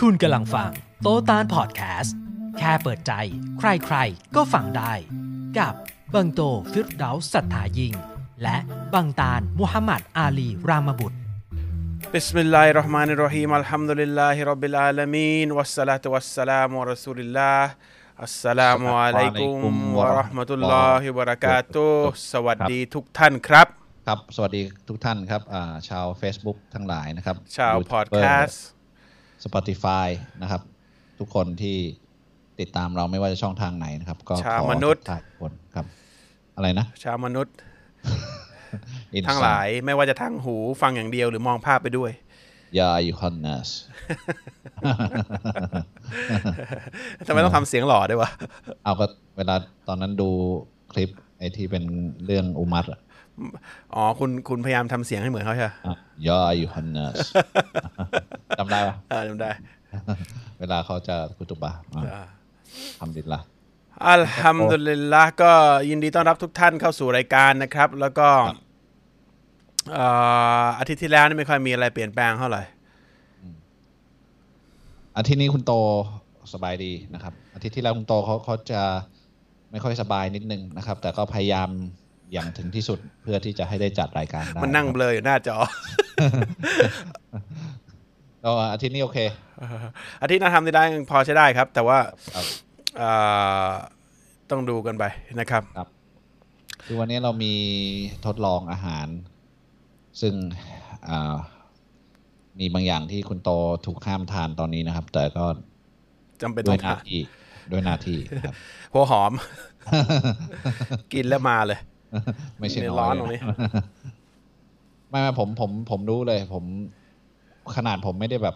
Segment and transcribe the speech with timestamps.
[0.00, 0.70] คุณกำลังฟัง
[1.02, 2.16] โตตานพอดแคสต์
[2.58, 3.12] แค่เปิดใจ
[3.58, 4.92] ใครๆ ก็ฟังได้
[5.58, 5.74] กับ
[6.14, 6.40] บังโต
[6.72, 7.94] ฟิรเดาสัทธายิง
[8.42, 8.56] และ
[8.94, 11.18] บังตานมุฮัมมัดอาลีรามบุตร
[12.16, 17.62] بسم الله الرحمن الرحيم الحمد لله رب العالمين والصلاة والسلام على رسول الله
[18.28, 21.88] السلام عليكم ورحمة الله وبركاته
[22.32, 23.66] สวัสดีทุกท่านครับ
[24.06, 28.62] ครับ สวัสดีทุกท่านครับอ่าชาว Facebook ทั้งหลายนะครับ ชาว YouTuber พอดแคสต์
[29.43, 30.07] Spotify
[30.41, 30.61] นะครับ
[31.19, 31.77] ทุกคนที่
[32.59, 35.85] ติดตามเราไม่ว่าจะช่องทางไหนนะครับ ก็ชาวขอมนุษย์ทักทายทุกคนครับ
[36.55, 37.55] อะไรนะ ชาวมนุษย์
[39.17, 42.11] Insan ทั้งหลายไม่ว่าจะทางหูฟังอย่างเดียวหรือมองภาพไปด้วย
[42.79, 43.69] ยายูฮันนัส
[47.27, 48.29] ทำไมต้องทำเสียงหล่อด้วยวะ
[48.83, 49.05] เอาก็
[49.37, 49.55] เวลา
[49.87, 50.29] ตอนนั้นดู
[50.91, 51.83] คลิปไอที่เป็น
[52.25, 52.99] เรื่องอุมัตอะ
[53.93, 55.95] อ๋อคุณคุณพยายามทำเสียงให้เหมือนเขาใช่ไหมอะ
[56.27, 57.17] ยายูฮันนัส
[58.57, 59.49] จำได้ปะเออจำได้
[60.59, 62.03] เวลาเขาจะกุตุบะห์อะ
[62.99, 63.39] ทำดิละ
[64.07, 65.51] อัลฮัมดุลิลละก็
[65.89, 68.27] ยินดีต้อนรับทุกท่านเข้าสู่รายการนะครับ แล้วก็
[69.93, 70.05] เอ่
[70.63, 72.61] ออาทิตย์ที่แล้วนี่ไม่ค่อยมีอะไรเปลี่ยนแปลงเท่าไหร่
[75.17, 75.73] อาทิตย์นี้คุณโต
[76.53, 78.81] สบายดีนะครับ อาทิตย์ที่แล้วคุณโตเขาเขาจะ
[79.71, 81.69] ไม่ค่อยสบายนิดนึงนะครับ แต่ก็พยายาม
[82.33, 85.57] อย่างถึงที่สุดเพื่อที่จะให้ได้จัดรายการได้มันนั่งเบลออยู่หน้าจอ
[88.43, 89.19] ก็อาทิตย์นี้โอเค
[90.21, 91.97] อาทิตย์หน้าทำได้ยังพอใช้ได้ครับ แต่ว่า
[92.35, 92.45] ครับ
[92.97, 93.09] เอ่
[93.69, 93.71] อ
[94.49, 95.03] ต้องดูกันไป
[95.39, 95.63] นะครับ
[96.85, 97.53] คือวันนี้เรามี
[98.25, 99.07] ทดลองอาหาร
[100.21, 100.33] ซึ่ง
[101.09, 101.35] อ่า
[102.59, 103.49] มีบางอย่างที่คุณโต
[103.85, 105.45] ถูกห้ามทานตอนนี้นะครับ แต่ก็
[106.41, 107.19] จำเป็นด้ต้วอยงหน้าทานที่
[107.71, 108.55] ด้วยหน้าที่ครับ
[108.93, 109.31] หัวหอม
[111.13, 111.79] กินแล้วมาเลย
[112.59, 113.39] ไม่ใช่ในน้ร้ออนยตรงนี้
[115.09, 116.63] ไม่ไม่ผมผมผมรู้เลย ผม
[117.75, 118.55] ขนาดผมไม่ได้แบบ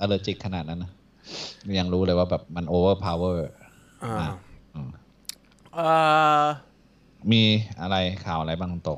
[0.00, 0.92] อ l เลอร์จิกขนาดนั้นนะ
[1.78, 3.44] ยังรู้เลยว่าแบบมันโอเวอร์พาวเวอร์
[4.04, 4.28] อ่าอะ
[4.74, 4.88] อืม
[5.74, 5.86] เอ่
[6.42, 6.44] อ
[7.32, 7.42] มี
[7.80, 7.96] อะไร
[8.26, 8.90] ข่าวอะไรบ้างคุณโต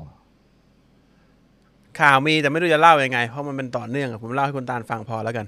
[1.99, 5.45] ข่าวมีแต่ไม่รู้จะเล่ายังไง เพราะมันเป็นต่อเนื่องอะผมเล่าให้คุณตาลฟังพอแล้วกัน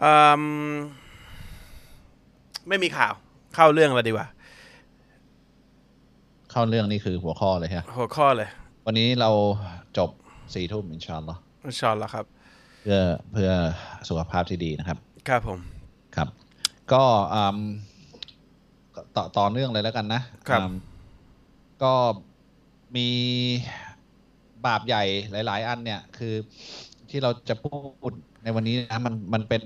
[0.00, 0.42] เอิ่ม
[2.68, 3.12] ไม่มีข่าว
[3.54, 4.26] เข้าเรื่องเลยดีกว่า
[6.52, 8.48] เข้าเรื่องนี่คือหัวข้อเลยฮะหัวข้อเลย
[8.86, 9.30] วันนี้เรา
[9.98, 10.10] จบ
[10.54, 12.24] สี่ทุ่มอินชาอัลลอฮ์อินชาอนละครับ
[12.82, 12.98] เพื่อ
[13.32, 13.50] เพื่อ
[14.08, 14.98] สุขภาพที่ดีนะครับ
[15.28, 15.58] ครับผม
[16.16, 16.28] ครับ
[16.92, 17.02] ก็
[17.34, 17.58] อืม
[18.94, 20.72] ก็ต่อต่อเนื่องเลยแล้วกันนะ ครับอืม
[21.82, 21.92] ก็
[22.96, 23.08] มี
[24.66, 25.04] บาปใหญ่
[25.46, 26.34] หลาย ๆ อันเนี่ยคือ
[27.10, 27.76] ที่เราจะพู
[28.10, 28.12] ด
[28.44, 29.62] ในวันนี้นะมันมันเป็น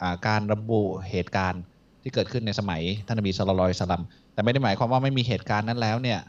[0.00, 1.62] อ่าการระบุเหตุการณ์
[2.02, 4.02] ที่เกิดขึ้นในสมัยท่านนบีสุลต่านละสลัม
[4.36, 6.20] แต่ไม่ได้หมายความว่าไม่มีเหตุการณ์นั้นแล้วเนี่ย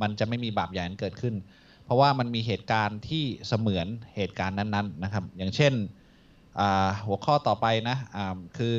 [0.00, 1.34] มันจะไม่มีบาปใหญ่นั้นเกิดขึ้น
[1.84, 3.86] เพราะว่ามันมีเหตุการณ์ที่เสมือน
[4.16, 5.72] เหตุการณ์นั้นๆนะครับ อย่างเช่น
[6.60, 8.74] อ่าหัวข้อต่อไปนะอ่าคือ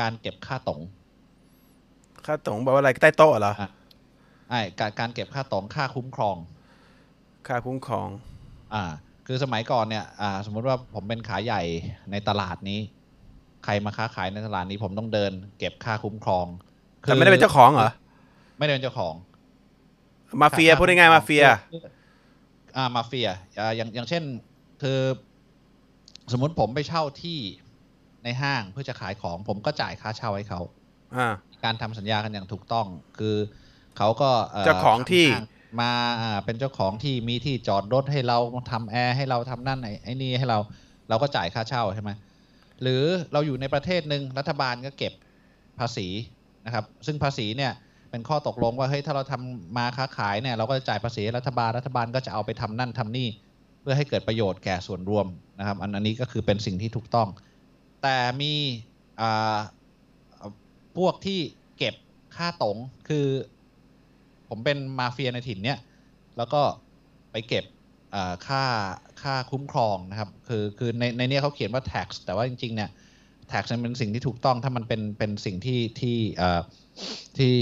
[0.00, 0.80] การเก็บค่าตง
[2.26, 3.70] ค่าตงบอกว่าอะไรใต้โต๊ะเหรออะ
[4.50, 6.36] ไอ้การการเก็บค่าตงค่าคุ้มครอง
[7.48, 8.08] ค่าคุ้มครอง
[8.74, 8.82] อ่า
[9.26, 11.62] คือสมัยก่อนเนี่ยอ่าสมมุติว่าผมเป็นขายใหญ่
[12.10, 12.80] ในตลาดนี้
[13.64, 16.46] ใครมาค้าขายในตลาดนี้ผมต้องเดิน เก็บค่าคุ้มครอง
[17.00, 17.90] แต่ไม่ได้เป็นเจ้าของเหรอ
[18.58, 19.14] ไม่ได้เป็นเจ้าของ
[20.42, 21.44] มาเฟียพูดง่ายๆมาเฟีย
[22.76, 23.28] อ่ามาเฟีย
[23.60, 24.22] อ่าอย่างอย่างเช่น
[24.82, 25.00] คือ
[26.32, 27.38] สมมุติผมไปเช่าที่
[28.24, 30.60] ในห้างเพื่อจะขายของ ผมก็จ่ายค่าเช่าให้เขา
[31.16, 32.86] อ่าการทำสัญญากันอย่างถูกต้อง
[33.18, 33.36] คือ
[33.96, 34.30] เขาก็
[34.66, 35.46] เจ้าของที่ทำห้าง
[35.80, 38.38] มาอ่าเป็นเจ้าของที่มีที่จอดรถให้เรา
[38.72, 40.58] ทำแอร์ให้เราทำนั่นไอ้ไอ้นี่ให้เรา
[41.08, 42.10] เราก็จ่ายค่าเช่าใช่ไหม
[42.82, 45.12] หรือเราอยู่ในประเทศหนึ่งรัฐบาลก็เก็บ
[45.78, 46.08] ภาษี
[46.66, 47.72] นะครับ ซึ่งภาษีเนี่ย
[48.14, 53.28] เป็นข้อตกลงว่าเฮ้ยถ้าเราทำมาค้าขายเนี่ยเราก็จะจ่ายภาษีรัฐบาลรัฐบาลก็จะเอาไปทำนั่นทำนี่
[53.80, 55.26] เพื่อให้เกิดประโยชน์แก่ส่วนรวม
[55.58, 57.28] นะครับ อันนี้ก็คือเป็นสิ่งที่ถูกต้อง
[58.02, 58.52] แต่มี
[60.96, 61.40] พวกที่
[61.78, 61.94] เก็บ
[62.36, 62.76] ค่าตง
[63.08, 63.26] คือ
[64.48, 65.78] ผมเป็นมาเฟียในถิ่นเนี่ย
[66.36, 66.62] แล้วก็
[67.32, 67.64] ไปเก็บ
[68.46, 68.64] ค่า
[69.22, 72.90] ค่าคุ้มครองนะครับ คือคือในในเนี้ยเขาเขียนว่า tax แต่ว่าจริงๆเนี่ย
[73.52, 76.44] tax มันเป็นสิ่งที่ถูกต้องถ้ามันเป็นเป็นสิ่งที่ที่อ
[77.38, 77.54] ที่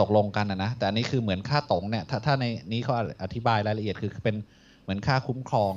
[0.00, 4.36] ตกลงกันนะนะ แต่อันนี้คือเหมือนค่าตงเนี่ย ถ้าถ้าในนี้เขาอธิบายรายละเอียดคือเป็น
[4.82, 5.74] เหมือนค่าคุ้มครอง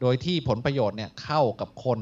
[0.00, 1.98] โดยที่ผลประโยชน์เนี่ยเข้ากับคน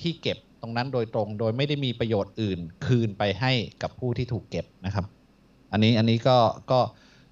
[0.00, 3.52] ที่เก็บตรงนั้นโดยตรง โดยไม่ได้มีประโยชน์อื่นคืนไปให้
[3.82, 5.04] กับผู้ที่ถูกเก็บนะครับ
[5.72, 6.38] อันนี้อันนี้ก็
[6.70, 6.80] ก็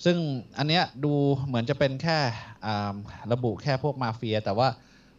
[0.04, 0.16] ซึ่ง
[0.58, 1.12] อันเนี้ยดู
[1.46, 2.18] เหมือนจะเป็นแค่
[3.32, 4.68] ระบุแค่พวกมาเฟีย แต่ว่า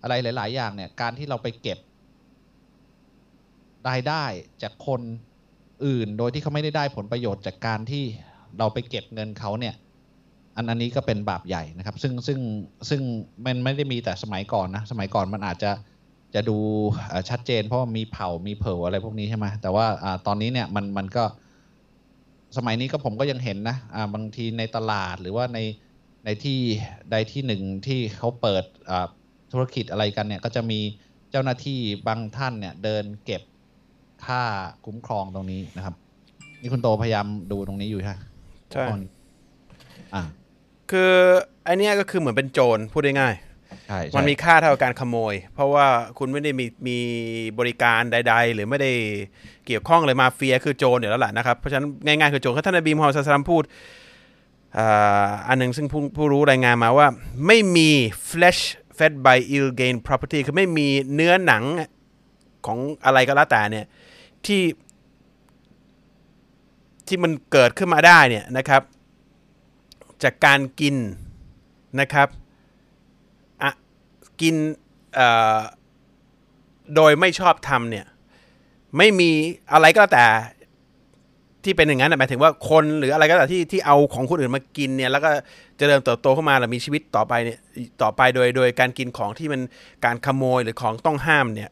[0.02, 1.80] อะไรหลาย ๆ อย่างเนี่ยการที่เราไปเก็บ
[3.90, 4.24] รายได้
[4.64, 5.02] จากคน
[5.86, 8.04] อื่น โดยที่เขาไม่ได้ได้ผลประโยชน์จากการที่
[8.58, 9.76] เราไปเก็บเงินเขาเนี่ย
[10.56, 12.40] อันอันนี้ก็เป็นบาปใหญ่นะครับ ซึ่งซึ่ง
[12.90, 13.02] ซึ่ง
[13.46, 15.72] มันไม่ได้มีแต่สมัยก่อนนะ สมัยก่อนมันอาจจะ
[16.36, 16.58] จะดู
[17.30, 19.86] ชัดเจนเพราะมีเผ่ามีเผ่าอะไรพวกนี้ใช่ไหมแต่ว่า
[20.28, 21.24] ตอนนี้เนี่ยมันมันก็
[22.58, 23.78] สมัยนี้ก็ผมก็ยังเห็นนะ
[24.14, 25.60] บางทีในตลาดหรือว่าใน
[26.26, 26.60] ในที่
[27.12, 28.64] ใดที่หนึ่งที่เขาเปิด
[29.52, 30.80] ธุรกิจอะไรกันเนี่ยก็จะมี
[31.32, 33.42] เจ้าหน้าที่บางท่านเนี่ยเดินเก็บ
[34.26, 34.42] ค่า
[34.86, 35.96] คุ้มครองตรงนี้นะครับ
[36.62, 38.18] นี่คุณโตพยายามดูตรงนี้อยู่ใช่ไหม
[38.72, 39.10] ใช่ข้อนี้
[40.14, 40.24] อ่า
[40.92, 41.14] คือ
[41.68, 45.86] อันเนี้ยก็คือเหมือนเป็นโจรพูดง่ายๆใช่ใช่มันมีค่าเท่ากับการขโมย เพราะว่า
[46.20, 46.98] คุณไม่ได้มีมี
[47.60, 48.92] บริการใด ๆ หรือไม่ได้
[49.66, 53.64] เกี่ยวข้องเลยมาเฟียคือโจรอยู่แล้วแหละนะครับ เพราะฉะนั้นง่ายๆคือโจรท่านนบีมูฮัมมัดศ็อลลัลลอฮุอะลัยฮิวะซัลลัมพูด
[54.78, 57.08] อ่าอันหนึ่งซึ่งผู้ผู้รู้รายงานมาว่า
[57.48, 57.90] ไม่มี
[58.30, 58.62] flesh
[58.98, 61.64] fed by ill gain property คือไม่มีเนื้อหนัง
[62.66, 63.86] ของอะไรก็แล้วแต่เนี่ย
[64.46, 64.64] ที่
[67.08, 68.82] ที่มันเกิดขึ้นมาได้เนี่ยนะครับ
[70.24, 70.96] จากการกิน
[72.00, 72.28] นะครับ
[73.62, 73.72] อะ
[74.42, 74.56] กิน
[75.16, 75.28] เอ่
[75.58, 75.60] อ
[76.96, 78.06] โดยไม่ชอบทำเนี่ย
[78.98, 79.30] ไม่มี
[79.74, 80.26] อะไรก็แล้วแต่
[81.64, 85.30] ที่เป็นอย่างนั้นหมายถึงว่าคนหรืออะไรก็แต่ที่ที่เอาของคนอื่นมากินเนี่ยแล้วก็
[85.78, 87.60] เจริญเติบโตขึ้นมาแล้วมีชีวิตต่อไปเนี่ย
[88.02, 89.62] ต่อไปโดยโดยการกินของที่มัน
[90.06, 91.70] การขโมยหรือของต้องห้ามเนี่ย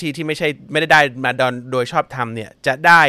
[0.00, 3.02] ที่ที่ไม่ใช่ไม่ได้ได้มาดอนโดยชอบทำเนี่ยจะได้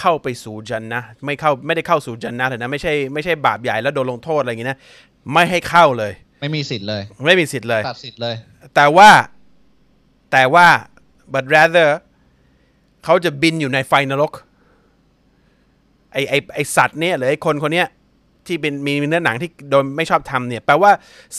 [0.00, 4.78] เข้าไปสู่จันนะห์ไม่เข้าไม่ได้เข้าสู่จันนะห์เลยนะไม่ใช่ไม่ใช่บาปใหญ่แล้วโดนลงโทษอะไรอย่างงี้นะ
[5.32, 8.34] ไม่ให้เข้าเลย ไม่มีสิทธิ์เลย ไม่มีสิทธิ์เลยตัดสิทธิ์เลย
[8.74, 9.10] แต่ว่า
[10.32, 10.66] แต่ว่า
[11.34, 11.88] but rather
[13.04, 14.32] เขาจะบินอยู่ในไฟนรก
[16.12, 17.88] ไอไอไอสัตว์เนี่ยหรือไอคนคนเนี้ย
[18.46, 20.90] ที่เป็นมีเนื้อหนังที่โดนไม่ชอบทำเนี่ยแปลว่า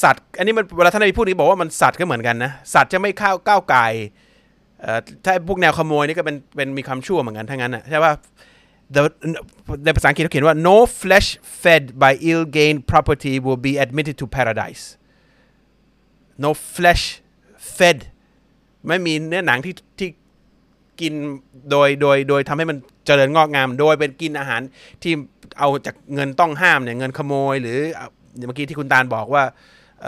[0.03, 4.03] สัตว์ อันนี้มันเวลาท่านนายพูดนี้บอกว่ามันสัตว์ก็เหมือนกันนะสัตว์จะไม่เข้าก้าวไก่เอ่อ
[5.25, 8.13] ถ้าพวกแนวขโมยนี่ก็เป็นเป็นมีความชั่วเหมือนกันทั้งนั้นนะใช่ป่ะ
[8.95, 9.01] The
[9.85, 11.29] ในภาษาอังกฤษเขาเขียนว่า no flesh
[11.61, 14.83] fed by ill-gained property will be admitted to paradise
[16.43, 17.03] no flesh
[17.77, 17.99] fed
[18.87, 20.09] ไม่มีเนื้อหนังที่ที่
[21.01, 21.13] กิน
[21.71, 24.61] โดยโดยโดยทำให้มันเจริญงอกงาม โดยเป็นกินอาหาร
[25.03, 25.13] ที่
[25.59, 27.77] เอาจากเงินต้องห้ามเนี่ยเงินขโมย หรือ
[28.47, 29.43] เมื่อกี้ที่คุณตาลบอกว่า
[30.01, 30.05] เ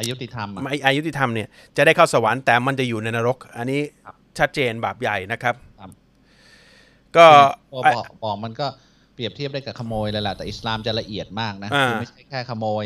[0.00, 5.90] อิ่มอายุติธรรมอะไม่อายุติธรรมเนี่ยจะได้เข้าสวรรค์แต่มันจะอยู่ในนรก อันนี้ครับชัดเจนบาปใหญ่นะครับครับ
[7.16, 7.26] ก็
[7.72, 8.66] พอบอกบอกมันก็
[9.14, 12.84] เปรียบเทียบได้กับขโมยเลยแหละแต่อิสลามจะละเอียดมากนะอ่าคือไม่ใช่แค่ขโมย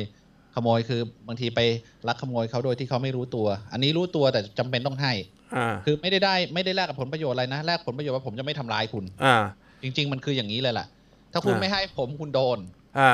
[0.55, 1.61] ขโมยคือบางทีไป
[2.09, 5.13] ลักขโมยเขาโดยที่เขาไม่รู้ตัว อันนี้รู้ตัวแต่จำเป็นต้องให้
[5.57, 9.37] อ่าคือไม่ได้ได้ไม่ได้แลกกับผลประโยชน์อะไรนะแลกผลประโยชน์ว่าผมจะไม่ทำร้ายคุณ อ่า
[9.83, 10.87] จริง ๆ มันคืออย่างนี้เลยแหละ
[11.33, 12.59] ถ้าคุณอ่าไม่ให้ผมคุณโดน
[12.99, 13.11] อ่า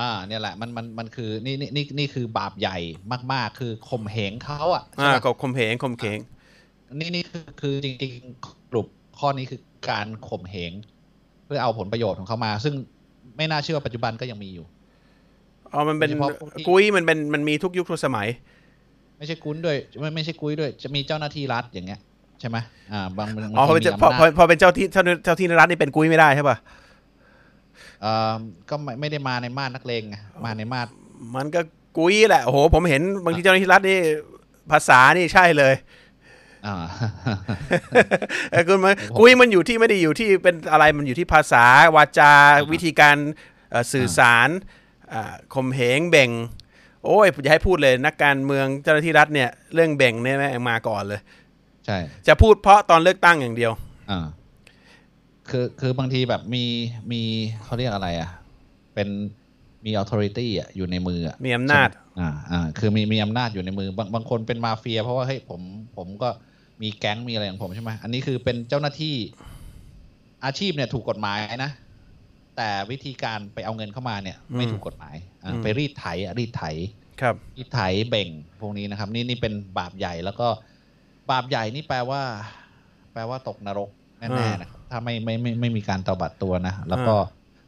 [0.00, 2.78] อ่าเนี่ยแหละมันมันมันคือนี่นี่นี่นี่คือบาปใหญ่
[3.32, 6.18] มาก ๆ คือข่มเหงเขาอะใช่อ่าปะก็ข่มเหงข่มเขง
[6.94, 8.86] นี่นี่คือคือจริงๆกลุ่ม
[9.18, 9.60] ข้อนี้คือ
[9.90, 10.72] การข่มเหง
[11.44, 12.74] เพื่อเอาผลประโยชน์ของเขามา ซึ่ง
[13.36, 14.66] ไม่น่าเชื่อว่าปัจจุบันก็ยังมีอยู่
[15.72, 18.28] อ๋อมันเป็นโดยเฉพาะพวกที่กุ้ยมันเป็นมันมีทุกยุคทุกสมัย
[19.18, 22.00] ไม่ใช่กุ้นด้วยไม่ไม่ใช่กุ้ยด้วย จะมีเจ้าหน้าที่รัฐอย่างเงี้ย
[22.40, 22.56] ใช่ไหม
[22.92, 26.84] อ่าบางบางอ๋อพอทีเป็นมีเจ้าพออำนาพอจพอเป็นเจ้าที่เจ้าเจ้าที่รัฐนี่เป็นกุ้ยไม่ได้ใช่ป่ะเอ่อ
[28.68, 30.86] ก็ไม่ไม่ได้มาในมาดนักเลงไงมาในมาด
[31.36, 31.60] มันก็
[31.96, 33.98] กุ้ยแหละโอ้โหผมเห็นบางทีเจ้าหน้าที่รัฐนี่
[34.70, 35.74] ภาษานี่ใช่เลย
[36.66, 36.76] อ่า
[38.50, 41.64] เออคุณมันผมกุ้ยมันอยู่ที่ไม่ได้อยู่ที่เป็นอะไรมันอยู่ที่ภาษา
[41.96, 42.32] วาจา
[42.72, 43.16] วิธีการ
[43.70, 44.48] เอ่อสื่อสาร
[45.12, 46.30] อ่าข่มเหงเบ่ง
[47.04, 51.20] โอ้ยอย่าให้พูดเลยนักการเมืองเจ้าหน้าที่รัฐเนี่ย เรื่องเบ่งเนี่ยแม่งมาก่อนเลย
[51.86, 53.72] ใช่ จะพูดเพราะตอนเลือกตั้งอย่างเดียว
[54.10, 54.26] อ่า
[55.50, 56.64] คือคือบางทีแบบมี
[57.12, 57.22] มี
[57.64, 58.30] เขาเรียกอะไรอะ
[58.94, 59.08] เป็น
[59.84, 61.88] มี authority อะอยู่ในมืออะมีอำนาจ
[62.18, 65.60] อ่าอ่าคือมีมีอำนาจอยู่ในมือบางบางคนเป็นมาเฟีย เพราะว่าเฮ้ยผม
[65.96, 66.28] ผมก็
[66.82, 69.14] มีแก๊งมีอะไรของผมใช่ไหมอันนี้คือเป็นเจ้าหน้าที่
[70.44, 71.70] อาชีพเนี่ยถูกกฎหมายนะ
[72.56, 76.64] แต่วิธีการไปเอาเงินเข้ามาเนี่ย ไม่อืมถูกกฎหมายอ่าอืมไปรีดไถอะรีดไถ
[77.20, 78.28] ครับรีดไถเบ่ง
[78.60, 80.48] พวกนี้นะครับ นี่นี่เป็นบาปใหญ่แล้วก็
[81.30, 82.22] บาปใหญ่นี่แปลว่า
[83.12, 87.14] แปลว่าตกนรกแน่ๆนะครับ ถ้าไม่ไม่ไม่ไม่มีการตบัดตัวนะ แล้วก็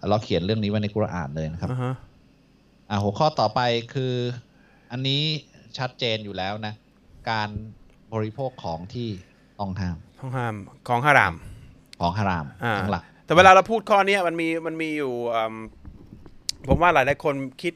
[0.08, 1.94] เราเขียนเรื่องนี้ไว้ในกุรอานเลยนะครับอ่าฮะ
[2.90, 3.60] อ่าหัวข้อต่อไป
[3.94, 4.14] คือ
[4.92, 5.22] อันนี้
[5.78, 6.74] ชัดเจนอยู่แล้วนะ
[7.30, 7.48] การ
[8.12, 9.08] บริโภคของที่
[9.60, 10.54] ต้องห้ามต้องห้าม
[10.88, 11.34] ของฮาราม
[12.00, 15.56] ของฮารามอ่าทั้งหลักแต่เวลาเราพูดข้อเนี้ยมันมีมันมีอยู่อืม
[16.68, 17.74] ผมว่าหลายหลายๆคนคิด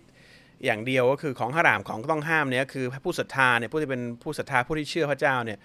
[0.64, 5.58] อย่างเดียวก็คือของฮารามของต้องห้ามเนี่ยคือผู้ศรัทธาเนี่ยผู้ที่เป็นผู้ศรัทธาผู้ที่เชื่อพระเจ้าเนี่ย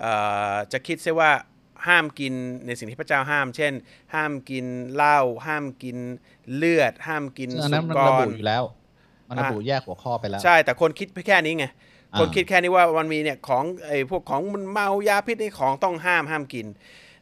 [0.00, 0.12] เอ่
[0.52, 1.30] อจะคิดซะว่า
[1.86, 2.34] ห้ามกิน
[2.66, 3.72] ในสิ่งที่พระเจ้าห้าม เช่น
[4.14, 5.96] ห้ามกินเหล้าห้ามกิน
[6.54, 8.64] เลือด ห้ามกินซึ่งอันสุนั้นมันกระบุรอยู่แล้ว
[9.28, 11.66] มันระบุอ่าแยกหัวข้อไปแล้ว ใช่ แต่คนคิดแค่นี้ไง
[12.12, 16.66] อ่าคนคิดแค่นี้ว่ามันมีเนี่ยของไอ้พวกของมันเมายาพิษนี่ของต้องห้ามห้ามกิน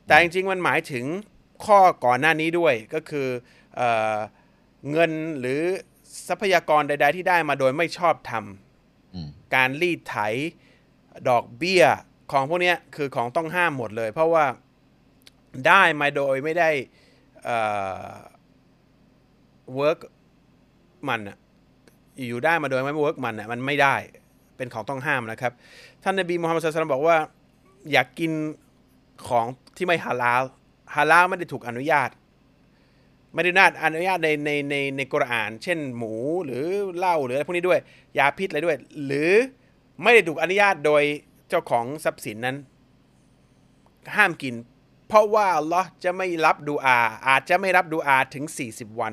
[0.07, 1.05] แต่จริงๆมันหมายถึง
[1.65, 3.29] ข้อก่อนหน้านี้ด้วยก็คือ
[3.77, 4.17] เอ่อ
[4.91, 5.61] เงินหรือ
[6.29, 10.17] ทรัพยากรใด ๆ ที่ได้มาโดยไม่ชอบทำอืมการรีดไถ
[11.29, 11.85] ดอกเบี้ย
[12.33, 14.45] ของพวกนี้คือของต้องห้ามหมดเลย เพราะว่า
[15.67, 16.71] ได้มาโดยไม่ได้
[17.45, 17.59] เอ่
[18.09, 18.13] อ
[19.79, 19.99] work
[21.09, 21.37] มันอะ
[22.29, 23.97] อยู่ได้มาโดยไม่ work มันอะมันไม่ได้
[24.57, 25.53] เป็นของต้องห้ามนะครับ
[26.03, 27.17] ท่านนบีมูฮัมมัดสุลตัลลัมบอกว่า
[27.93, 28.33] อยากกิน
[29.29, 29.47] ของ
[29.77, 30.43] ที่ไม่ฮาลาล
[30.95, 32.11] ฮาลาลไม่ได้ถูกอนุญาต
[33.35, 36.65] ไม่ได้นาอนุญาตในในในในกุรอาน เช่นหมูหรือ
[36.97, 37.81] เหล้าหรืออะไรพวกนี้ด้วย
[38.19, 39.33] ยาพิษอะไรด้วย หรือ
[40.03, 41.03] ไม่ได้ถูกอนุญาตโดย
[41.53, 42.57] เจ้าของทรัพย์สินนั้น
[44.17, 44.55] ห้ามกิน
[45.09, 49.13] เพราะว่าอัลลอฮ์จะไม่รับดูอา อาจจะไม่รับดูอาถึง 40 วัน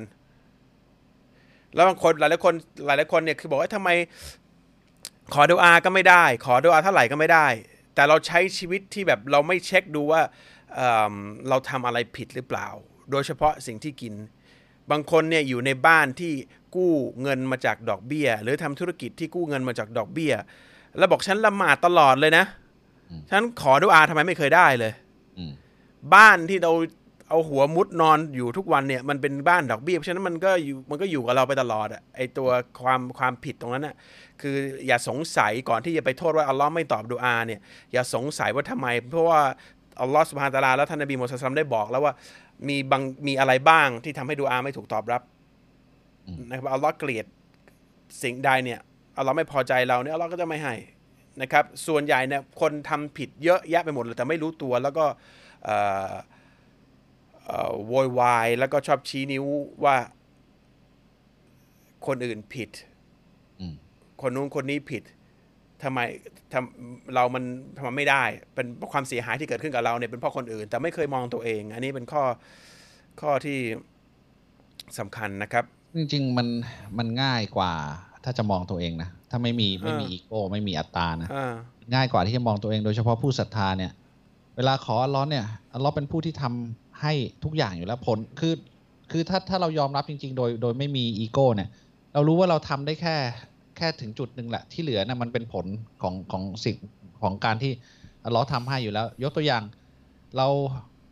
[1.74, 2.54] แล้วบางคนหลายหลายคน
[2.86, 3.90] หลายหลายคนเนี่ยคือบอกว่าทำไม
[5.34, 7.46] ขอดูอาก็ไม่ได้ ขอดูอาเท่าไหร่ก็ไม่ได้
[7.94, 10.22] แต่เราใช้ชีวิตที่แบบเราไม่เช็คดูว่า
[10.74, 12.66] เเราทำอะไรผิดหรือเปล่า
[13.10, 14.14] โดยเฉพาะสิ่งที่กิน
[14.90, 16.32] บางคนเนี่ยอยู่ในบ้านที่
[16.76, 16.92] กู้
[17.22, 20.32] เงินมาจากดอกเบี้ย หรือทำธุรกิจที่กู้เงินมาจากดอกเบี้ย
[20.98, 22.44] แล้วบอกฉันละหมาดตลอดเลยนะ
[23.30, 24.92] ฉันขอดูอาทำไมไม่เคยได้เลย
[25.38, 25.52] อืม
[26.14, 26.72] บ้านที่เรา
[27.28, 32.48] เอาหัวมุดนอนอยู่ทุกวันเนี่ย มันเป็นบ้านดอกเบี้ยเพราะฉะนั้นมันก็อยู่มันก็อยู่กับเราไปตลอดอะไอตัว
[32.82, 33.94] ความความผิดตรงนั้นอะ
[34.40, 34.56] คือ
[34.86, 37.60] อย่าสงสัยก่อนที่จะไปโทษว่าอัลลอฮ์ไม่ตอบดูอาเนี่ย
[37.92, 39.40] อย่าสงสัยว่าทำไม เพราะว่า
[40.02, 42.12] อัลลอฮ์สุบฮานตะอาลาและท่านนบีมูฮัมมัดศ็อลลัลลอฮุอะลัยฮิวะซัลลัมได้บอกแล้วว่า
[42.68, 45.22] มีบางมีอะไรบ้างที่ทำให้ดูอาไม่ถูกตอบรับ
[46.26, 47.26] อืมนะครับอัลลอฮ์เกลียด
[48.22, 48.80] สิ่งใดเนี่ย
[49.20, 50.74] อัลลอฮ์ไม่พอใจเราเนี่ยอัลลอฮ์ก็จะไม่ให้
[51.42, 55.04] นะครับ ส่วนใหญ่เนี่ยคนทำผิดเยอะแยะไปหมดเลยแต่ไม่รู้ตัวแล้วก็
[55.64, 55.76] เอ่
[56.10, 56.12] อ
[57.46, 59.44] เอ่อโวยวายแล้วก็ชอบชี้นิ้ว
[59.84, 59.96] ว่า
[62.06, 62.70] คนอื่นผิด
[63.60, 63.74] อืม
[64.22, 65.02] คนนู้นคนนี้ผิด
[65.82, 66.00] ทำไม
[66.52, 67.44] ทำเรามัน
[67.76, 68.24] ทำไมไม่ได้
[68.54, 72.22] เป็นความเสียหายที่เกิดขึ้นกับเราเนี่ยเป็นเพราะคนอื่น แต่ไม่เคยมองตัวเอง อันนี้เป็นข้อ
[73.20, 73.58] ข้อที่
[74.98, 75.64] สำคัญนะครับ
[75.96, 76.48] จริงๆมัน
[76.98, 77.72] มันง่ายกว่า
[78.24, 81.54] ถ้าจะมองตัวเองนะถ้าไม่มีไม่มีอ่าอีโก้ไม่มีอัตตานะอ่า
[81.94, 83.92] ง่ายกว่าที่จะมองตัวเองโดยเฉพาะผู้ศรัทธาเนี่ย
[84.56, 87.12] เวลาขออัลเลอฮ์เนี่ยอัลเลอฮ์เป็นผู้ที่ทำให้
[87.44, 88.54] ทุกอย่างอยู่แล้วผลคือ
[89.10, 91.68] คือถ้าถ้าเรายอมรับจริง ๆ โดยโดยไม่มีอีโก้เนี่ย
[92.14, 93.16] เรารู้ว่าเราทำได้แค่
[93.76, 95.66] แค่ถึงจุดหนึ่งแหละที่เหลือน่ะมันเป็นผล
[96.02, 96.76] ของของสิ่ง
[97.22, 97.72] ของการที่
[98.24, 99.62] อัลเลอฮ์ทำให้อยู่แล้ว ยกตัวอย่าง
[100.36, 100.48] เรา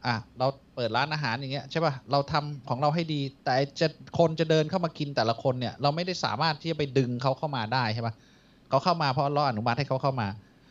[0.08, 3.88] อะเราเปิดร้านอาหารอย่างเงี้ยใช่ป่ะเราทำของเราให้ดี แต่จะ
[4.18, 8.14] คนจะเดินเข้ามากินแต่ละคนเนี่ย เราไม่ได้สามารถที่จะไปดึงเขาเข้ามาได้ใช่ป่ะ
[8.68, 10.28] เขาเข้ามาเพราะอัลเลอฮ์อนุมัติให้เขาเข้ามา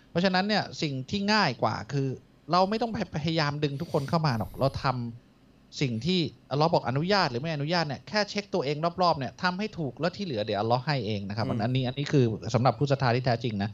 [0.09, 2.07] เพราะฉะนั้นเนี่ยสิ่งที่ง่ายกว่าคือ
[2.51, 6.19] เราไม่ต้องพยายามดึงทุกคนเข้ามาหรอกเราทำสิ่งที่
[6.51, 13.69] อัลเลอฮ์บอกอนุญาตหรือไม่อนุญาตเนี่ยแค่เช็คตัวเองรอบๆเนี่ยทำให้ถูกแล้วที่เหลือเดี๋ยวอัลเลอฮ์ให้เองนะครับอืมอันนี้อันนี้คือสำหรับผู้ศรัทธาที่แท้จริงนะ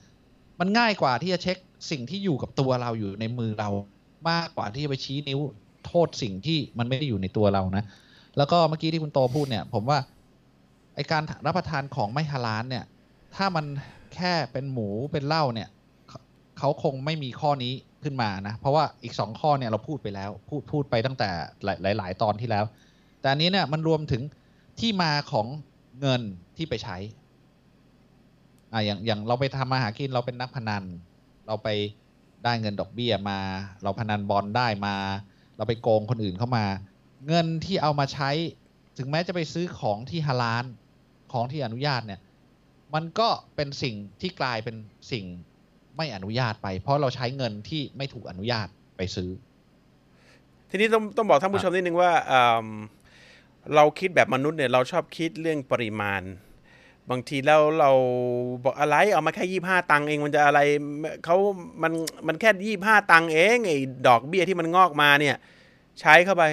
[0.59, 1.57] มันง่ายกว่าที่จะเช็ค
[1.91, 3.69] สิ่งที่อยู่กับตัวเราอยู่ในมือเรา
[4.29, 5.39] มากกว่าที่จะไปชี้นิ้ว
[5.87, 7.83] โทษสิ่งที่มันไม่ได้อยู่ในตัวเรานะ
[8.37, 9.99] แล้วก็เมื่อกี้ที่คุณโตพูดเนี่ย ผมว่า
[10.95, 12.83] ไอการรับประทานของไม่ฮาลาลเนี่ย
[13.35, 13.65] ถ้ามัน
[14.15, 15.69] แค่เป็นหมูเป็นเหล้าเนี่ย
[16.59, 21.29] เขาคงไม่มีข้อนี้ขึ้นมานะ เพราะว่าอีกสองข้อเนี่ยเราพูดไปแล้ว พูดพูดไปตั้งแต่
[21.63, 22.65] หลายหลายตอนที่แล้ว
[23.21, 24.21] แต่อันนี้เนี่ยมันรวมถึง
[24.79, 25.47] ที่มาของ
[26.01, 26.21] เงิน
[26.57, 26.97] ที่ไปใช้
[28.73, 30.83] อ่าอย่างอย่างเราไปทำมาหากินเราเป็นนักพนัน
[31.47, 31.69] เราไป
[32.43, 33.39] ได้เงินดอกเบี้ยมา
[33.83, 34.95] เราพนันบอลได้มา
[35.57, 36.65] เราไปโกงคนอื่นเข้ามา
[37.27, 38.29] เงินที่เอามาใช้
[38.97, 40.65] ถึงแม้จะไปซื้อของที่ฮาลาล
[41.31, 42.21] ของที่อนุญาตเนี่ย
[42.93, 44.75] มันก็เป็นสิ่งที่กลายเป็น
[45.11, 45.25] สิ่ง
[45.97, 49.29] ไม่อนุญาตไป เพราะเราใช้เงินที่ไม่ถูกอนุญาตไปซื้อ
[50.69, 52.11] ทีนี้ต้องต้องบอกท่านผู้ชมนิดนึงว่า
[53.75, 56.21] เราคิดแบบมนุษย์เนี่ยเราชอบคิดเรื่องปริมาณ
[57.11, 57.91] บางทีแล้วเรา
[58.63, 60.59] บอกอะไรเอามาแค่ยี่ห้าตังค์เองมันจะอะไร
[61.25, 61.37] เขา
[61.83, 61.93] มัน
[62.27, 65.35] มันแค่ยี่ห้าตังค์เองไอ้ดอกเบี้ยที่มันงอกมาเนี่ย
[65.99, 66.43] ใช้เข้าไป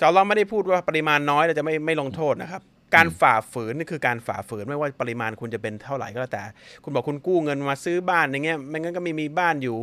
[0.00, 2.62] จอเราไม่ได้พูดว่าปริมาณน้อยเราจะไม่ไม่ลงโทษนะครับ
[2.94, 6.42] การฝ่าฝืนนี่คือการฝ่าฝืนไม่ว่าปริมาณคุณจะเป็นเท่าไหร่ก็แล้วแต่
[6.82, 9.78] คุณบอกคุณกู้เงินมาซื้อบ้านอย่างเงี้ยไม่งั้นก็มีมีบ้านอยู่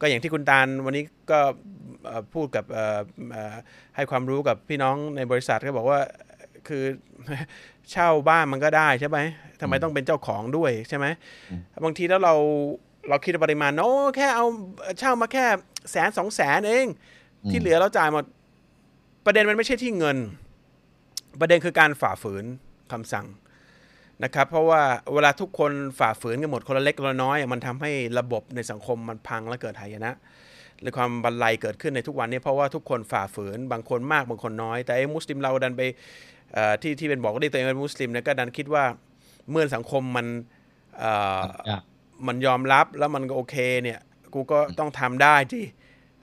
[0.00, 1.38] ก็อย่างที่คุณตาลวันนี้ก็
[2.04, 2.98] เอ่อพูดกับเอ่อ
[3.32, 3.54] เอ่อ
[3.96, 6.00] ให้ความรู้กับพี่น้องในบริษัทก็บอกว่า
[6.68, 6.84] คือ
[7.90, 9.18] เช่าบ้านมันก็ได้ใช่ไหม
[9.60, 11.06] ทำไมต้องเป็นเจ้าของด้วยใช่ไหม
[11.50, 12.34] อืมบางทีแล้วเรา
[13.08, 14.46] เราคิดว่าปริมาณโอ้แค่เอา
[14.98, 15.44] เช่ามาแค่
[15.90, 16.86] แสนสองแสนเอง
[17.50, 18.24] ที่เหลือเราจ่ายหมด
[19.24, 20.16] ประเด็นมันไม่ใช่ที่เงิน
[21.40, 22.44] ประเด็นคือการฝ่าฝืน
[22.92, 23.26] คำสั่ง
[24.24, 24.82] นะครับ เพราะว่า
[25.14, 30.12] เวลาทุกคนฝ่าฝืนกันหมดคนละเล็กคนละน้อย มันทำให้ระบบในสังคมมันพังและเกิดหายนะ
[30.80, 35.94] หรือความบันไลเกิดขึ้นในทุกวันนี้เพราะว่าทุกคนฝ่าฝืนบางคนมากบางคนน้อย แต่ไอ้มุสลิมเราดันไปเอ่อ
[36.82, 38.84] ที่ที่เป็นบอกว่าตัวเองเป็นมุสลิมเนี่ยก็ดันคิดว่า
[39.50, 40.26] เมื่อสังคมมัน
[40.98, 41.82] เอ่อยาก
[42.26, 43.98] มันยอมรับแล้วมันก็โอเคเนี่ย
[44.34, 45.60] กูก็ต้องทำได้จี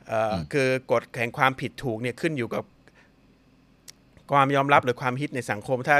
[0.07, 2.63] เอ่ออมคือกฎแห่งความผิดถูกเนี่ยขึ้นอยู่กับ
[4.31, 5.97] ความยอมรับหรือความฮิตในสังคม ถ้า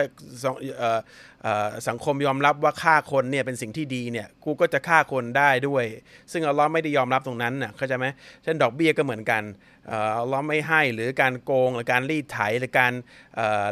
[1.87, 5.83] สังคมยอมรับว่าฆ่าคนเนี่ยเป็นสิ่งที่ดีเนี่ยกูก็จะฆ่าคนได้ด้วย
[6.31, 8.05] ซึ่งอัลลอฮ์ไม่ได้ยอมรับตรงนั้นน่ะเข้าใจไหม
[8.43, 9.43] เช่นดอกเบี้ยก็เหมือนกัน
[9.87, 12.93] เอ่ออัลลอฮ์ไม่ให้หรือการโกงหรือการรีดไถหรือการ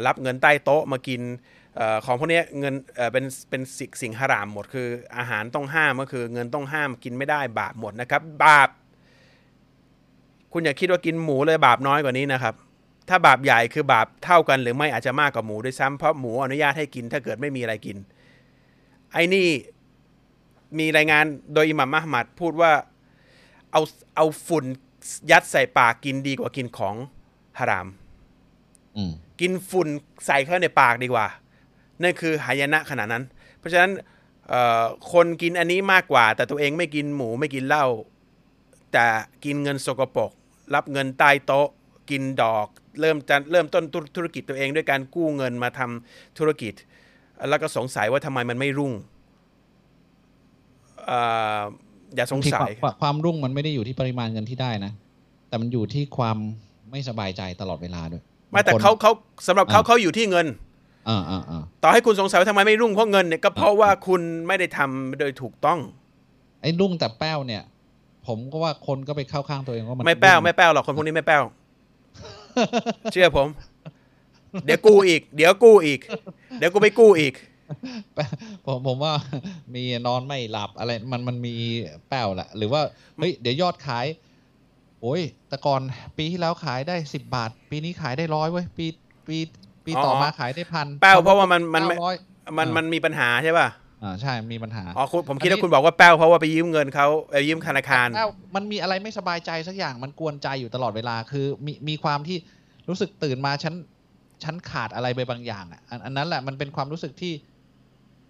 [0.06, 1.22] รับเงินใต้โต๊ะมากิน
[1.80, 2.74] ออของพวกนี้เงิน
[3.12, 8.68] เป็นเป็นสิ่งสิ่งฮารามหมดคืออาหารต้องห้ามก็คือเงินต้องห้ามกินไม่ได้บาปหมดนะครับ บาป
[10.52, 12.54] คุณอย่าคิดว่ากินหมูเลยบาปน้อยกว่านี้นะครับ
[13.08, 17.96] ถ้าบาปใหญ่คือบาปเท่ากันหรือไม่อาจจะมากกว่าหมูด้วยซ้ำเพราะหมูอนุญาตให้กินถ้าเกิดไม่มีอะไรกิน
[19.12, 19.46] ไอ้นี่
[20.78, 22.72] มีรายงานโดยอิหมัมมะห์มัดพูดว่า
[23.72, 23.82] เอา
[24.16, 24.64] เอาฝุ่น
[25.30, 26.94] ยัดใส่ปากกินดีกว่ากินของ
[27.58, 27.88] ฮาราม
[28.96, 29.88] อืมกินฝุ่น
[30.26, 31.26] ใส่เข้าในปากดีกว่า
[32.02, 33.24] นั่นคือหายนะขนาดนั้น
[33.58, 33.90] เพราะฉะนั้น
[34.48, 37.86] เอ่อคนกินอันนี้มากกว่า แต่ตัวเองไม่กินหมูไม่กินเหล้า
[38.92, 39.04] แต่
[39.44, 40.30] กินเงินสกปรก
[40.74, 41.68] รับเงินใต้โต๊ะ
[42.10, 42.68] กินดอก
[43.00, 46.74] เริ่มจะเริ่มต้นธุธุรกิจตัวเองด้วยการกู้เงินมาทำธุรกิจ
[47.48, 48.92] แล้วก็สงสัยว่าทำไมมันไม่รุ่ง
[51.06, 51.18] เอ่
[51.58, 51.62] อ
[52.16, 54.92] อย่าสงสัยที่ความความรุ่งมันไม่ได้อยู่ที่ปริมาณเงินที่ได้นะ
[55.48, 56.36] แต่มันอยู่ที่ความ
[56.90, 59.12] ไม่สบายใจตลอดเวลาด้วยไม่แต่บงคนเขาเขา
[59.46, 60.46] สำหรับเขาอ่าเขาอยู่ที่เงิน
[61.08, 65.78] อ่าอ่าอ่าต่อให้คุณสงสัยว่าทำไมไม่รุ่งเพราะเงินเนี่ยก็เพราะว่าคุณไม่ได้ทำโดยถูกต้อง
[66.62, 67.62] ไอ้รุ่งแต่แป้วเนี่ย
[68.26, 71.42] ผมก็ว่าคนก็ไปเข้าข้างตัวเองว่ามันไม่แป้วรุ่งไม่แป้วหรอกคนพวกนี้ไม่แป้ว
[73.12, 73.48] เชื่อผม
[74.64, 76.00] เดี๋ยวกู้อีก เดี๋ยวกู้อีก
[76.58, 77.34] เดี๋ยวกูไปกู้อีก
[78.14, 78.28] แป้ว
[78.66, 79.12] ผมผมว่า
[79.74, 81.54] มีนอนไม่หลับอะไรมันมันมี
[82.08, 82.80] แป้วแหละหรือว่า
[83.18, 84.06] เฮ้ยเดี๋ยวยอดขาย
[85.00, 85.80] โอ้ยแต่ก่อน
[86.16, 88.86] ปีที่แล้วขายได้สิบบาท ปีนี้ขายได้ร้อยเว้ยปี
[89.26, 89.36] ปี
[89.84, 92.14] ปีต่อมาขายได้พันแป้วเพราะว่ามันมันไม่ร้อย
[92.58, 93.68] มันมันมีปัญหาใช่ป่ะ
[94.02, 102.36] อ่าใช่มีปัญหาอ๋อคุณผมคิดว่าคุณบอกว่าแป้วเพราะว่าไปยืมเงินเขาไปยืมธนาคารแป้วมันมีอะไรไม่สบายใจสักอย่างมันกวนใจอยู่ตลอดเวลาคือมีมีความที่
[102.88, 103.74] รู้สึกตื่นมาฉัน
[104.44, 107.34] ฉันขาดอะไรไปบางอย่างอะอันอันนั้นแหละมันเป็นความรู้สึกที่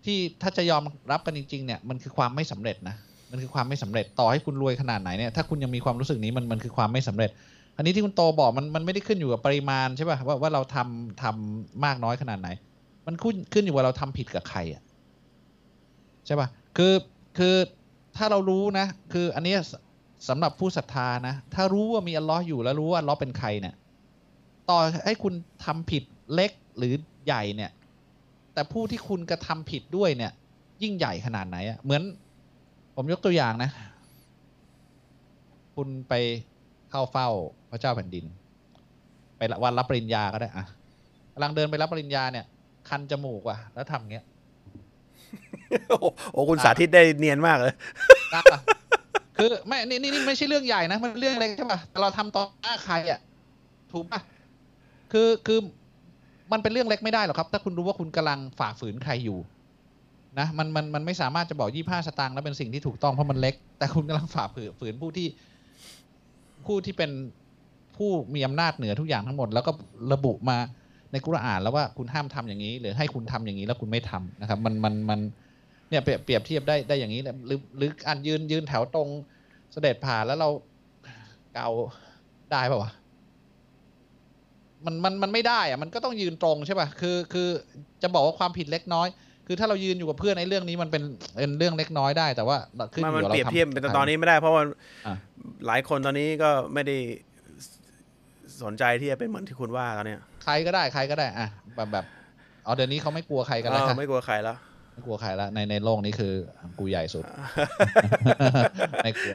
[0.05, 2.97] ที่ถ้าจะยอมรับกันจริง ๆ เนี่ยมันคือความไม่สำเร็จนะ
[3.31, 7.31] มันคือความไม่สำเร็จต่อให้คุณรวยขนาดไหนเนี่ยถ้าคุณยังมีความรู้สึกนี้มันมันคือความไม่สำเร็จ
[7.76, 12.49] อันนี้ที่คุณโตบอกมันมันไม่ได้ขึ้นอยู่กับปริมาณใช่ป่ะว่าว่าเราทำทำมากน้อยขนาดไหน
[13.06, 14.82] มันขึ้นขึ้นอยู่ว่าเราทำผิดกับใครอะ
[16.26, 16.95] ใช่ป่ะคือ
[17.39, 17.54] คือ
[18.17, 19.54] ถ้าเรารู้นะ คืออันนี้
[20.28, 23.75] สำหรับผู้ศรัทธานะ ถ้ารู้ว่ามีอัลลอฮ์อยู่แล้วรู้ว่าอัลลอฮ์เป็นใครเนี่ย
[24.71, 26.02] ต่อให้คุณทำผิด
[26.35, 26.95] เล็กหรือ
[27.26, 27.71] ใหญ่เนี่ย
[28.54, 30.32] แต่ผู้ที่คุณกระทำผิดด้วยเนี่ย
[30.82, 32.02] ยิ่งใหญ่ขนาดไหนอะเหมือน
[32.97, 33.71] ผมยกตัวอย่างนะ
[35.75, 36.15] คุณไป
[36.91, 37.28] เข้าเฝ้า
[37.71, 38.25] พระเจ้าแผ่นดิน
[39.37, 40.65] ไปวันรับปริญญาก็ได้อะ
[41.35, 42.45] กำลังเดินไปรับปริญญาเนี่ย
[42.89, 44.26] คันจมูกว่ะ แล้วทำเงี้ย
[45.90, 47.75] โอ้โหโอ้คุณสาธิตได้เนียนมากเลย
[48.32, 48.60] ได้ปะ
[49.36, 53.21] คือไม่นี่นี่นี่ไม่ใช่เรื่องใหญ่นะ มันเรื่องเล็กใช่ปะแต่เราทำต่อหน้าใครอะ
[53.92, 54.21] ถูกปะ
[55.12, 55.58] คือคือ
[56.52, 59.38] มันเป็นเรื่องเล็กไม่ได้หรอกครับ ถ้าคุณรู้ว่าคุณกำลังฝ่าฝืนใครอยู่
[60.38, 65.28] นะมันมันมันไม่สามารถจะบอกยี่ห้าสตางค์แล้วเป็นสิ่งที่ถูกต้องเพราะมันเล็ก แต่คุณกำลังฝ่าฝืนฝืนผู้ที่
[66.66, 67.10] ผู้ที่เป็น
[67.97, 69.73] ผู้มีอำนาจเหนือทุกอย่างทั้งหมด แล้วก็
[70.12, 70.58] ระบุมา
[71.12, 75.20] ในกุรอานแล้วว่าคุณห้ามทำอย่างนี้ หรือให้คุณทำอย่างนี้แล้วคุณไม่ทำนะครับ มันมันมัน
[75.90, 79.08] เนี่ยเปรียบเปรียบเทียบได้ได้อย่างนี้แหละหรือหรืออันยืนยืนแถวตรง
[79.72, 80.48] เสด็จผ่านแล้วเรา
[81.54, 81.68] เกา
[82.52, 82.92] ได้ป่าวะ
[84.84, 87.48] มันมันมันไม่ได้อะมันก็ต้องยืนตรงใช่ป่ะคือคือ
[88.02, 89.08] จะบอกว่าความผิดเล็กน้อย
[89.46, 91.02] คือถ้าเรายืนอยู่กับเพื่อนในเรื่องนี้มันเป็น
[91.38, 92.56] เป็นเรื่องเล็กน้อยได้แต่ว่า
[92.92, 94.62] ขึ้นอมันยู่มันกับเปรียบทำเทียบเป็นตอนนี้ไม่ได้ เพราะว่า
[95.06, 95.14] อะ
[95.66, 96.96] หลายคนตอนนี้ก็ไม่ได้
[98.62, 102.05] สนใจที่จะเป็นเหมือนที่คุณว่าตอนเนี้ย ใครก็ได้ใครก็ได้อะแบบแบบ
[102.65, 104.57] เอาเดี๋ยวนี้เขาไม่กลัวใครกันแล้วเออไม่กลัวใครแล้ว
[104.93, 106.33] ไม่กลัวใครแล้วในในโลกนี้คือ
[106.78, 107.25] กูใหญ่สุด
[109.05, 109.35] ไม่กลัว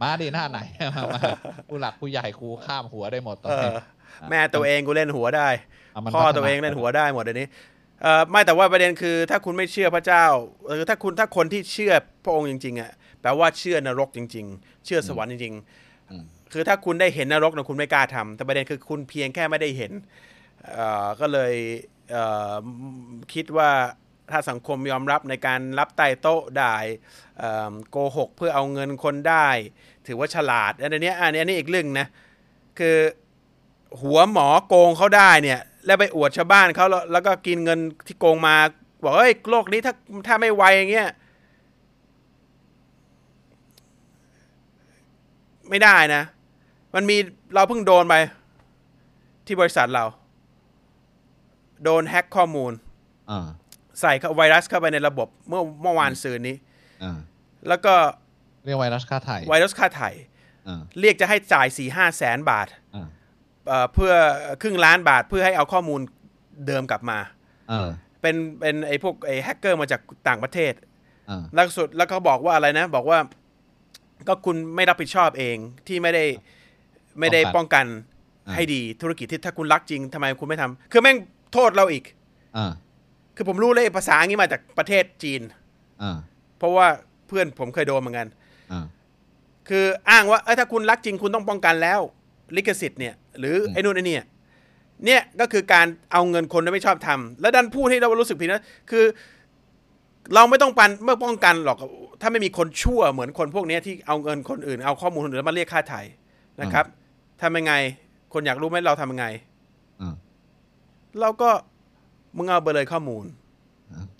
[0.00, 0.60] มาดิหน้าไหน
[0.96, 1.20] มามา
[1.68, 3.78] ผู้หลักผู้ใหญ่กูข้ามหัวได้หมดตอนเอนี้อ
[4.30, 7.48] แม่ตัวเองกูเล่นหัวได้ะมันพ่อพัฒาตัวเองเล่นหัวได้หมดเดี๋ยวนี้
[8.02, 10.24] เอ่อไม่แต่ว่าประเด็นคือ ถ้าคุณไม่เชื่อพระเจ้า
[10.68, 11.92] เออถ้าคุณถ้าคนที่เชื่อ
[12.24, 15.54] พระองค์จริงๆอะแปลว่าเชื่อนรกจริง ๆ เชื่อสวรรค์จริง
[16.10, 19.92] อืมๆ คือถ้าคุณได้เห็นนรกนะคุณไม่กล้าทำแต่ประเด็นคือคุณเพียงแค่ไม่ได้เห็น
[21.20, 21.54] ก็เลย
[22.10, 23.70] เคิดว่า
[24.30, 26.74] ถ้าสังคมยอมรับในการรับไต่โต๊ะได้
[27.90, 29.48] โกหกเพื่อเอาเงินคนได้
[30.06, 32.06] ถือว่าฉลาดอันนี้อันนี้อันนี้อีกเรื่องนะ
[32.78, 32.96] คือ
[34.02, 38.56] หัวหมอโกงเขาได้เนี่ย แล้วไปอวดชาวบ้านเขาแล้วแล้วก็กินเงินที่โกงมา
[39.02, 39.94] บอกเฮ้ยโลกนี้ถ้า
[40.26, 41.08] ถ้าไม่ไวอย่างเงี้ย
[45.70, 46.22] ไม่ได้นะ
[46.94, 47.16] มันมี
[47.54, 48.14] เราเพิ่งโดนไป
[49.46, 50.04] ที่บริษัทเรา
[51.84, 52.72] โดนแฮ็กข้อมูล
[53.30, 53.46] อ่า
[54.00, 56.56] ใส่เข้าไวรัสเข้าไปในระบบเมื่อเมื่อวานซืนนี้
[57.02, 57.18] อ่า
[57.68, 57.94] แล้วก็
[58.64, 60.10] เรียกไวรัสค่าไถ่ไวรัสค่าไถ่
[60.68, 63.06] อ่าเรียกจะให้จ่ายสี่ห้าแสนบาทอ่า
[63.68, 64.12] เอ่อเพื่อ
[64.62, 66.00] ครึ่งล้านบาทเพื่อให้เอาข้อมูล
[66.66, 67.18] เดิมกลับมา
[67.70, 67.88] เออ
[68.22, 70.72] เป็นเป็นไอ้พวกไอ้แฮกเกอร์มาจากต่างประเทศ
[71.28, 73.18] เออแล้วสุดแล้วเขาบอกว่าอะไรนะ บอกว่า
[74.28, 76.24] ก็คุณไม่รับผิดชอบเองที่ไม่ได้
[77.20, 77.86] ไม่ได้ป้องกัน
[78.48, 81.16] อ่าให้ดีธุรกิจที่ถ้าคุณรักจริงทำไมคุณไม่ทำคือแม่ง
[81.52, 82.04] โทษเราอีก
[82.54, 82.72] เออ
[83.36, 85.40] คือผมรู้เลยภาษาอย่างนี้มาจากประเทศจีน
[86.00, 86.18] เออ
[86.58, 86.86] เพราะว่า
[87.26, 88.26] เพื่อนผมเคยโดนเหมือนกัน
[88.70, 88.86] เออ
[89.68, 92.00] คืออ้างว่าเอ้ยถ้าคุณรักจริงคุณต้องป้องกันแล้ว
[92.56, 94.16] ลิขสิทธิ์เนี่ยหรือไอ้นู่นไอ้นี่
[95.04, 99.04] เนี่ยก็คือการเอาเงินคนที่ไม่ชอบทำแล้วดันพูดให้เรารู้สึกผิดนะคือ
[100.34, 101.78] เราไม่ต้องปันเมื่อป้องกันหรอก
[102.20, 106.00] ถ้าไม่มีคนชั่วเหมือนคนพวกเนี้ยที่เอาเงินคนอื่นเอาข้อมูลคนอื่นแล้วมาเรียกค่าไถ่
[106.60, 106.84] นะครับ
[107.42, 107.74] ทำยังไง
[108.32, 109.26] คนอยากรู้ไหมเราทำยังไง
[109.98, 110.14] เออ
[111.20, 111.50] เราก็
[112.36, 113.24] มึงเอาไปเลยข้อมูล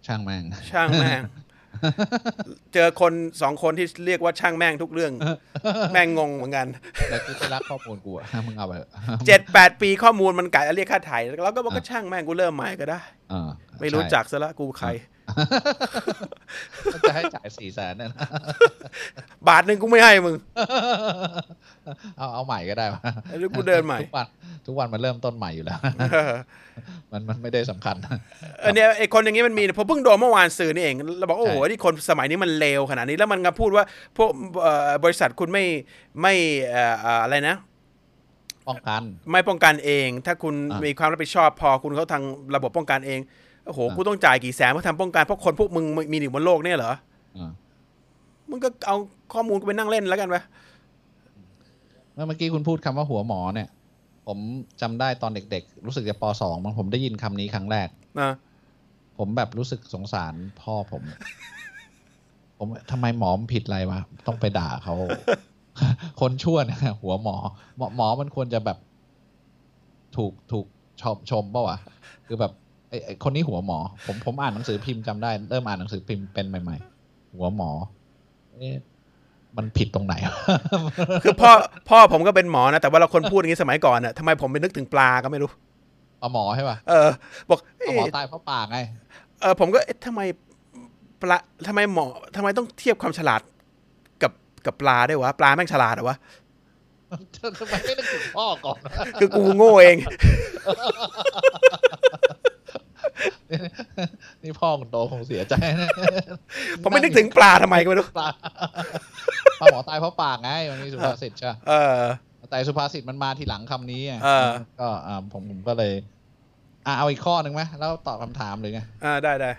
[0.06, 1.22] ช่างแม่ง ช่างแม่ง
[2.74, 5.12] เจอคนสองคนที่เรียกว่าช่างแม่งทุกเรื่อง
[5.92, 6.66] แม่งงงเหมือนกัน
[7.10, 8.90] แล้วกูจะรักข้อมูลกูอะมึงเอาไปถอะ
[9.26, 13.00] เจ็ดแปดปีข้อมูลมันกะจะเรียกค่าไถ่เราก็บอกก็ช่างแม่งกูเริ่มใหม่ก็ได้
[13.30, 13.48] เออ
[13.80, 14.92] ไม่รู้จักซะละกูใครใช่
[17.08, 18.20] จะให้จ่ายสี่แสนเนี่ยนะ
[19.48, 20.36] บาทหนึ่งกูไม่ให้มึง
[22.18, 23.00] เอาเอาใหม่ก็ได้วะ
[23.38, 24.26] หรือกูเดินใหม่ ทุกวัน
[24.66, 25.78] ทุกวันมันเริ่มต้นใหม่อยู่แล้ว
[27.12, 27.96] มันมันไม่ได้สำคัญ
[28.64, 33.84] อันเนี้ยไอคนอย่างนี้มันมีผมเพิ่งโดนเมื่อวานสื่อนี่เองเราบอกโอ้โหใช่นี่คนสมัยนี้มันเลวขนาดนี้แล้วมันก็พูดว่า
[34.16, 34.30] พวก
[34.62, 35.64] เอ่อบริษัทคุณไม่
[36.22, 36.34] ไม่
[36.70, 37.56] เอ่อเอ่ออะไรนะ
[38.68, 42.22] ป้องกัน ไม่ป้องกันเอง ถ้าคุณอ่ามีมีความรับผิดชอบพอคุณเขาทาง
[42.54, 43.20] ระบบป้องกันเอง
[43.68, 46.92] โอ้โหอ่ากูกูต้องจ่ายกี่แสนเพื่อทำป้องกันเพราะคนพวกมึงมีอยู่บนโลกเนี่ยเหรอ
[47.38, 47.50] อ่า
[48.50, 48.96] มึงก็เอา
[49.32, 50.36] ข้อมูลกูไปนั่งเล่นแล้วกันไป
[52.14, 53.68] เมื่อกี้คุณพูดคำว่าหัวหมอเนี่ย
[54.26, 54.38] ผม
[54.80, 57.88] จำได้ตอนเด็กๆ รู้สึกจะปสองมั้งผมได้ยินคำนี้ครั้งแรก
[58.20, 58.30] นะ
[59.18, 61.02] ผมแบบรู้สึกสงสารพ่อผม
[62.58, 64.94] ผมทำไมหมอมนผิดอะไรวะต้องไปด่าเขา
[66.20, 67.36] คนชั่วเนี่ยหัวหมอ
[67.76, 68.78] หมอ หมอมันควรจะแบบ
[70.16, 70.66] ถูกถูก
[71.00, 71.78] ชมชมเปล่าวะ
[72.26, 72.52] คือแบบ
[72.88, 77.70] ไอ้ไอ้คนนี้หัวหมอ ผมผมอ่านหนังสือพิมพ์จำได้ เริ่มอ่านหนังสือพิมพ์เป็นใหม่ ๆ หัวหมอ
[78.54, 78.76] เอ๊ะ
[79.56, 80.34] มันผิดตรงไหนวะ
[81.22, 81.50] คือพ่อ
[81.88, 85.50] พ่อผมก็เป็นหมอนะแต่ว่าเราคนพูดอย่างนี้สมัยก่อนน่ะทำไมผมไปนึกถึงปลาก็ไม่รู้
[86.20, 87.08] เอาหมอใช่ป่ะเออ
[87.50, 88.78] บอกเอ๊ะเอาหมอตายเพราะปากไง
[89.40, 90.20] เออผมก็เอ๊ะทำไม
[91.22, 93.40] ปลาทำไมหมอทำไมต้องเทียบความฉลาด
[94.22, 94.32] กับ
[94.66, 96.16] กับปลาด้วยวะปลาแม่งฉลาดเหรอวะ
[97.58, 98.78] ทำไมไม่นึกถึงพ่อก่อน
[99.20, 99.96] คือกูโง่เอง
[104.42, 105.90] นี่พ่อคุณโตคงเสียใจนะ
[106.82, 108.28] ผมไม่นึกถึงปลาทำไมก็ไม่รู้ปลา
[109.60, 112.00] ปลาหมอตายเพราะปากไงมันมีสุภาษิตใช่ปะเออ
[112.50, 114.50] แต่สุภาษิตมันมาทีหลังคำนี้ไงเออ
[114.80, 115.92] ก็อ่าผมผมก็เลย
[116.86, 119.50] อะเอาอีกข้อหนึ่งไหมแล้วตอบคำถามหรือไงอ่าได้ได้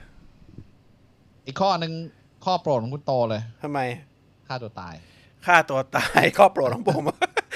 [1.46, 1.92] อีกข้อหนึ่ง
[2.46, 3.80] ข้อโปรดของคุณโตเลยทำไม
[4.48, 4.94] ฆ่าตัวตาย
[5.46, 7.02] ฆ่าตัวตายข้อโปรดของผม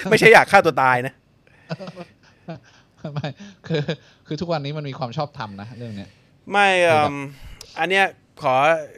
[0.09, 1.13] ไม่ใช่อยากฆ่าตัวตายนะ
[3.11, 3.27] ไม่
[3.67, 3.83] คือ
[4.27, 6.09] คือทุกวันนี้มันมีความชอบธรรมนะเรื่องเนี้ย
[6.51, 7.17] ไม่เอิ่คือแบบม
[7.79, 8.05] อันเนี้ย
[8.41, 8.55] ขอ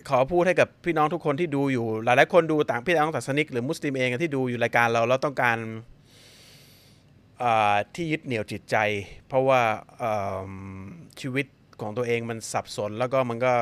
[0.10, 5.58] ขอพูดให้กับพี่น้องทุกคนที่ดูอยู่ หลายๆคนดูต่างพี่น้องศาสนิกหรือมุสลิมเองที่ดูอยู่รายการเราเราต้องการ
[7.44, 8.76] อ่าที่ยึดเหนี่ยวจิตใจ
[9.28, 9.62] เพราะว่า
[9.98, 10.16] เอิ่
[10.50, 10.52] ม
[11.22, 11.46] ชีวิต
[11.82, 13.54] ของตัวเองมันสับสนแล้วก็มันก็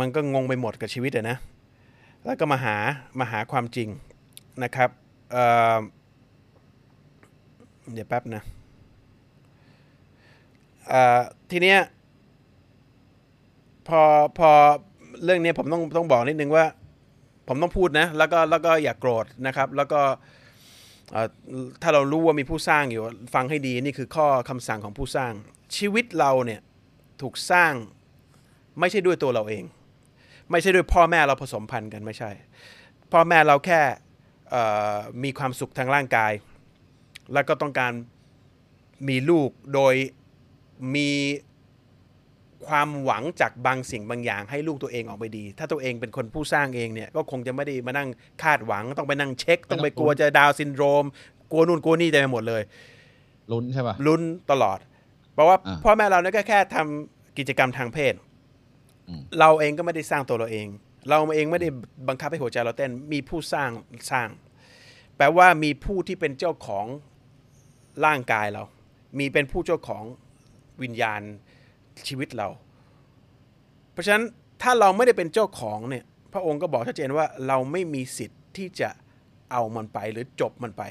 [0.00, 1.36] มันก็งงไปหมดกับชีวิตอะนะ
[2.24, 2.76] แล้วก็มาหา
[3.20, 3.88] มาหาความจริง
[4.64, 4.90] นะครับ
[5.32, 5.78] เอ่อ
[7.92, 8.61] เดี๋ยวแป๊บนะเอ่อ
[11.50, 11.80] ทีเนี้ย
[13.88, 14.02] พอ
[14.38, 14.50] พอ
[15.24, 16.64] เรื่องนี้ผมต้องต้องบอกนิดนึงว่า
[17.48, 20.00] ผมต้องพูดนะ แล้วก็แล้วก็อย่ากโกรธนะครับ แล้วก็
[21.82, 23.02] ถ้าเรารู้ว่ามีผู้สร้างอยู่
[23.34, 25.32] ฟังให้ดีนี่คือข้อคำสั่งของผู้สร้าง
[25.76, 26.60] ชีวิตเราเนี่ย
[27.22, 27.72] ถูกสร้าง
[28.80, 29.64] ไม่ใช่ด้วยตัวเราเอง
[30.50, 32.30] ไม่ใช่ด้วยพ่อแม่เราผสมพันธุ์กันไม่ใช่
[33.12, 33.80] พ่อแม่เราแค่
[35.22, 36.32] มีความสุขทางร่างกาย
[37.32, 37.92] แล้วก็ต้องการ
[39.08, 39.94] มีลูกโดย
[40.94, 41.10] มี
[42.66, 48.08] ความหวังจากบางสิ่งบางอย่างให้ลูกตัวเองออกไปดี ถ้าตัวเองเป็นคนผู้สร้างเองเนี่ยก็คงจะไม่ได้มานั่ง
[48.42, 51.04] คาดหวังต้องไปนั่งเช็ค ต้องไปกลัวจะดาวน์ซินโดรม
[51.50, 52.62] กลัวนู่นกลัวนี่เต็มไปหมดเลย
[53.52, 54.78] ลุ้นใช่ป่ะลุ้นตลอด
[55.34, 58.14] เพราะว่าอ่าพ่อแม่เราเนี่ยก็แค่ทำกิจกรรมทางเพศ
[59.08, 60.66] อืมเราเองก็ไม่ได้สร้างตัวเราเอง
[61.08, 61.68] เราเองไม่ได้
[62.08, 63.70] บังคับให้หัวใจเราเต้นมีผู้สร้าง
[64.10, 64.28] สร้าง
[65.16, 66.86] แปลว่ามีผู้ที่เป็นเจ้าของ
[68.06, 68.64] ร่างกายเรา
[69.18, 70.04] มีเป็นผู้เจ้าของ
[70.82, 71.20] วิญญาณ
[72.08, 72.48] ชีวิตเรา
[73.92, 74.24] เพราะฉะนั้น
[74.62, 78.90] ถ้าเราไม่ได้เป็นเจ้าของเนี่ยพระองค์ก็บอกชัดเจนว่าเราไม่มีสิทธิ์ที่จะ
[79.52, 80.82] เอามันไปหรือจบมันไป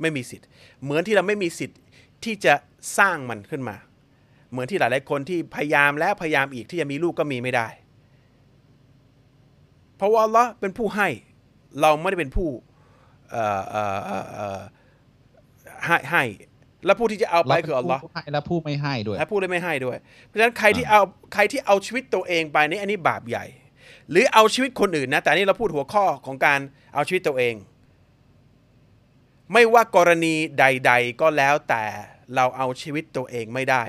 [0.00, 0.46] ไม่มีสิทธิ์
[0.82, 1.78] เหมือนที่เราไม่มีสิทธิ์
[2.24, 2.54] ที่จะ
[2.98, 3.76] สร้างมันขึ้นมา
[4.50, 7.68] เหมือนที่หลายๆคนที่พยายามแล้วพยายามอีกที่จะมีลูกก็มีไม่ได้
[9.96, 11.08] เพราะว่าอัลลอฮ์เป็นผู้ให้
[11.80, 12.48] เราไม่ได้เป็นผู้
[15.86, 16.24] ให้ให้
[16.86, 21.00] แล้วผู้ที่จะเอาไปคืออัลลอฮ์ผู้ให้และผู้ไม่ให้ด้วยและผู้ที่ไม่ให้ด้วย เพราะฉะนั้นใครที่เอา
[21.34, 23.44] ใครที่เอาชีวิตตัวเองไปนี่อันนี้บาปใหญ่
[24.10, 26.60] หรือเอาชีวิตคนอื่นนะ แต่อันนี่เราพูดหัวข้อของการ
[26.94, 27.54] เอาชีวิตตัวเอง
[29.52, 31.84] ไม่ว่ากรณีใด ๆ ก็แล้วแต่
[32.36, 33.82] เราเอาชีวิตตัวเองไม่ได้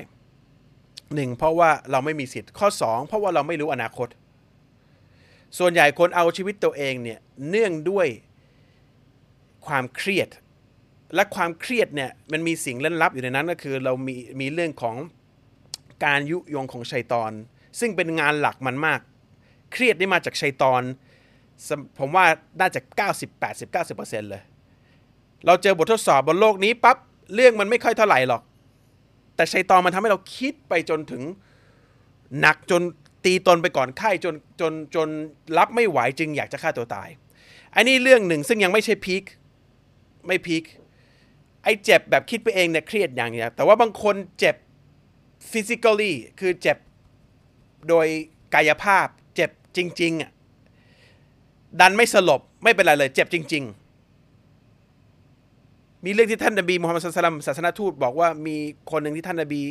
[1.16, 4.08] หนึ่งเพราะว่าเราไม่มีสิทธิ์ข้อสองเพราะว่าเราไม่รู้อนาคต
[5.58, 8.08] ส่วนใหญ่คนเอาชีวิตตัวเองเนี่ยเนื่องด้วย
[9.66, 10.30] ความเครียด
[11.16, 14.96] และความเครียดเนี่ยมันมีสิ่งเล่นลับอยู่ในนั้นก็คือเรามีมีเรื่องของ
[16.06, 17.32] การยุยงของชัยตอน
[17.80, 19.00] ซึ่งเป็นงานหลักมันมาก
[19.72, 20.82] เครียดนี่มาจากชัยตอน
[22.00, 22.26] ผมว่า
[22.60, 22.80] น่าจะ
[23.12, 24.44] 90 80 90เลย
[25.46, 26.98] เราเจอบททดสอบบนโลกนี้ปั๊บ
[27.36, 28.42] เรื่องมันไม่ค่อยเท่าไหร่หรอก
[29.36, 31.24] แต่ชัยตอนมันทำให้เราคิดไปจนถึง
[32.40, 32.82] หนักจน
[33.26, 35.08] ตีตนไปก่อนไข้จนจนจน
[35.58, 37.10] รับไม่ไหวจึงอยากจะฆ่าตัวตาย
[37.76, 39.24] อันนี้เรื่องหนึ่งซึ่งยังไม่ใช่พีค
[40.28, 40.64] ไม่พีค
[41.64, 44.56] ไอ้เจ็บแบบคิดไปเองเนี่ยเครียดอย่างเนี้ยแต่ว่าบางคนเจ็บ
[45.52, 46.78] physically คือเจ็บ
[47.90, 48.08] โดย
[48.54, 50.32] กายภาพ เจ็บจริงๆอะ
[51.80, 53.64] ดันไม่สลบไม่เป็นไรเลย เจ็บจริง
[55.40, 58.58] ๆ มีเรื่องที่ท่านนบีมูฮัมมัดสุลตัลลัมศาสนทูตบอกว่ามี
[58.92, 59.62] คนหนึ่งที่ท่านนบี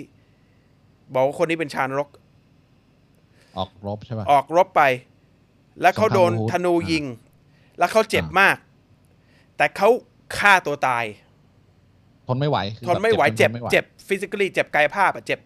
[1.14, 2.08] บอกว่าคนนี้เป็นชาวนรก
[3.58, 4.82] ออกรบใช่ป่ะออกรบไป
[5.80, 7.04] แล้วเขาโดนสงครามธนูยิง
[7.78, 8.56] แล้วเขาเจ็บอ่ามมาก
[9.56, 9.88] แต่เขา
[10.38, 11.31] ฆ่าตัวตายท
[12.34, 15.38] นไม่ไหวคือทนไม่ไหวแบบเจ็บทนไม่ไหวเจ็บฟิสิก a l ีเจ็บกายภาพอะเจ็บ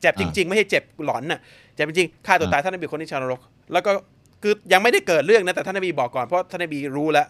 [0.00, 1.40] เจ็บจริง ๆ ไม่ใช่เจ็บหลอนน่ะ
[1.74, 3.40] เจ็บจริงๆฆ่าตัวตายท่านนบีคนที่ชาวนรก
[3.72, 3.90] แล้วก็
[4.42, 7.26] คือยังไม่ได้เกิดเรื่องนะแต่ท่านนบีบอกก่อนเพราะท่านนบีรู้แล้ว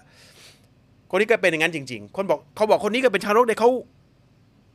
[1.11, 3.71] คนนี้ก็เป็นอย่างนั้นจริง ๆ คนบอกเขาบอกคนนี้ก็เป็นชาวนรกเนี่ยเขา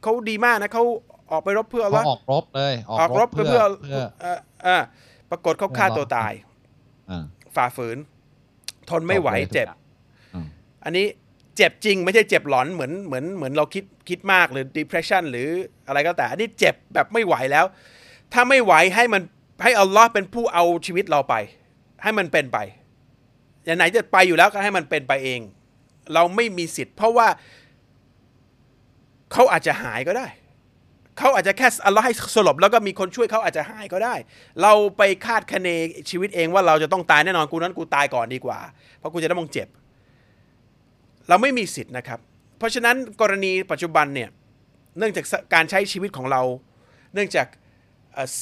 [0.04, 0.84] เขาดีมากนะเขา
[1.32, 4.82] ออกไปรบเพื่ออัลเขาลอฮ์ออกรบเลยอออกรบเพื่อเพื่อเพื่อเอ่อเอ่อ
[5.32, 6.34] ปรากฏเขาฆ่าตัวตาย
[7.12, 7.24] อ่า
[7.56, 7.98] ฝ่าฝืน
[8.90, 9.80] ทนไม่ไหวบอกเลยทุกเจ็บอย่าง
[10.36, 10.48] อืม
[10.84, 15.48] อันนี้เจ็บจริง ไม่ใช่เจ็บหลอนเหมือนเหมือนเหมือนเราคิดคิดมากหรือ depression หรือ
[15.88, 17.66] อะไรก็แต่อันนี้เจ็บแบบไม่ไหวแล้ว
[18.34, 19.22] ถ้าไม่ไหวให้มัน
[19.64, 21.36] ให้อัลลอฮ์เป็นผู้เอาชีวิตเราไป
[22.04, 22.58] ให้มันเป็นไป
[23.66, 25.42] อย่างไหนจะไปอยู่แล้วก็ให้มันเป็นไปเอง
[26.14, 27.28] เราไม่มีสิทธิ์ เพราะว่า
[29.32, 30.28] เขาอาจจะหายก็ได้
[31.18, 34.16] เขาอาจจะแค่อัลลอฮ์ให้สลบแล้วก็มีคนช่วยเขาอาจจะหายก็ได้
[34.62, 35.68] เราไปคาดคะเน
[36.10, 38.60] ชีวิตเองว่าเราจะต้องตายแน่นอนกูนั้นกูตายก่อนดีกว่า
[38.98, 39.68] เพราะกูจะได้มองเจ็บ
[41.30, 42.20] เราไม่มีสิทธิ์นะครับ
[42.58, 44.30] เพราะฉะนั้นกรณีปัจจุบันเนี่ย
[44.98, 46.42] เนื่องจากการใช้ชีวิตของเรา
[47.14, 47.48] เนื่องจาก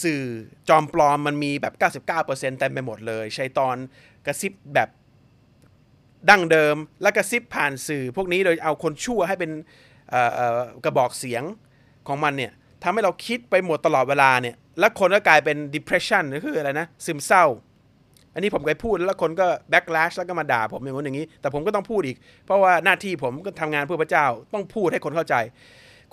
[0.01, 0.23] สื่อ
[0.69, 1.73] จอมปลอมมันมีแบบ
[2.25, 2.25] 99%
[2.59, 3.75] เต็มไปหมดเลยใช้ตอน
[4.25, 4.89] กระซิบแบบ
[6.29, 9.51] ดั้งเดิม และกระซิบผ่านสื่อ พวกนี้โดยเอาคนชั่วให้เป็น
[10.83, 11.43] กระบอกเสียง
[12.07, 12.51] ของมันเนี่ย
[12.83, 17.45] ทำให้เราคิดไปหมดตลอดเวลาเนี่ย และคนก็กลายเป็น depression หรือคืออะไรนะ ซึมเศร้า
[18.39, 25.36] นนี้ผมเคยพูดแล้วคนก็ backlash แล้วก็มาด่าผมอย่างนู้นอย่างนี้ แต่ผมก็ต้องพูดอีก เพราะว่าหน้าที่ผมก็ทำงานเพื่อพระเจ้า ต้องพูดให้คนเข้าใจ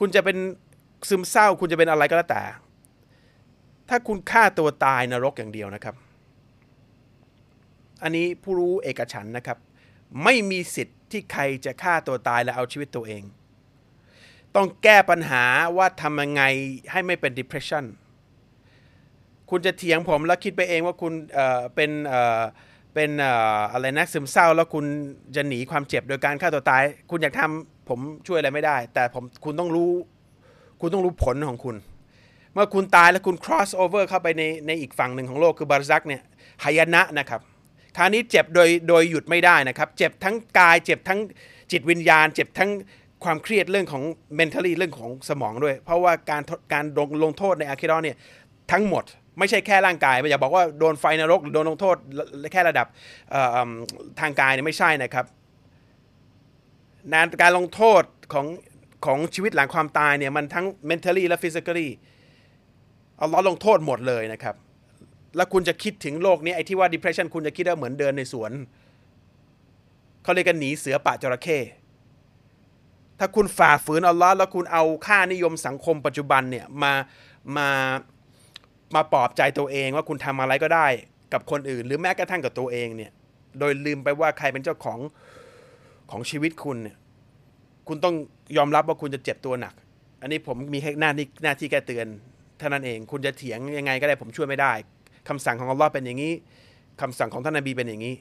[0.00, 0.36] คุณจะเป็น
[1.08, 2.42] ซึมเศร้า คุณจะเป็นอะไรก็แล้วแต่
[3.88, 5.94] ถ้าคุณฆ่าตัวตายนรกอย่างเดียวนะครับ
[8.02, 9.58] อันนี้ผู้รู้เอกฉันนะครับ
[10.24, 13.22] ไม่มีสิทธิ์ที่ใครจะฆ่าตัวตายและเอาชีวิตตัวเอง
[14.56, 15.44] ต้องแก้ปัญหา
[15.76, 16.42] ว่าทำยังไง
[16.92, 17.84] ให้ไม่เป็น depression
[19.50, 22.42] คุณจะเถียงผมแล้วคิดไปเองว่าคุณเอ่อเป็นเอ่อ
[22.94, 24.84] เป็นเอ่ออะไรนะซึมเศร้า แล้วคุณ
[25.36, 29.90] จะหนีความเจ็บโดยการฆ่าตัวตาย คุณอยากทำผมช่วยอะไรไม่ได้ แต่ผมคุณต้องรู้
[30.80, 31.76] คุณต้องรู้ผลของคุณ
[32.54, 36.22] เมื่อคุณตายแล้วคุณ cross over เข้าไปในในอีกฝั่งหนึ่งของโลกคือบารซักเนี่ย
[36.64, 37.40] หายนะนะครับ
[37.96, 41.20] คราวนี้เจ็บโดยโดยหยุดไม่ได้นะครับ เจ็บทั้งกายเจ็บทั้ง
[41.72, 42.70] จิตวิญญาณ เจ็บทั้ง
[43.24, 44.02] ความเครียดเรื่องของ
[44.38, 48.16] mentally เรื่องของสมองด้วย เพราะว่าการการลงลงโทษในอาคิรอเนี่ย
[48.72, 49.04] ทั้งหมด
[49.38, 51.96] ไม่ใช่แค่ร่างกายอย่าบอกว่าโดนไฟนรกหรือโดนลงโทษ
[52.52, 52.86] แค่ระดับ
[54.20, 55.26] ทางกายเนี่ยไม่ใช่นะครับ
[57.12, 58.46] นานการลงโทษของ
[59.06, 61.88] ของชีวิตหลังความตายเนี่ยมันทั้ง mentally และ physically
[63.16, 64.54] เอาล้อลงโทษหมดเลยนะครับ
[65.36, 68.52] แล้วคุณจะคิดถึงโลกนี้ไอ้ที่ว่า depression คุณจะคิดว่าเหมือนเดินในสวน
[70.22, 71.58] เขาเรียกกันหนีเสือป่าจระเข้
[73.18, 76.92] ถ้าคุณฝ่าฝืนอัลลอฮ์แล้วคุณเอาค่านิยมสังคมปัจจุบันเนี่ยมา
[77.56, 77.68] มา
[78.94, 80.86] มาปลอบใจตัวเองว่าคุณทำอะไรก็ได้
[81.32, 83.12] กับคนอื่น หรือแม้กระทั่งกับตัวเองเนี่ย
[83.58, 84.98] โดยลืมไปว่าใครเป็นเจ้าของ
[86.10, 86.96] ของชีวิตคุณเนี่ย
[87.88, 88.14] คุณต้อง
[88.56, 89.74] ยอมรับว่าคุณจะเจ็บตัวหนัก
[90.20, 92.06] อันนี้ผมมีแค่หน้าที่หน้าที่แก้เตือน
[92.58, 94.72] เท่านั้นเอง คุณจะเถียงยังไงก็ได้ผมช่วยไม่ได้
[95.28, 96.32] คำสั่งของอัลลอฮ์เป็นอย่างนี้
[97.00, 98.14] คำสั่งของท่านนบีเป็นอย่างนี้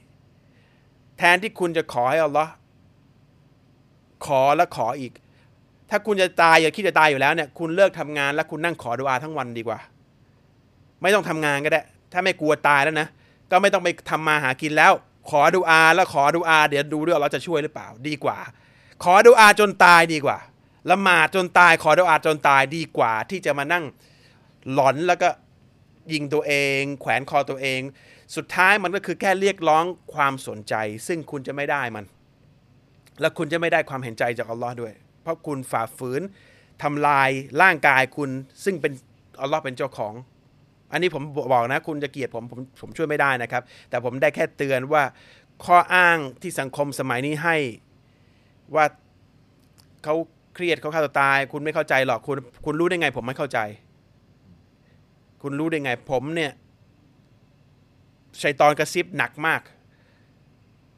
[1.17, 2.51] แทนที่คุณจะขอให้อัลลอฮ์
[4.25, 5.11] ขอและขออีก
[5.89, 9.79] ถ้าคุณจะตายอย่าคิดจะตายอยู่แล้วเนี่ย คุณเลิกทำงาน แล้วคุณนั่งขอดุอาทั้งวันดีกว่า
[11.01, 11.81] ไม่ต้องทำงานก็ได้
[12.13, 13.07] ถ้าไม่กลัวตายแล้วนะ
[13.51, 14.93] ก็ไม่ต้องไปทำมาหากินแล้ว
[15.29, 18.37] ขอดุอาแล้วขอดุอา เดี๋ยวดูด้วยเราจะช่วยหรือเปล่าดีกว่า
[19.03, 20.37] ขอดุอาจนตายดีกว่า
[20.91, 23.83] ละหมาดจนตายขอดุอาจนตายดีกว่า ที่จะมานั่ง
[24.73, 25.29] หลอนแล้วก็
[26.13, 27.81] ยิงตัวเอง แขวนคอตัวเอง
[28.35, 30.73] สุดท้ายมันก็คือแค่เรียกร้องความสนใจ
[31.07, 32.05] ซึ่งคุณจะไม่ได้มัน
[33.21, 36.21] และคุณจะไม่ได้ความเห็นใจจากอัลลอฮ์ด้วย เพราะคุณฝ่าฝืน
[36.83, 37.29] ทำลาย
[37.61, 38.29] ร่างกายคุณ
[38.63, 38.93] ซึ่งเป็น
[39.41, 40.13] อัลลอฮ์เป็นเจ้าของ
[40.95, 45.03] อันนี้ผมบอกนะ คุณจะเกลียดผมผมผมช่วยไม่ได้นะครับ แต่ผมได้แค่เตือนว่า
[45.65, 47.55] ข้ออ้างที่สังคมสมัยนี้ให้
[48.75, 48.85] ว่า
[50.03, 50.15] เขา
[50.55, 53.59] เครียดเขาฆ่าตัวตาย คุณไม่เข้าใจหรอกคุณคุณรู้ได้ไง ผมไม่เข้าใจ
[55.41, 56.51] คุณรู้ได้ไง ผมเนี่ย
[58.41, 59.61] ชัยตอนกระซิบหนักมาก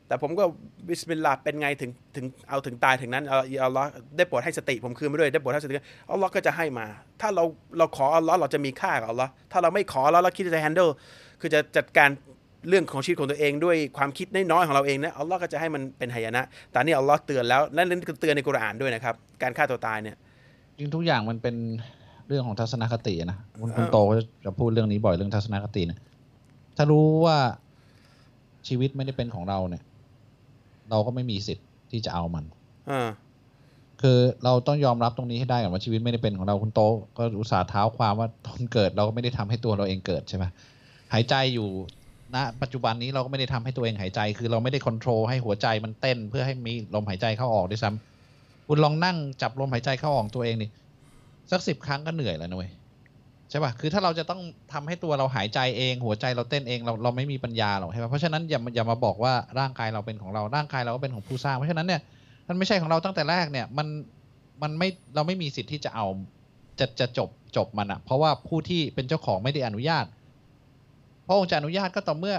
[0.08, 0.43] แต่ผมก็
[0.88, 5.74] بسم اللهเป็นไงถึงถึงเอาถึงตายถึงนั้นเอาอัลลอฮ์ได้โปรดให้สติผมคืนมาด้วยได้โปรดให้สติ
[6.12, 6.86] อัลลอฮ์ก็จะให้มา
[7.22, 7.43] ถ้าเรา
[7.78, 10.91] เราขออัลลอฮ์เราจะมีค่ากับอัลลอฮ์ถ้าเราไม่ขอแล้วเราคิดจะ handle
[11.41, 12.10] คือจะจัดการ
[12.70, 20.15] เรื่องของชีวิตของตัวเองด้วยความคิดน้อยๆของเราเองนะอัลลอฮ์ก็จะให้มันเป็นหายนะแต่นี่อัลลอฮ์เตือนแล้วและนั่นคือเตือนในกุรอานด้วยนะครับ การฆ่าตัวตายเนี่ย
[20.78, 21.56] จริงทุกอย่างมันเป็น
[22.28, 24.13] เรื่องของทัศนคตินะคุณคุณโตก็
[24.46, 25.98] จะพูดเรื่องนี้บ่อยเรื่องทัศนคตินะ
[26.78, 27.38] ถ้ารู้ว่า
[28.67, 29.84] ชีวิตไม่ได้เป็นของเราเนี่ย
[30.89, 32.43] เราก็ไม่มีสิทธิ์ที่จะเอามัน
[32.91, 33.10] อ่า
[34.02, 36.82] คือเราต้องยอมรับตรงนี้ให้ได้ก่อนว่าชีวิตไม่ได้เป็นของเราคุณโต
[37.17, 40.45] ก็อุตส่าห์เท้าความว่าตอนเกิดเราก็ไม่ได้ทำให้ตัวเราเองเกิดใช่ไหม
[41.13, 41.69] หายใจอยู่
[42.36, 50.69] ณปัจจุบันนี้เราก็ไม่ได้ทำให้ตัวเองหายใจ คือเราไม่ได้ควบคุมให้หัวใจมันเต้น เพื่อให้มีลมหายใจเข้าออกด้วยซ้ำคุณลองนั่งจับลมหายใจเข้าออกตัวเองนี่
[51.52, 52.71] สักสิบครั้งก็เหนื่อยแล้วนะเว้ย
[53.49, 54.41] ใช่ป่ะ คือถ้าเราจะต้อง
[54.73, 62.01] ทำให้ตัวเราหายใจเอง หัวใจเราเต้นเอง เราเราไม่มีปัญญาหรอกใช่ป่ะ เพราะฉะนั้นอย่าอย่ามาบอกว่าร่างกายเราเป็นของเรา ร่างกายเราก็เป็นของผู้สร้าง เพราะฉะนั้นเนี่ย
[62.47, 63.88] มันไม่ใช่ของเราตั้งแต่แรกเนี่ย มัน
[64.62, 66.05] มันไม่เราไม่มีสิทธิ์ที่จะเอา
[66.79, 70.05] จะจะจบจบมันอะเพราะว่าผู้ที่เป็นเจ้าของไม่ได้อนุญาต
[71.27, 72.36] พระองค์จะอนุญาตก็ต่อเมื่อ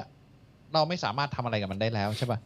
[0.75, 2.39] เราไม่สามารถทำอะไรกับมันได้แล้วใช่ป่ะ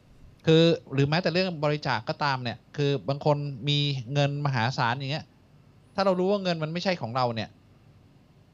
[0.46, 0.62] คือ
[0.94, 3.36] หรือแม้แต่เรื่องบริจาคก็ตามเนี่ย คือบางคน
[3.68, 3.78] มี
[4.14, 5.24] เงินมหาศาลอย่างเงี้ย
[5.94, 7.48] ถ้าเรารู้ว่าเงินมันไม่ใช่ของเราเนี่ย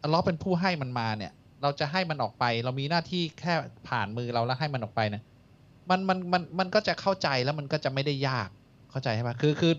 [0.03, 1.33] อัลเลาะห์เป็นผู้ให้มันมาเนี่ย
[1.63, 3.55] เราจะให้มันออกไป เรามีหน้าที่แค่
[3.89, 5.23] ผ่านมือเราแล้วให้มันออกไปเนี่ย
[5.91, 8.49] มันมันมันมันก็จะเข้าใจแล้วมันก็จะไม่ได้ยาก
[8.91, 9.73] เข้าใจใช่ปะคือคือ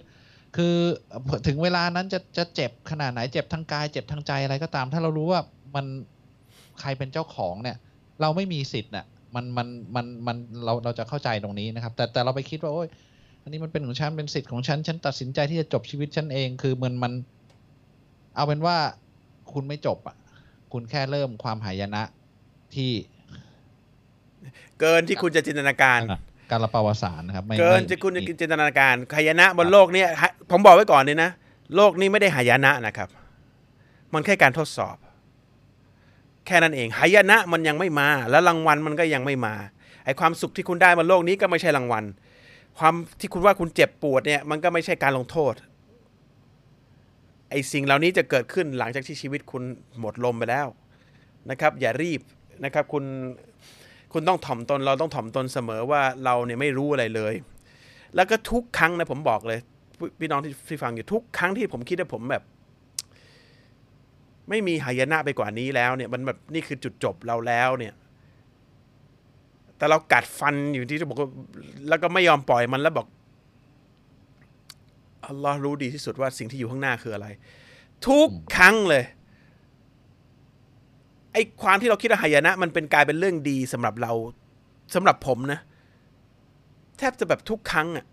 [0.56, 0.76] คือ
[1.48, 5.42] ถึงเวลานั้นจะจะเจ็บขนาดไหนเจ็บทางกาย เจ็บทางใจอะไรก็ตาม ถ้าเรารู้ว่า
[5.76, 5.86] มัน
[6.80, 7.78] ใครเป็นเจ้าของเนี่ย
[8.22, 9.06] เราไม่มีสิทธิ์น่ะ
[9.36, 12.88] มันมันมันมันเราเราจะเข้าใจตรงนี้นะครับ แต่แต่เราไปคิดว่าโอ้ย
[13.44, 17.14] อันนี้มันเป็นของฉันเป็นสิทธิ์ของฉันฉันตัดสินใจที่จะจบชีวิตฉันเอง คือมันมัน
[18.36, 18.78] เอาเป็นว่า
[19.54, 20.16] คุณไม่จบอะ
[20.74, 22.04] คุณแค่เริ่มความหายนะ
[22.76, 22.92] ที่
[24.80, 26.00] เกินที่คุณจะจินตนาการ
[26.52, 30.04] การละปาวสารนะครับไม่เกินไม่ที่คุณจะจินตนาการหายนะบนโลกเนี้
[30.52, 31.30] ผมบอกไว้ก่อนเลยนะ
[31.76, 33.10] โลกนี้ไม่ได้หายนะนะครับ
[34.14, 34.96] มันแค่การทดสอบ
[36.46, 39.54] แค่นั้นเองหายนะมันยังไม่มา แล้วรางวัลมันก็ยังไม่มา
[40.06, 42.04] ไอความสุขที่คุณได้บนโลกนี้ก็ไม่ใช่รางวัล
[42.78, 45.54] ความที่คุณว่าคุณเจ็บปวดเนี่ยมันก็ไม่ใช่การลงโทษ
[47.50, 49.64] ไอสิ่งเหล่านี้จะเกิดขึ้นหลังจากที่ชีวิตคุณ
[50.00, 50.68] หมดลมไปแล้ว
[51.50, 52.22] นะครับ อย่ารีบ
[52.66, 53.04] นะครับคุณ
[54.14, 57.34] คุณต้องถ่อมตนเราต้องถ่อมตนเสมอว่าเราเนี่ยไม่รู้อะไรเลย
[58.16, 59.60] แล้วก็ทุกครั้งนะผมบอกเลย
[60.20, 62.44] พี่น้องที่ฟังอยู่ทุกครั้งที่ผมคิดว่าผมแบบ
[64.50, 67.94] ไม่มีหายนะไปกว่านี้แล้วเนี่ยมันแบบนี่คือจุดจบเราแล้วเนี่ย
[69.78, 71.18] แต่เรากัดฟันอยู่ที่จะบอก
[71.88, 73.08] แล้วก็ไม่ยอมปล่อยมันแล้วบอก
[75.30, 77.28] อัลลอฮ์รู้ดีที่สุดว่าสิ่งที่อยู่ข้างหน้าคืออะไร
[78.08, 79.04] ทุกครั้งเลย
[81.34, 84.12] ไอ้ความที่เราคิดว่าหายนะ มันเป็นกลายเป็นเรื่องดีสำหรับเรา
[84.96, 85.60] สำหรับผมนะ
[86.98, 88.06] แทบจะแบบทุกครั้งอะ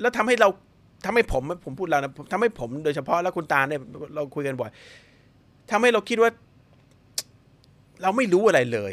[0.00, 0.48] แล้วทำให้เรา
[1.04, 3.80] ทำให้ผมผมพูดแล้วนะทำให้ผมโดยเฉพาะแล้วคุณตาเนี่ย
[4.14, 4.70] เราคุยกันบ่อย
[5.70, 6.30] ทำให้เราคิดว่า
[8.02, 8.92] เราไม่รู้อะไรเลย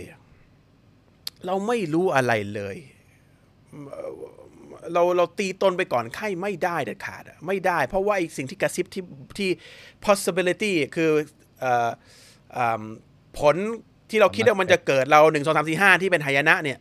[1.46, 2.78] เราไม่รู้อะไรเลย
[4.94, 9.04] เราเราตีตนไปก่อนไข้ไม่ได้เด็ดขาดอะไม่ได้ เพราะว่าไอ้สิ่งที่กระซิบที่
[9.38, 9.50] ที่
[10.06, 11.12] possibility คือ
[11.60, 11.90] เอ่อ
[12.54, 12.84] เอ่อ
[13.40, 13.56] ผล
[14.10, 16.80] ที่เราคิดว่ามันจะเกิดเราหนึ่งสองสามสี่ห้าที่เป็นหายนะเนี่ย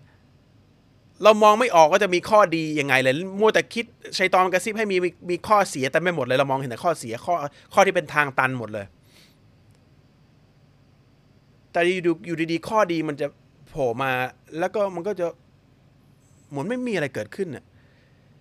[1.22, 3.84] เรามองไม่ออกว่าจะมีข้อดียังไงเลยมัวแต่คิด
[4.18, 7.34] ชัยตอนกระซิบให้มีมีมีข้อเสียแต่ไม่หมดเลยเรามองเห็นแต่ข้อเสียข้อ
[7.74, 8.86] ข้อที่เป็นทางตันหมดเลย
[11.72, 13.26] แต่อยู่อยู่ดีๆข้อดีมันจะ
[13.68, 14.12] โผล่มา
[14.58, 15.26] แล้วก็มันก็จะ
[16.48, 17.64] เหมือนไม่มีอะไรเกิดขึ้นน่ะ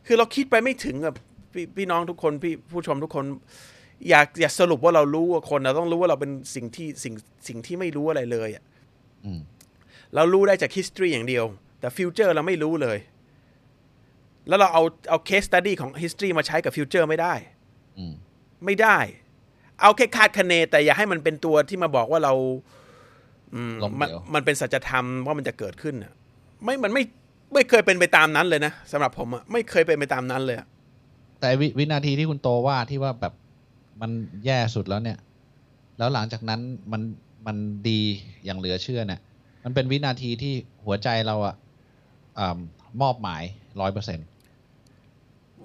[0.08, 1.14] คือเราคิดไปไม่ถึงกับ
[1.54, 3.26] พี่พี่น้องทุกคนพี่ผู้ชมทุกคน
[4.10, 7.14] อยากอยากสรุปว่าเรารู้ว่าคนเราต้องรู้ว่าเราเป็นสิ่งที่สิ่ง
[7.48, 8.64] สิ่งที่ไม่รู้อะไรเลยอะ
[9.26, 9.40] อืม
[10.16, 11.46] เรารู้ได้จาก history อย่างเดียว
[11.80, 12.98] แต่ฟิวเจอร์เราไม่รู้เลย
[14.48, 17.34] แล้วเราเอาเอา case study ของ history มาใช้กับฟิวเจอร์ไม่ได้
[17.98, 18.14] อืม
[18.66, 18.98] ไม่ได้
[19.82, 22.34] เอาแค่คาดคะเน แต่อย่าให้มันเป็นตัวที่มาบอกว่าเรา
[23.56, 26.14] อืมล้มเหลวมันมันเป็นสัจธรรมว่ามันจะเกิดขึ้นน่ะ
[26.64, 27.04] ไม่มันไม่
[27.54, 30.68] ไม่เคยเป็นไปตามนั้นเลยนะสำหรับผมอะไม่เคยเป็นไปตามนั้นเลยอะ
[31.40, 33.34] แต่วิวินาทีที่คุณโตว่าที่ว่าแบบ
[34.02, 34.12] มัน
[34.46, 35.18] แย่สุดแล้วเนี่ย
[35.98, 37.02] แล้วหลังจากนั้นมัน
[37.48, 37.58] มัน
[37.90, 38.00] ดี
[38.46, 39.20] อย่างเหลือเชื่อเนี่ย
[39.64, 40.54] มันเป็นวินาทีที่
[40.86, 41.56] หัวใจเราอะ
[42.40, 42.58] อ่า
[43.02, 43.44] มอบหมาย
[43.82, 44.28] ร้อยเปอร์เซ็นต์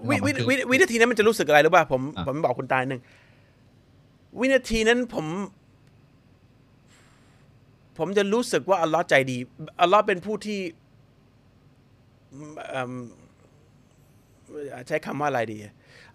[0.09, 3.01] วิวิวิวินาทีนั้นมันจะรู้สึกอะไรรู้ป่ะผมอะผมบอกคุณตายหนึ่ง
[4.41, 5.26] วินาทีนั้นผม
[7.99, 9.39] ผมจะรู้สึกว่าอัลลอฮ์ใจดี
[9.80, 10.82] อัลลอฮ์เป็นผู้ที่เอิ่ม
[14.87, 15.59] ใช้คำว่าอะไรดี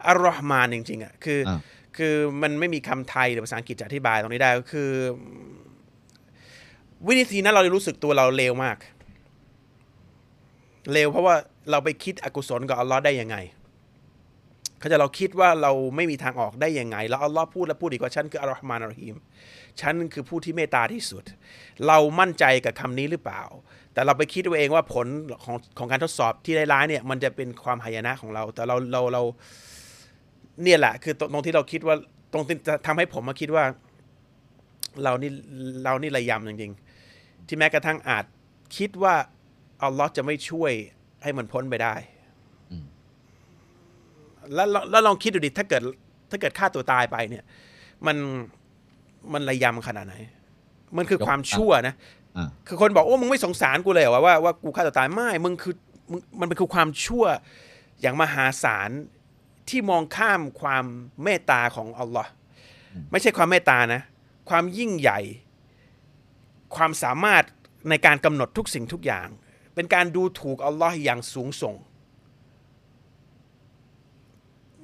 [0.08, 1.60] อัลลอฮ์มานจริงๆอะคืออะ
[1.98, 4.90] คือมันไม่มีคำไทยหรือภาษาอังกฤษจะอธิบายตรงนี้ได้ก็คือ
[7.06, 8.78] วินาทีนั้นเรารู้สึกตัวเราเลวมาก
[10.92, 11.36] เลวเพราะว่า
[11.72, 13.38] เราไปคิดอกุศลกับอัลลอฮ์ได้ยังไง
[14.80, 19.16] เขาใจะเราคิดว่าเราไม่มีทางออกได้ยังไง แล้วอัลลอฮ์พูดแล้วพูดอีกว่าฉันคืออัลลอฮ์มานอัลรฮีม
[19.82, 21.24] ฉันคือผู้ที่เมตตาที่สุด
[21.88, 23.42] เรามั่นใจกับคำนี้หรือเปล่า
[23.98, 25.08] แต่เราไปคิดเอาเองว่าผล
[25.44, 29.24] ของของการทดสอบที่ร้ายๆเนี่ย มันจะเป็นความหายนะของเรา แต่เราเราเรา
[30.64, 31.96] เนี่ยแหละ คือตรงที่เราคิดว่า
[32.34, 33.64] ตรงที่จะทำให้ผมมาคิดว่า
[35.04, 35.32] เรานี่
[35.84, 38.26] เรานี่ระยำจริงๆ ที่แม้กระทั่งอาจ
[38.78, 39.16] คิดว่า
[39.84, 40.72] อัลลอฮ์จะไม่ช่วย
[41.24, 41.96] ให้มันพ้นไปได้
[44.54, 45.82] แล้วแล้วลองคิดดูดิถ้าเกิด
[46.30, 47.44] ถ้าเกิดฆ่าตัวตายไปเนี่ย
[48.06, 48.18] มัน
[49.34, 50.16] มันระยำขนาดไหน
[50.98, 51.96] มันคือความชั่วนะ
[52.68, 55.76] คือคนบอกโอ้มึงไม่สงสารกูเลยเหรอวะว่าว่ากูฆ่าตัวตายไม่มึงคือ
[56.12, 57.26] มึงมันเป็นคือความชั่ว
[58.02, 58.90] อย่างมหาศาล
[59.70, 60.86] ที่มองข้ามความ
[61.24, 62.32] เมตตาของอัลลอฮ์
[63.12, 64.02] ไม่ใช่ความเมตตานะ
[64.50, 65.20] ความยิ่งใหญ่
[66.76, 67.44] ความสามารถ
[67.90, 69.28] ในการกำหนดทุกสิ่งทุกอย่าง
[69.76, 71.76] เป็นการดูถูกอัลลอฮ์อย่างสูงส่ง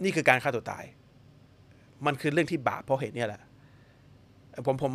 [0.03, 0.85] นี่คือการฆ่าตัวตาย
[2.05, 3.41] มันคือเรื่องที่บาปเพราะเหตุเนี้แหละ
[4.51, 4.91] เอ่อผมผม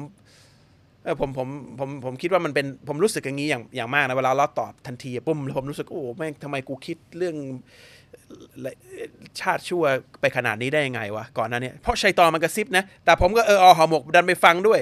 [1.05, 7.37] เออผมผมผมผมคิดว่ามันเป็นผมรู้สึกอย่างนี้อย่างอย่างมากนะเวลาเราตอบทันทีปุ้มแล้วผมรู้สึกโอ้แม่งทำไมกูคิดเรื่อง
[9.41, 9.85] ชาติชั่ว
[10.21, 14.81] ไปขนาดนี้ได้ยังไงวะก่อนหน้านี้เพราะชัยตอมันกระซิบนะ แต่ผมก็เออเอหอหมกดันไปฟังด้วย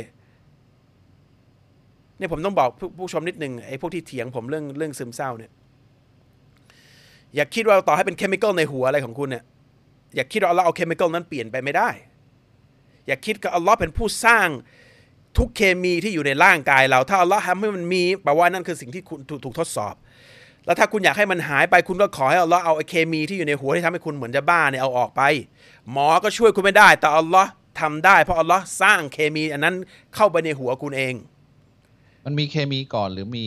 [2.19, 5.51] เนี่ยผมต้องบอกผู้ผู้ชมนิดนึงไอ้พวกที่เถียงผมเรื่องเรื่องซึมเศร้าเนี่ย
[7.35, 9.45] อย่าคิดว่าต่อให้เป็นเคมีคอลในหัวอะไรของคุณเนี่ย
[10.17, 11.89] อย่าคิดว่าอัลลอฮ์เอาเคมีคอลนั้นเปลี่ยนไปไม่ได้
[13.07, 14.49] อย่าคิดว่าอัลลอฮ์เป็นผู้สร้าง
[15.39, 19.95] ทุกเคมีที่อยู่ในร่างกายเรา ถ้าอัลลอฮ์ทำให้มันมีแปลว่านั่นคือสิ่งที่คุณถูกถูกทดสอบ
[20.66, 25.22] แล้วถ้าคุณอยากให้มันหายไปคุณก็ขอให้อัลลอฮ์เอาไอ้เคมีที่อยู่ในหัวที่ทำให้คุณเหมือนจะบ้าเนี่ยเอาออกไป
[25.93, 29.74] หมอก็ช่วยคุณไม่ได้ แต่อัลลอฮ์ทำได้ เพราะอัลลอฮ์สร้างเคมีอันนั้น
[30.14, 31.14] เข้าไปในหัวคุณเอง
[32.24, 33.45] มันมีเคมีก่อนหรือมี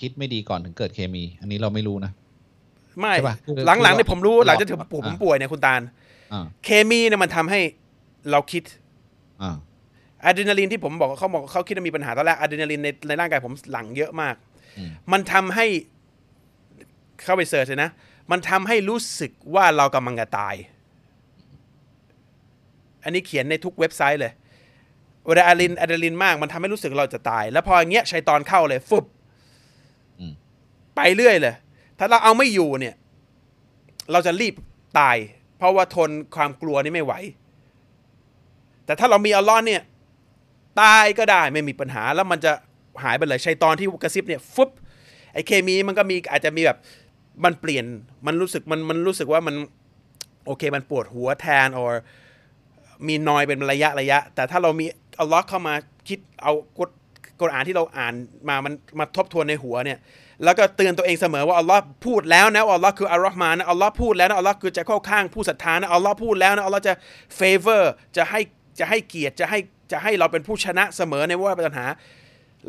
[0.00, 2.12] คิดไม่ดีก่อนถึงเกิดเคมี อันนี้เราไม่รู้นะ
[3.00, 5.80] ไม่ใช่ปะคือหลังๆเนี่ยผมรู้คือหลังจากที่ผมอ่าผมป่วยเนี่ยคุณตาล
[6.32, 7.60] อ่าเคมีเนี่ยมันทำให้
[8.30, 8.62] เราคิด
[10.24, 14.34] อ่าอะดรีนาลีนที่ผมบอกว่าเขาบอกว่าเขาคิดว่ามีปัญหาตอนแรกอะดรีนาลีนในในร่างกายผมหลั่งเยอะมาก
[14.78, 15.66] อืมมันทำให้
[17.22, 17.90] เข้าไปเสิร์ชเลยนะ
[18.30, 20.54] มันทำให้รู้สึกว่าเรากำลังจะตาย
[23.04, 24.32] อันนี้เขียนในทุกเว็บไซต์เลย
[25.26, 29.04] เวลาอะดรีนอะดรีนาลีนมาก มันทำให้รู้สึกเราจะตาย แล้วพออย่างเงี้ยชัยตอนเข้าเลยฟุบ
[30.18, 30.32] อืม
[30.96, 31.54] ไปเรื่อยเลย
[31.98, 32.94] ถ้าเราเอาไม่อยู่เนี่ย
[34.12, 34.54] เราจะรีบ
[34.98, 35.16] ตาย
[35.58, 37.14] เพราะว่าทนความกลัวนี่ไม่ไหว
[38.84, 39.82] แต่ถ้าเรามีอัลลอฮ์เนี่ย
[40.80, 42.52] ตายก็ได้ไม่มีปัญหาแล้วมันจะ
[43.04, 44.70] หายไปเลยชัยตอนที่กระซิบเนี่ยฟุบ
[45.32, 46.78] ไอเคมีมันก็มีอาจจะมีแบบ
[47.44, 47.84] มันเปลี่ยน
[48.26, 49.54] มันรู้สึกมันมันรู้สึกว่ามัน
[50.46, 51.94] โอเคมันปวดหัวแทน or
[53.06, 54.86] มีนอยเป็นระยะระยะ แต่ถ้าเรามี
[55.20, 55.74] อัลลอฮ์เข้ามา
[56.08, 56.90] คิดเอากุร
[57.40, 58.14] กุรอานที่เราอ่าน
[58.48, 59.98] มามันมาทบทวนในหัวเนี่ย
[60.44, 66.92] แล้วก็เตือนตัวเองเสมอว่าอัลลอฮ์พูดแล้วนะอัลลอฮ์คืออัลลอฮ์มานนะอัลลอฮ์พูดแล้วนะอัลลอฮ์คือจะเข้าข้างผู้ศรัทธานะอัลลอฮ์พูดแล้วนะอัลลอฮ์จะ
[67.36, 68.40] favor จะให้
[68.78, 69.58] จะให้เกียรติจะให้
[69.90, 71.86] จะให้เราเป็นผู้ชนะเสมอในว่าปัญหา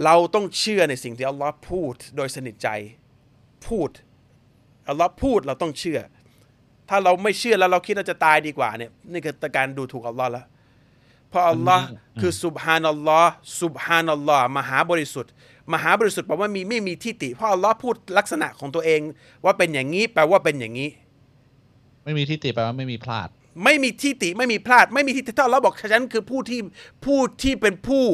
[0.03, 2.69] เราต้องเชื่อในสิ่งที่อัลลอฮ์พูดโดยสนิทใจ
[3.67, 3.89] พูด
[4.89, 5.99] อัลลอฮ์พูดเราต้องเชื่อ
[6.89, 10.45] ถ้าเราไม่เชื่อแล้วเราคิดเราจะตายดีกว่าเนี่ยนี่คือการดูถูกอัลลอฮ์แล้ว
[11.29, 15.31] เพราะอัลลอฮ์มันมีคือสุบฮานัลลอฮ์สุบฮานัลลอฮ์มหาบริสุทธิ์
[15.73, 19.01] มหาบริสุทธิ์แปลว่ามีไม่มีทิฏฐิเพราะอัลลอฮ์พูดลักษณะของตัวเอง
[19.45, 20.89] ว่าเป็นอย่างนี้แปลว่าเป็นอย่างนี้
[22.03, 23.29] ไม่มีที่ติแปลว่าไม่มีพลาด
[23.63, 26.59] ไม่มีทิฏฐิไม่มีพลาด ไม่มีทิฏฐิถ้าเราบอกฉันคือผู้ที่
[27.05, 28.05] ผู้ที่เป็นผู้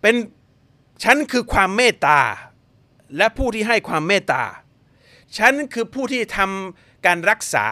[0.00, 0.14] เป็น
[1.04, 2.20] ฉันคือความเมตตา
[3.16, 4.42] และผู้ที่ให้ความเมตตา
[5.38, 7.66] ฉันคือผู้ที่ทำการรักษา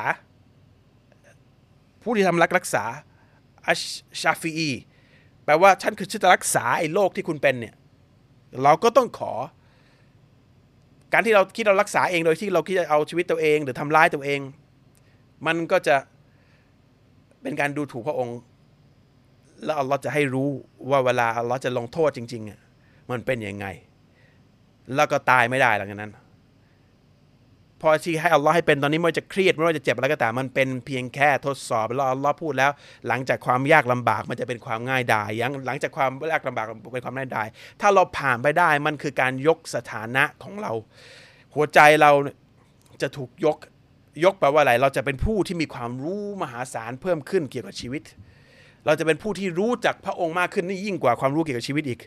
[2.02, 2.84] ผู้ที่ทำรักรักษา
[3.66, 3.80] อัช
[4.20, 4.70] ชาฟีอี
[5.44, 7.74] แปลว่าฉันคือฉันจะรักษาไอ้โรคที่คุณเป็นเนี่ย
[8.62, 9.32] เราก็ต้องขอ
[11.12, 14.40] การที่เราคิดเรารักษาเองโดยที่เราคิดจะเอาชีวิตตัวเอง หรือทำร้ายตัวเอง
[15.46, 15.96] มันก็จะ
[17.42, 18.38] เป็นการดูถูกพระองค์
[19.64, 20.48] แล้วอัลลอฮ์จะให้รู้
[20.90, 22.60] ว่าเวลาอัลลอฮ์จะลงโทษจริงๆอะ
[23.10, 23.66] มันเป็นยังไง
[24.94, 26.12] แล้วก็ตายไม่ได้หลังจากนั้น
[27.80, 32.70] พอที่ให้อัลลอฮ์ให้เป็นตอนนี้ไม่ว่าจะเครียดไม่ว่าจะเจ็บอะไรก็ตามมันเป็นเพียงแค่ทดสอบแล้วอัลลอฮ์พูดแล้ว
[33.08, 37.46] หลังจากความยากลำบากมันจะเป็นความง่ายดายยังหลังจากความยากลำบากเป็นความง่ายดาย
[37.80, 40.72] ถ้าเราผ่านไปได้มันคือการยกสถานะของเรา
[41.54, 42.12] หัวใจเรา
[43.02, 43.56] จะถูกยก
[44.24, 48.02] ยกแปลว่าอะไร เราจะเป็นผู้ที่มีความรู้มหาศาลเพิ่มขึ้นเกี่ยวกับชีวิต
[48.86, 52.00] เราจะเป็นผู้ที่รู้จักพระองค์มากขึ้นนี่ยิ่งกว่าความรู้เกี่ยวกับชีวิตอีก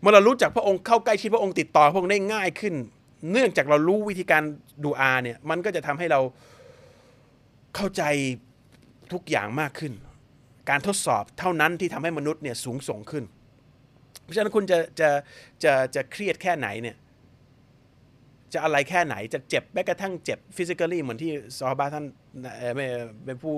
[0.00, 2.74] เมื่อเรารู้จักพระองค์เข้าใกล้ชิดพระองค์ติดต่อพระองค์ได้ง่ายขึ้น
[3.32, 4.42] เนื่องจากเรารู้วิธีการ
[4.84, 6.20] ดูอาเนี่ย มันก็จะทำให้เรา
[7.76, 8.02] เข้าใจ
[9.12, 9.92] ทุกอย่างมากขึ้น
[10.70, 13.24] การทดสอบเท่านั้นที่ทำให้มนุษย์เนี่ยสูงส่งขึ้น
[14.22, 15.10] เพราะฉะนั้นคุณจะจะ
[15.64, 16.96] จะจะเครียดแค่ไหนเนี่ย
[18.52, 22.04] จะอะไรแค่ไหนจะเจ็บแม้กระทั่งเจ็บฟิสิกอลี่เหมือนที่ซอฮาบะท่าน
[23.24, 23.54] เป็นผู้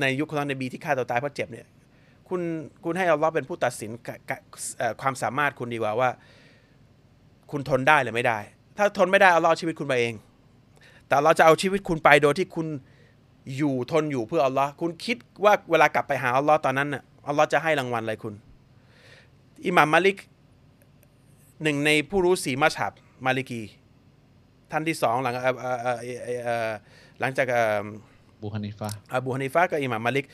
[0.00, 1.66] ในยุคของท่านบีที่ฆ่าตัวตายเพราะเจ็บเนี่ย
[2.28, 2.40] คุณ
[2.84, 3.90] คุณให้อัลลอฮ์เป็นผู้ตัดสิน
[5.00, 6.10] ความสามารถคุณดีกว่าว่า
[7.50, 8.38] คุณทนได้หรือไม่ได้
[8.76, 10.14] ถ้าทนไม่ได้อัลลอฮ์ชีวิตคุณไปเอง
[11.08, 12.66] แต่เราจะเอาชีวิตคุณไปโดยที่คุณ
[13.56, 18.34] อยู่ทนอยู่เพื่ออัลลอฮ์คุณคิดว่าเวลากลับไปหาอัลลอฮ์ตอนนั้นน่ะอัลลอฮ์จะให้รางวัลอะไรคุณ
[19.66, 20.16] อิหม่ามมาลิก
[21.62, 22.92] หนึ่งในผู้รู้สีมัชับ
[23.26, 23.62] มาลิกี
[24.70, 26.70] ท่านที่สองหลังเอ่อเอ่อเอ่อเอ่อเอ่อ
[27.20, 27.84] หลังจากเอ่อ
[28.42, 30.26] บูฮานิฟะอบูฮานิฟะกับอิหม่ามมาลิก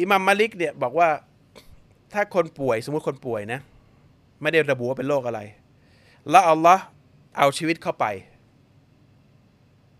[0.00, 1.08] อิหม่ามมาลิกเนี่ยบอกว่า
[2.12, 3.60] ถ้าคนป่วยสมมติคนป่วยนะ
[4.42, 5.40] ไม่ได้ระบุว่าเป็นโรคอะไร
[6.30, 6.82] แล้วอัลลอฮ์
[7.38, 8.06] เอาชีวิตเข้าไป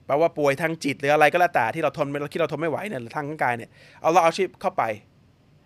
[0.06, 3.70] แปลว่าป่วยทางจิตหรืออะไรก็แล้วแต่ที่เราทนเราคิดเราทนไม่ไหวเนี่ยหรือทางร่างกายเนี่ย
[4.04, 4.82] อัลลอฮ์เอาชีวิตเข้าไป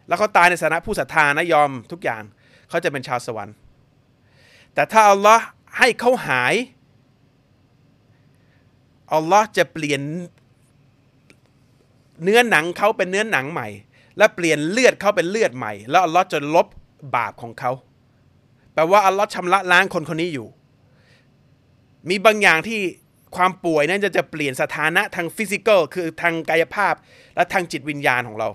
[0.08, 2.22] แล้วเขาตายในฐานะผู้ศรัทธานะยอมทุกอย่าง
[2.68, 3.54] เขาจะเป็นชาวสวรรค์
[4.74, 5.44] แต่ถ้าอัลลอฮ์
[5.76, 6.54] ให้เขาหาย
[9.12, 10.00] อัลลอฮ์จะเปลี่ยน
[12.22, 13.68] เนื้อหนังเขาเป็นเนื้อหนังใหม่
[14.18, 16.66] และเปลี่ยนเลือดเขาเป็นเลือดใหม่ แล้วอัลลอฮ์จะลบ
[17.16, 17.72] บาปของเขา
[18.74, 20.48] แปลว่าอัลลอฮ์ชำระล้างคนคนนี้อยู่
[22.08, 22.80] มีบางอย่างที่
[23.36, 26.94] ความป่วยนั้นจะจะเปลี่ยนสถานะทางฟิสิกอลคือทางกายภาพ
[27.34, 28.48] และทางจิตวิญญาณของเรา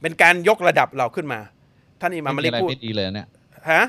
[0.00, 1.40] เป็นการยกระดับเราขึ้นมา
[2.00, 3.28] ท่านอิหม่ามไม่มามีลิกอะไรพูดไม่ดีเลยเนี่ย
[3.70, 3.82] ฮะ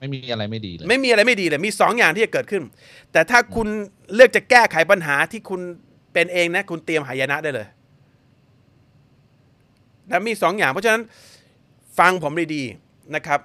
[0.00, 2.62] ไม่มีอะไรไม่ดีเลย ไม่มีอะไรไม่ดีเลยมีสองอย่างที่จะเกิดขึ้น
[3.12, 3.68] แต่ถ้าคุณ
[4.14, 5.60] เลือกจะแก้ไขปัญหาที่คุณ
[6.12, 7.66] เป็นเองนะ คุณเตรียมหายนะได้เลย
[10.10, 11.02] นะมีสองอย่าง เพราะฉะนั้น
[11.98, 13.40] ฟังผมดีๆนะครับ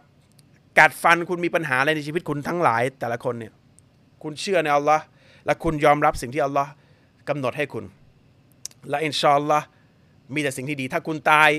[0.79, 3.53] กัดฟันคุณมีปัญหาอะไรในชีวิตคุณทั้งหลาย แต่ละคนเนี่ย
[4.23, 5.03] คุณเชื่อในอัลลอฮ์
[5.45, 6.71] และคุณยอมรับสิ่งที่อัลลอฮ์
[7.29, 7.85] กำหนดให้คุณ
[8.89, 9.65] และอินชาอัลลอฮ์
[10.33, 11.49] มีแต่สิ่งที่ดี ถ้าคุณตาย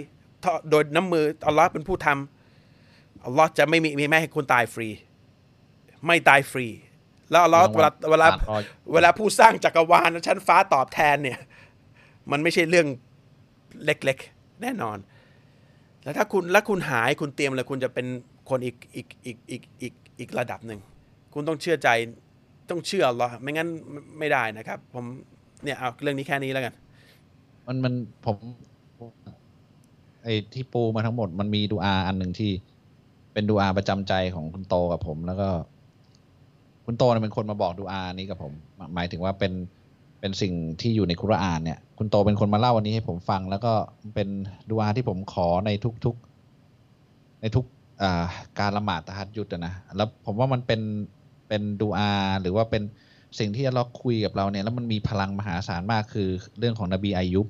[0.71, 2.32] โดยน้ำมืออัลลอฮ์เป็นผู้ทำ
[3.25, 4.89] อัลลอฮ์จะไม่มีมีไม่ให้คุณตายฟรี
[6.07, 6.67] ไม่ตายฟรี
[7.31, 8.63] แล้วอัลลอฮ์เวลาเวลาผ่านรอย
[8.93, 11.39] เวลาผู้สร้างจักรวาลชั้นฟ้าตอบแทนเนี่ย
[12.31, 12.87] มันไม่ใช่เรื่อง
[13.85, 14.99] เล็กๆ แน่นอน
[16.03, 18.07] แล้วถ้าคุณแล้วคุณหายคุณเตรียมเลยคุณจะเป็น
[18.51, 20.81] คนอีกอีกอีกอีกอีกอีกระดับหนึ่ง
[21.35, 21.89] คุณต้องเชื่อใจ
[22.71, 25.05] ต้องเชื่ออัลลอฮ์ไม่งั้นไม่ไม่ได้นะครับ ผม
[25.65, 26.75] เนี่ยเอาเรื่องนี้แค่นี้แล้วกัน
[27.67, 27.95] มันมัน
[28.27, 28.37] ผม
[30.23, 32.51] ไอ้ที่ปูมาทั้งหมดมันมีดูอาอันหนึ่งที่
[33.33, 35.49] เป็นดูอาประจำใจของคุณโตกับผม แล้วก็
[36.87, 38.53] คุณโตเป็นคนมาบอกดูอานี้กับผม
[38.95, 39.53] หมายถึงว่าเป็น
[40.21, 43.73] เป็นสิ่งที่อยู่ในคุรอานเนี่ย คุณโตเป็นคนมาเล่าวันนี้ให้ผมฟัง แล้วก็
[44.15, 44.29] เป็น
[44.71, 45.71] ดูอาที่ผมขอใน
[46.05, 47.65] ทุกๆ ในทุก
[48.03, 48.25] อ่า
[48.59, 50.81] การละหมาดตะฮัดยุดนะแล้วผมว่ามันเป็น
[51.49, 52.11] เป็นดูอา
[52.43, 52.83] หรือว่าเป็น
[53.39, 56.29] สิ่งที่เราคุยกับเราเนี่ย แล้วมันมีพลังมหาศาลมากคือ
[56.59, 57.47] เรื่องของนบีอายุบ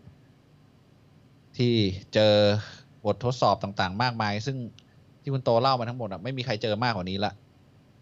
[1.56, 1.72] ที่
[2.14, 2.34] เจอ
[3.04, 4.56] บททดสอบต่างๆ มากมาย ซึ่ง
[5.22, 7.32] ที่คุณโตเล่ามาทั้งหมดอะไม่มีใครเจอมากกว่านี้ละ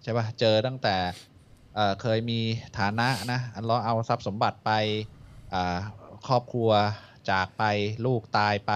[0.03, 0.97] ใช่ปะเจอตั้งแต่
[1.75, 2.41] เเคยมี
[2.79, 4.71] ฐานะนะอันล้อเอาทรัพย์สมบัติไป
[6.27, 6.71] ครอบครัว
[7.31, 7.65] จากไป
[8.07, 8.73] ลูกตายไป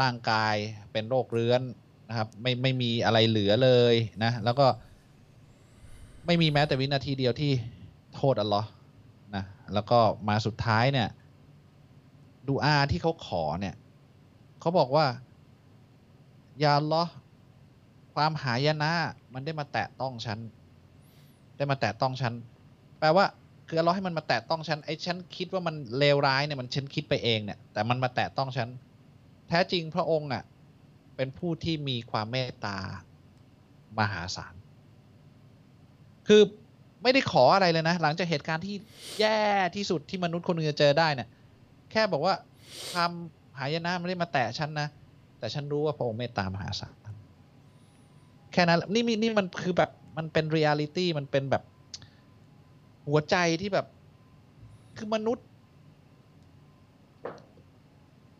[0.00, 0.54] ร่างกาย
[0.92, 1.62] เป็นโรคเรื้อน
[2.08, 3.94] นะครับ ไม่ไม่มีอะไรเหลือเลย
[4.24, 4.66] นะ แล้วก็
[6.26, 7.52] ไม่มีแม้แต่วินาทีเดียวที่
[8.14, 8.68] โทษอัลลอฮ์
[9.34, 9.44] นะ
[9.74, 9.98] แล้วก็
[10.28, 11.08] มาสุดท้ายเนี่ย
[12.48, 13.74] ดูอาที่เขาขอเนี่ย
[14.60, 15.06] เขาบอกว่า
[16.62, 17.04] ยาลอ
[18.16, 18.92] ความหายนะ
[19.34, 20.38] มันได้มาแตะต้องฉัน
[21.56, 22.32] ได้มาแตะต้องฉัน
[23.00, 23.24] แปลว่า
[23.68, 28.68] คืออัลลอฮ์ให้มันมาแตะต้องฉันไอ้ฉันคิดว่ามันเลวร้ายเนี่ยมันฉันคิดไปเองเนี่ย แต่มันมาแตะต้องฉัน
[29.48, 30.42] แท้จริงพระองค์อะ
[31.16, 32.78] เป็นผู้ที่มีความเมตตา
[33.98, 34.54] มหาศาล
[36.28, 36.42] คือ
[37.02, 38.74] ไม่ได้ขออะไรเลยนะ หลังจากเหตุการณ์ที่
[39.20, 39.40] แย่
[39.76, 41.28] ที่สุดที่มนุษย์คนหนึงจะเจอได้เนี่ย
[41.90, 42.34] แค่บอกว่า
[42.92, 43.10] ความ
[43.58, 44.88] หายนะไม่ได้มาแตะฉันนะ
[45.38, 46.94] แต่ฉันรู้ว่าพระองค์เมตตามหาศาล
[48.56, 51.62] แค่นั้นนี่มีนี่มันคือแบบมันเป็นเรียลิตี้มันเป็นแบบ
[53.08, 53.86] หัวใจที่แบบ
[54.96, 55.46] คือมนุษย์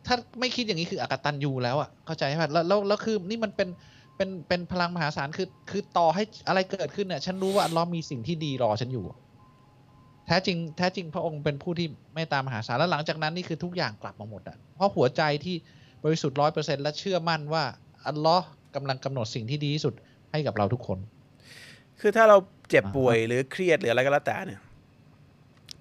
[0.05, 3.69] ถ้าไม่คิดอย่างนี้คืออกตัญญูแล้วอะ่ะเข้าใจไหมแล้วแล้วแล้วคือนี่มันเป็น
[4.15, 9.05] เป็นเป็นพลังมหาศาลคือคือต่อให้อะไรเกิดขึ้นเนี่ยฉันรู้ว่าอัลลอฮ์มีสิ่งที่ดีรอฉันอยู่
[10.25, 15.55] แท้จริง แท้จริงพระองค์เป็นผู้ที่เมตตามหาศาลแล้วหลังจากนั้นนี่คือทุกอย่างกลับมาหมดอะเพราะหัวใจที่
[16.03, 17.63] บริสุทธิ์ร้อยเปอร์เซ็นต์และเชื่อมั่นว่า
[18.07, 19.93] อัลลอฮ์กำลังกำหนดสิ่งที่ดีที่สุด
[20.31, 20.99] ให้กับเราทุกคน
[21.99, 22.37] คือถ้าเรา
[22.69, 24.61] เจ็บอ่าป่วยหรือเครียดหรืออะไรก็แล้วแต่เนี่ย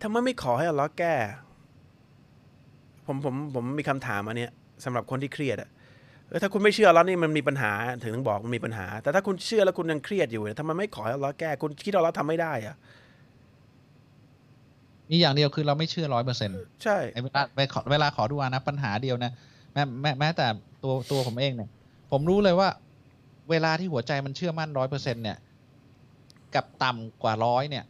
[0.02, 1.14] ทำไมไม่ขอให้อัลเลอฮ์แก้
[3.06, 4.50] ผมผมผมมีคำถามอันเนี้ย
[4.84, 5.70] สำหรับคนที่เครียดอะ
[6.28, 7.72] เออถ้าคุณไม่เชื่ออัลเลอฮ์นี่มันมีปัญหา
[8.02, 12.76] ถึงต้องบอกมันมีปัญหา แต่ถ้าคุณเชื่อแล้วคุณยังเครียดอยู่เนี่ยทำไมไม่ขอให้อัลเลอฮ์แก้ คุณคิดว่าอัลเลอฮ์ทำไม่ได้อะ
[15.10, 19.32] มีอย่างเดียวคือเราไม่เชื่อร้อยเปอร์เซ็นต์ใช่เวลาเวลาขอเวลาขอดูอานะปัญหาเดียวนะ
[19.72, 20.46] แม้แม้แม้แต่
[20.82, 21.70] ตัวตัวผมเองเนี่ย
[22.10, 22.68] ผมรู้เลยว่า
[23.50, 25.36] เวลาที่หัวใจมันเชื่อมั่นร้อยเปอร์เซ็นเนี่ย
[26.54, 27.84] กับต่ำกว่าร้อยเนี่ย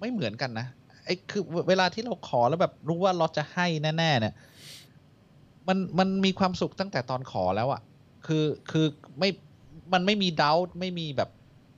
[0.00, 0.66] ไม่เหมือนกันนะ
[1.04, 4.34] ไอ้คือเวลาที่เราขอแล้วแบบรู้ว่าเราจะให้แน่ๆเนี่ย
[5.68, 7.80] มันมันมีความสุขตั้งแต่ตอนขอแล้วอะ่ะ
[8.26, 8.86] คือคือ
[9.18, 9.30] ไม่
[9.92, 11.30] มันไม่มีดา u ไม่มีแบบ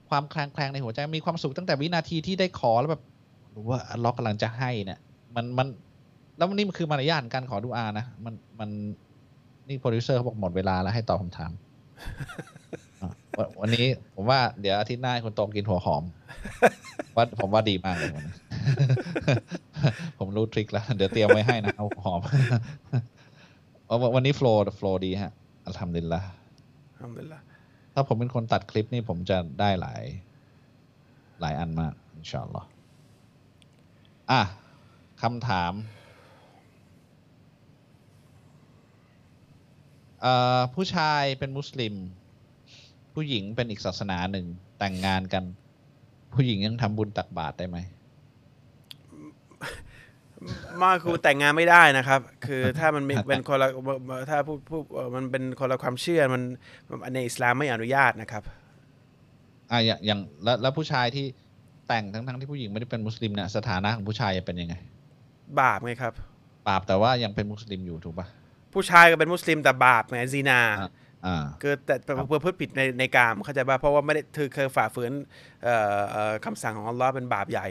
[0.08, 3.02] ความคลางแคลงในหัวใจมีความสุขตั้งแต่วินาทีที่ได้ขอแล้วแบบ
[3.54, 4.98] รู้ว่าอัลลอฮ์กำลังจะให้เนี่ย
[5.36, 5.66] มันมัน
[6.36, 8.70] แล้วนี่มันคือมารยาทการขอดุอานะมันมัน
[9.68, 11.50] นี่โปรดิวเซอร์เขาบอกหมดเวลาแล้วให้ตอบคำถาม
[13.38, 16.02] วันวันนี้ผมว่าเดี๋ยวอาทิตย์หน้าให้คุณโตกินหัวหอม
[17.16, 18.34] ว่าผมว่าดีมากเลยวันนี้
[20.18, 22.20] ผมรู้ trick แล้ว เดี๋ยวเตรียมไว้ให้นะเอาหัวหอม
[24.02, 25.32] วันวันนี้ flow flow ดีฮะ
[25.66, 27.38] الحمد لله الحمد لله
[27.94, 30.02] ถ้าผมเป็นคนตัดคลิปนี่ผมจะได้หลาย
[31.40, 32.68] หลายอันมาก อินชาอัลลอฮ์
[34.30, 34.42] อะ
[35.22, 35.72] คำถาม
[40.11, 40.11] เอ่อ
[40.74, 41.94] ผู้ชายเป็นมุสลิม
[43.14, 44.46] ผู้หญิงเป็นอีกศาสนาหนึ่ง
[44.78, 45.44] แต่งงานกัน
[46.34, 47.78] ผู้หญิงยังทำบุญตักบาตรได้ไหม
[50.82, 53.68] มาคือแต่งงานไม่ได้นะครับ คือถ้ามันมีเป็นคนละ
[54.30, 56.42] ถ้าพูดพูดเอ่อมันเป็นคนละความเชื่อมัน
[56.88, 58.42] มันในอิสลามไม่อนุญาตนะครับ
[59.70, 61.26] อะอย่างอย่างแล้วแล้วผู้ชายที่
[61.88, 64.74] แต่งทั้งทั้งที่ผู้หญิงไม่ได้เป็นมุสลิมเนี่ยสถานะของผู้ชายจะเป็นยังไง
[65.60, 66.12] บาปไงครับ
[66.68, 68.26] บาปแต่ว่ายังเป็นมุสลิมอยู่ถูกปะ
[68.74, 70.90] ผู้ชายก็เป็นมุสลิมแต่บาปไงซีนาอะ
[71.26, 75.12] อ่าคือแต่เพื่อพูดผิดในในกามเข้าใจป่ะเพราะว่าไม่ได้คือเคยฝ่าฝืน
[75.64, 77.66] เอ่อเอ่อคำสั่งของอัลลอฮ์เป็นบาปใหญ่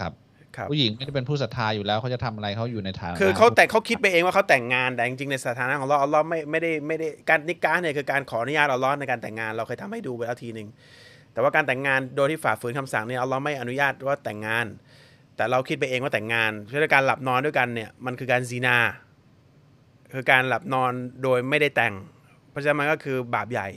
[0.00, 0.12] ครับ
[0.56, 10.68] ครับผู้หญิงไม่ได้เป็นผู้ศรัทธาอยู่แล้วเขาจะทำอะไรเขาอยู่ในฐานะคือเขาแต่เขาคิดไปเองว่าเขาแต่งงานแต่จริงๆในสถานะของอัลลอฮ์อัลลอฮ์ไม่ไม่ได้ไม่ได้การนิกาเนี่ยคือการขออนุญาตอัลลอฮ์ในการแต่งงานเราเคยทำให้ดูไปแล้วทีหนึ่ง
[11.32, 14.66] แต่ว่าการแต่งงานโดยที่ฝ่าฝืนคำสั่งเนี่ยอัลลอฮ์ไม่อนุญาตว่าแต่งงาน
[15.36, 18.76] แต่เราคิดไปเองว่าแต่งงานเพราะฉะนั้นการหลับนอนด้วยกันเนี่ยมันคือการซีนา
[20.12, 20.92] คือการหลับนอน
[21.22, 21.94] โดยไม่ได้แต่ง
[22.50, 23.68] เพราะฉะนั้นมันก็คือบาปใหญ่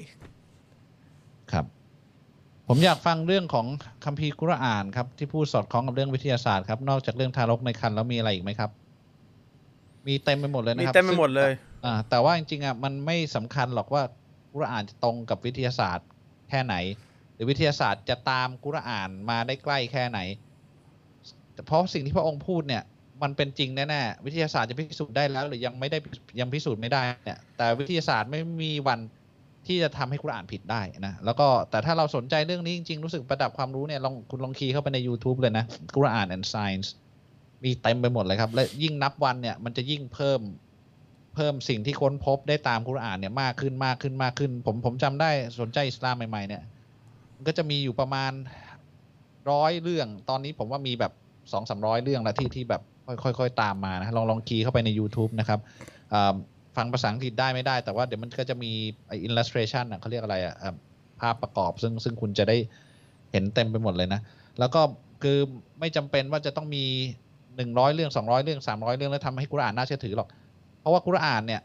[1.51, 1.65] ครับ
[2.67, 3.65] ผมอยากฟังเรื่องของ
[4.05, 8.71] คัมภีร์กุรอานครับ ที่พูดสอดคล้องกับเรื่องวิทยาศาสตร์ครับนอกจากเรื่องทารกในครรภ์แล้วมีอะไรอีกไหมครับ
[10.07, 14.03] มีเต็มไปหมดเลยนะมีครับเต็มไปหมดเลยซึ่งอ่าแต่ว่าจริงๆอะมันไม่สำคัญหรอกว่า
[14.53, 16.07] กุรอานจะตรงกับวิทยาศาสตร์
[16.49, 16.75] แค่ไหน
[17.33, 20.19] หรือวิทยาศาสตร์จะตามกุรอานมาได้ใกล้แค่ไหน
[21.65, 22.83] เพราะสิ่งที่พระองค์พูดเนี่ย
[23.23, 25.97] มันเป็นจริงแน่ๆวิทยาศาสตร์จะพิสูจน์ได้แล้ว หรือยังไม่ได้
[26.39, 28.99] ยังพิสูจน์ไม่ได้เนี่ยแต่วิทยาศาสตร์ไม่มีวัน
[29.67, 35.65] ที่จะทำให้กุรอานผิดได้นะแล้วก็แต่ถ้าเราสนใจเรื่องนี้จริงๆ รู้สึกประดับความรู้เนี่ยลองคุณลองคีย์เข้าไปใน YouTube เลยนะ
[35.95, 36.87] กุรอาน and science
[37.63, 40.41] มีเต็มไปหมดเลยครับ และยิ่งนับวันเนี่ยมันจะยิ่งเพิ่ม
[41.35, 46.63] เพิ่มสิ่งที่ค้นพบได้ตามกุรอานเนี่ยมากขึ้นมากขึ้นมากขึ้น ผมผมจำได้สนใจอิสลามใหม่ๆเนี่ย
[47.47, 48.31] ก็จะมีอยู่ประมาณ
[49.51, 51.13] ร้อยเรื่อง ตอนนี้ผมว่ามีแบบ
[51.51, 52.81] สองสามร้อยเรื่องล้วที่ที่แบบ
[53.23, 55.59] ค่อยๆตามมานะลองลองคีย์เข้าไปใน YouTube นะครับ
[56.77, 58.71] ฟังภาษาอังกฤษได้ไม่ได้ แต่ว่าเดี๋ยวมันก็จะมี
[59.09, 60.55] อ้ illustration อะเขาเรียกอะไรอะ
[61.21, 62.57] ภาพประกอบซึ่งซึ่งคุณจะได้
[63.31, 64.21] เห็นเต็มไปหมดเลยนะ
[64.59, 64.81] แล้วก็
[65.23, 65.37] คือ
[65.79, 66.85] ไม่จำเป็นว่าจะต้องมี
[67.55, 70.27] หนึ่งร้อยเรื่องสองร้อยเรื่องสามร้อยเรื่องแล้วทำให้กุรอานน่าเชื่อถือหรอก
[70.79, 71.61] เพราะว่ากุรอานเนี่ย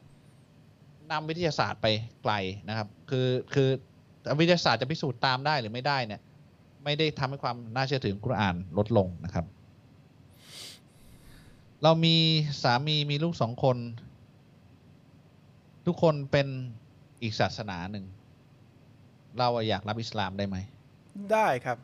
[1.13, 1.87] นำวิทยาศาสตร์ไป
[2.23, 2.33] ไกล
[2.69, 3.69] นะครับ คือคือ
[4.41, 6.21] วิทยาศาสตร์จะพิสูจน์ตามได้หรือไม่ได้เนี่ย
[6.85, 9.45] ไม่ได้ทำให้ความน่าเชื่อถือของกุรอานลดลงนะครับ
[11.83, 12.17] เรามี
[12.63, 13.77] สามีมีลูกสองคน
[15.87, 16.47] ทุกคนเป็น
[17.23, 18.05] อีกศาสนาหนึ่ง
[19.39, 20.57] เราอะอยากรับอิสลามได้ไหม
[21.33, 21.79] ได้ครับ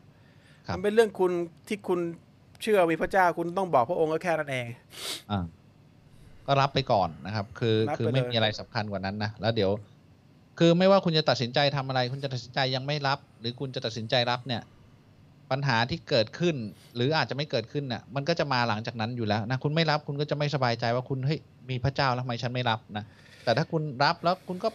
[0.67, 1.31] ครับมันเป็นเรื่องคุณ
[1.67, 1.99] ที่คุณ
[2.61, 4.65] เชื่อมีพระเจ้าคุณต้องบอกพระองค์ก็แค่นั้นเอง
[5.31, 5.43] อ่า
[6.47, 9.71] ก็รับไปก่อนนะครับ คือรับไปคือไม่เลยมีอะไรสำคัญกว่านั้นนะแล้วเดี๋ยว
[10.59, 14.61] คือไม่ว่าคุณจะตัดสินใจทำอะไร คุณจะตัดสินใจยังไม่รับ หรือคุณจะตัดสินใจรับเนี่ย
[15.51, 16.55] ปัญหาที่เกิดขึ้น
[16.95, 21.39] หรืออาจจะไม่เกิดขึ้นน่ะ มันก็จะมาหลังจากนั้นอยู่แล้วนะคุณไม่รับคุณก็จะไม่สบายใจว่าคุณเฮ้ย
[21.69, 23.03] มีพระเจ้าแล้วทำไมฉันไม่รับนะ
[23.43, 24.69] แต่ถ้าคุณรับแล้วคุณก็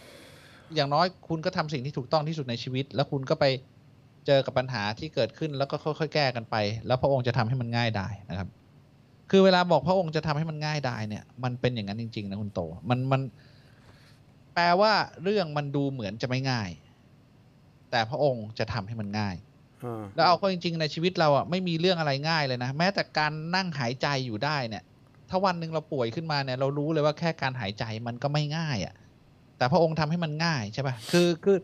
[0.75, 3.45] อย่างน้อยคุณก็ทำสิ่งที่ถูกต้องที่สุดในชีวิต แล้วคุณก็ไป
[4.27, 6.55] เจอกับปัญหาที่เกิดขึ้นแล้วก็ค่อยๆ แก้กันไป
[6.87, 8.47] แล้วพระองค์จะทำให้มันง่ายได้นะครับ
[9.31, 13.21] คือเวลาบอกพระองค์จะทำให้มันง่ายได้เนี่ย มันเป็นอย่างนั้นจริง ๆ นะคุณโต มันมัน
[14.53, 16.69] แปลว่าเรื่องมันดูเหมือนจะไม่ง่าย
[17.91, 19.35] แต่พระองค์จะทำให้มันง่าย
[20.15, 24.83] แล้วเอาเข้าจริง ๆ ในชีวิตเราอะไม่มีเรื่องอะไรง่ายเลยนะ แม้แต่การนั่งหายใจอยู่ได้เนี่ย
[25.29, 28.93] ถ้าวันหนึ่งเราป่วยขึ้นมาเนี่ย เรารู้เลยว่าแค่การหายใจมันก็ไม่ง่ายอะ
[29.57, 31.57] แต่พระองค์ทำให้มันง่ายใช่ปะคือคือ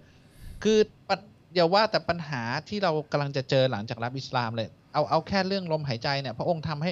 [0.64, 1.16] คือปั
[1.56, 6.92] อย่าว่าแต่ปัญหาที่เรากำลังจะเจอหลังจากรับอิสลามเลยเอาเอาแค่เรื่องลมหายใจเนี่ยพระองค์ทำให้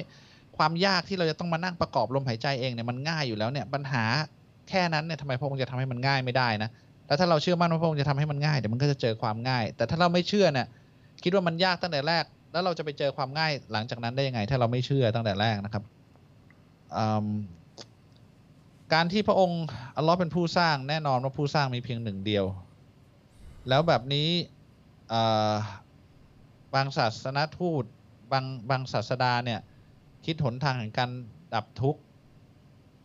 [0.56, 4.04] ความยากที่เราจะต้องมานั่งประกอบลมหายใจเองเนี่ยมันง่ายอยู่แล้วเนี่ยปัญหา
[4.68, 6.70] แค่นั้นเนี่ยทำไมพระองค์จะทำให้มันง่ายไม่ได้นะ
[7.06, 10.66] แล้วถ้าเราเชื่อมั่นว่าพระองค์จะทำให้มันง่ายเดี๋ยวมันก็จะเจอความง่าย แต่ถ้าเราไม่เชื่อเนี่ย
[11.24, 15.84] คิดว่ามันยากตั้งแต่แรก แล้วเราจะไปเจอความง่ายหลังจากนั้นได้ยังไง ถ้าเราไม่เชื่อตั้งแต่แรกนะครับ
[18.92, 19.62] การที่พระองค์
[19.96, 22.44] อัลลอฮ์เป็นผู้สร้างแน่นอนว่าผู้สร้างมีเพียงหนึ่งเดียว
[23.68, 24.28] แล้วแบบนี้
[26.74, 27.84] บางศาสนทูต
[28.32, 29.60] บางบางศาสดาเนี่ย
[30.24, 31.10] คิดหนทางแห่งการ
[31.54, 32.00] ดับทุกข์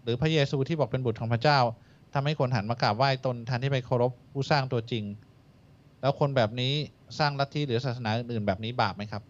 [0.03, 1.59] หรือพระเยซูที่บอกเป็นบุตรของพระเจ้า
[2.13, 5.03] ทำให้คนหันมากราบไหว้ตนแทนที่ไปเคารพผู้สร้างตัวจริง
[6.01, 6.73] แล้วคนแบบนี้
[7.19, 9.21] สร้างลัทธิหรือศาสนาอื่นๆแบบนี้บาปไหมครับ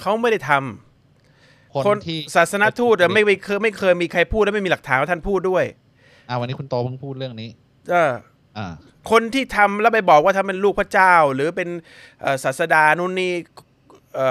[0.00, 5.64] เขาไม่ได้ทำคนคนที่ศาสนทูตอะไม่ไม่เคยไม่เคยมีใครพูดและไม่มีหลักฐานว่าท่านพูดด้วย
[6.28, 7.48] อ่าวันนี้คุณโตเพิ่งพูดเรื่องนี้
[7.90, 8.12] เออ
[8.58, 8.66] อ่า
[9.10, 11.68] คนที่ทำแล้วไปบอกว่าทำเป็นลูกพระเจ้า หรือเป็น
[12.20, 13.32] เอ่อศาสดานู่นนี่
[14.14, 14.28] เอ่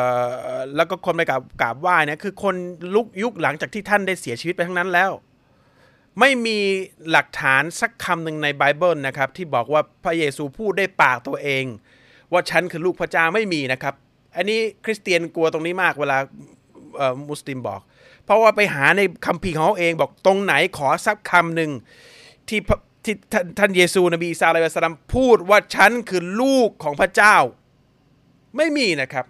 [0.55, 2.55] อแล้วก็คนไปกราบกราบไหว้เนี่ยคือคน
[2.95, 5.11] ลุกยุคหลังจากที่ท่านได้เสียชีวิตไปทั้งนั้นแล้ว
[6.19, 6.57] ไม่มี
[7.11, 11.65] หลักฐานสักคำหนึ่งในไบเบิลนะครับ ที่บอกว่าพระเยซูพูดได้ปากตัวเอง
[12.33, 13.93] ว่าฉันคือลูกพระเจ้าไม่มีนะครับ
[14.35, 16.17] อันนี้คริสเตียนกลัวตรงนี้มากเวลา
[17.29, 17.81] มุสลิมบอก
[18.25, 21.71] เพราะว่าไปหาในคัมภีร์ของเขาเองบอกตรงไหนขอสักคำหนึ่ง
[22.49, 22.59] ที่
[23.03, 27.35] ที่ท่านท่านเยซูนบีอีสาลัยวะสลลัมพูดว่าฉันคือลูกของพระเจ้า
[28.57, 29.25] ไม่มีนะครับ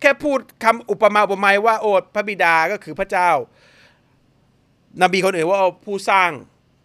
[0.00, 3.30] แค่พูดคำอุปมาอุปไมยว่าโอดพระบิดาก็คือพระเจ้า
[5.02, 6.30] นบีคนอื่นว่าผู้สร้าง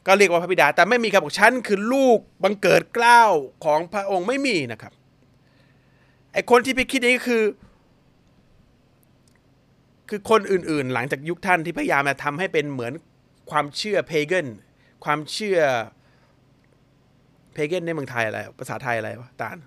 [0.08, 3.32] ก็เรียกว่าพระบิดา แต่ไม่มีครับบอกฉันคือลูกบังเกิดเกล้าว
[3.66, 4.94] ของพระองค์ไม่มีนะครับ
[6.34, 7.44] ไอคนที่ไปคิดอย่างนี้คือ
[10.10, 12.94] คือคนอื่นๆ หลังจากยุคท่านที่พยายามจะทำให้เป็นเหมือน
[13.52, 14.48] ความเชื่อเพเกน
[15.06, 15.60] ความเชื่อ
[17.54, 19.58] เพเกนในเมืองไทยอะไร ภาษาไทยอะไรวะตาล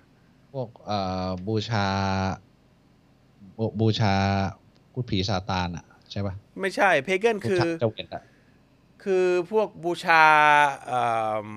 [0.53, 1.87] พวกเอ่อบูชา
[3.57, 4.13] บูบูชา
[4.93, 7.59] พูดผีซาตานอะ ใช่ปะไม่ใช่เพเกนคือ
[9.03, 10.23] คือพวกบูชา
[10.85, 11.03] เอิ่
[11.47, 11.49] ม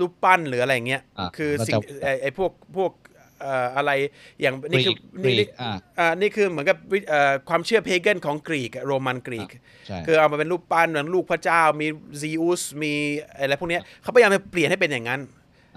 [0.00, 2.92] รูปปั้นหรืออะไรเงี้ยะคือแล้วสิ่งเจ้าไอ้ไอ้พวกพวก
[3.40, 3.90] เอ่ออะไร
[4.40, 9.48] อย่างนี่คือกรีนี่กอ่าอ่านี่คือเหมือนกับวิเอ่อความเชื่อเพเกนของกรีกโรมันกรีก
[9.86, 11.86] ใช่คือเอามาเป็นรูปปั้นเหมือนลูกพระเจ้ามี
[12.20, 12.92] ซีอุสมี
[13.36, 15.20] อะไรพวกเนี้ยเขาพยายามจะเปลี่ยนให้เป็นอย่างนั้น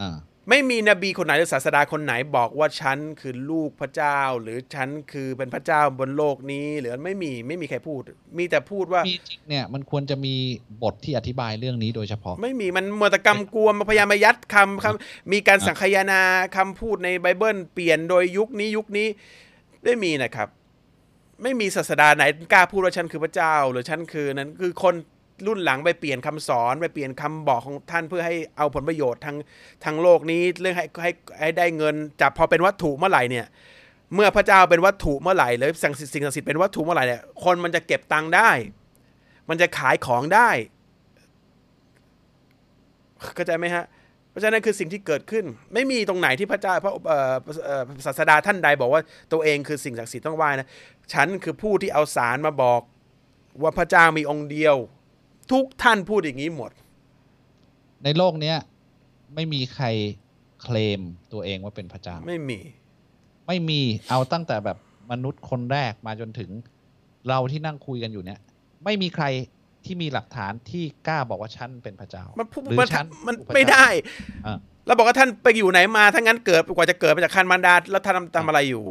[0.01, 0.15] อ่า
[0.49, 8.01] ไม่มีนบีคนไหนหรือศาสดาคนไหนบอกว่าฉันคือลูกพระเจ้า หรือฉันคือเป็นพระเจ้าบนโลกนี้ หรือไม่มีไม่มีใครพูด
[8.37, 10.35] มีแต่พูดว่ามีจริงเนี่ยมันควรจะมี
[10.83, 16.21] บทที่อธิบายเรื่องนี้โดยเฉพาะ ไม่มีมันมัวแต่กำกวมมาพยายามมายัดคำคำมีการสังคายนา
[16.57, 19.07] คำพูดในไบเบิลเปลี่ยนโดยยุคนี้ยุคนี้
[19.83, 20.47] ไม่มีนะครับ
[21.43, 22.23] ไม่มีศาสดาไหน
[22.53, 24.95] กล้าพูดว่าฉันคือพระเจ้า หรือฉันคือนั้นคือคน
[25.47, 29.35] รุ่นหลังไปเปลี่ยนคำสอนไปเปลี่ยนคำบอกของท่านเพื่อให้เอาผลประโยชน์ทาง
[29.83, 33.45] ทางโลกนี้เรื่องให้ให้ให้ได้เงินจับพอเป็นวัตถุเมื่อไหร่เนี่ย
[34.15, 38.49] เมื่อพระเจ้าเป็นวัตถุเมื่อไหร่หรือสิ่งสิ่งศักดิ์สิทธิ์เป็นวัตถุเมื่อไหร่เนี่ยคนมันจะเก็บตังค์ได้
[39.49, 40.49] มันจะขายของได้
[43.35, 43.85] เข้าใจไหมฮะ
[44.29, 46.93] เพราะฉะนั้นคือสิ่งที่เกิดขึ้น ไม่มีตรงไหนที่พระเจ้าพระ
[48.05, 50.67] ศาสดาท่านใดบอกว่าตัวเองคือสิ่งศักดิ์สิทธิ์ต้องไหว้นะ
[51.13, 52.81] ฉันคือผู้ที่เอาสารมาบอก
[53.61, 54.75] ว่าพระเจ้ามีองค์เดียว
[55.51, 56.71] ทุกท่านพูดอย่างนี้หมด
[58.03, 58.57] ในโลกเนี้ย
[59.35, 59.85] ไม่มีใคร
[60.61, 61.01] เคลม
[61.33, 62.59] ตัวเองว่าเป็นพระเจ้า ไม่มี
[63.47, 64.77] ไม่มีเอาตั้งแต่แบบ
[65.11, 66.49] มนุษย์คนแรกมาจนถึง
[67.27, 68.39] เราที่นั่งคุยกันอยู่เนี่ย
[68.83, 69.25] ไม่มีใคร
[69.85, 73.87] ที่มีหลักฐานที่กล้าบอกว่าฉันเป็นพระเจ้า มันพูดหรือมันฉันมันคือพระไม่เจ้าได้
[74.45, 78.83] อ่าเราบอกว่าท่านไปอยู่ไหนมาถ้างั้นเกิดกว่าจะเกิดมาจากคันมันดาแล้วท่านทำทำอะไรอยู่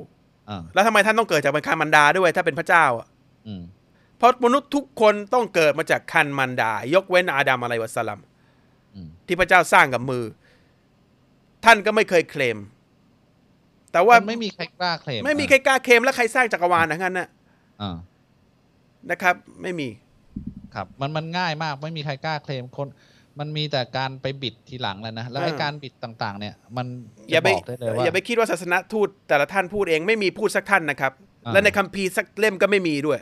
[0.51, 3.07] อ่าแล้วทำไมท่านต้องเกิดจากเป็นคันมันดาด้วยถ้าเป็นพระเจ้าอะ
[3.47, 3.63] อืม
[4.19, 8.21] เพราะมนุษย์ทุกคนต้องเกิดมาจากคันมันดา ยกเว้นอาดัมอะไรวะสลัม
[8.95, 10.25] อืมที่พระเจ้าสร้างกับมือ
[11.65, 12.59] ท่านก็ไม่เคยเคลม
[13.93, 17.29] แต่ว่ามันไม่มีใครกล้าเคลม ไม่มีใครกล้าเคลมแล้วใครสร้างจักรวาลทั้งนั้นนะ
[17.83, 17.97] อ่า
[19.11, 19.89] นะครับ ไม่มี
[20.75, 22.89] ครับ มันมันง่ายมาก ไม่มีใครกล้าเคลมคน
[23.39, 26.87] มันมีแต่การไปบิดทีหลังแล้วนะ แล้วไอ้อ่าการบิดต่างๆ เนี่ย มัน
[27.31, 31.13] อย่าจะไปบอกได้เลยว่าอย่าไปคิดว่าศาสนทูตแต่ละท่านพูดเองไม่มีพูดสักท่านนะครับ
[31.47, 33.21] อ่าและในคัมภีร์สักเล่มก็ไม่มีด้วย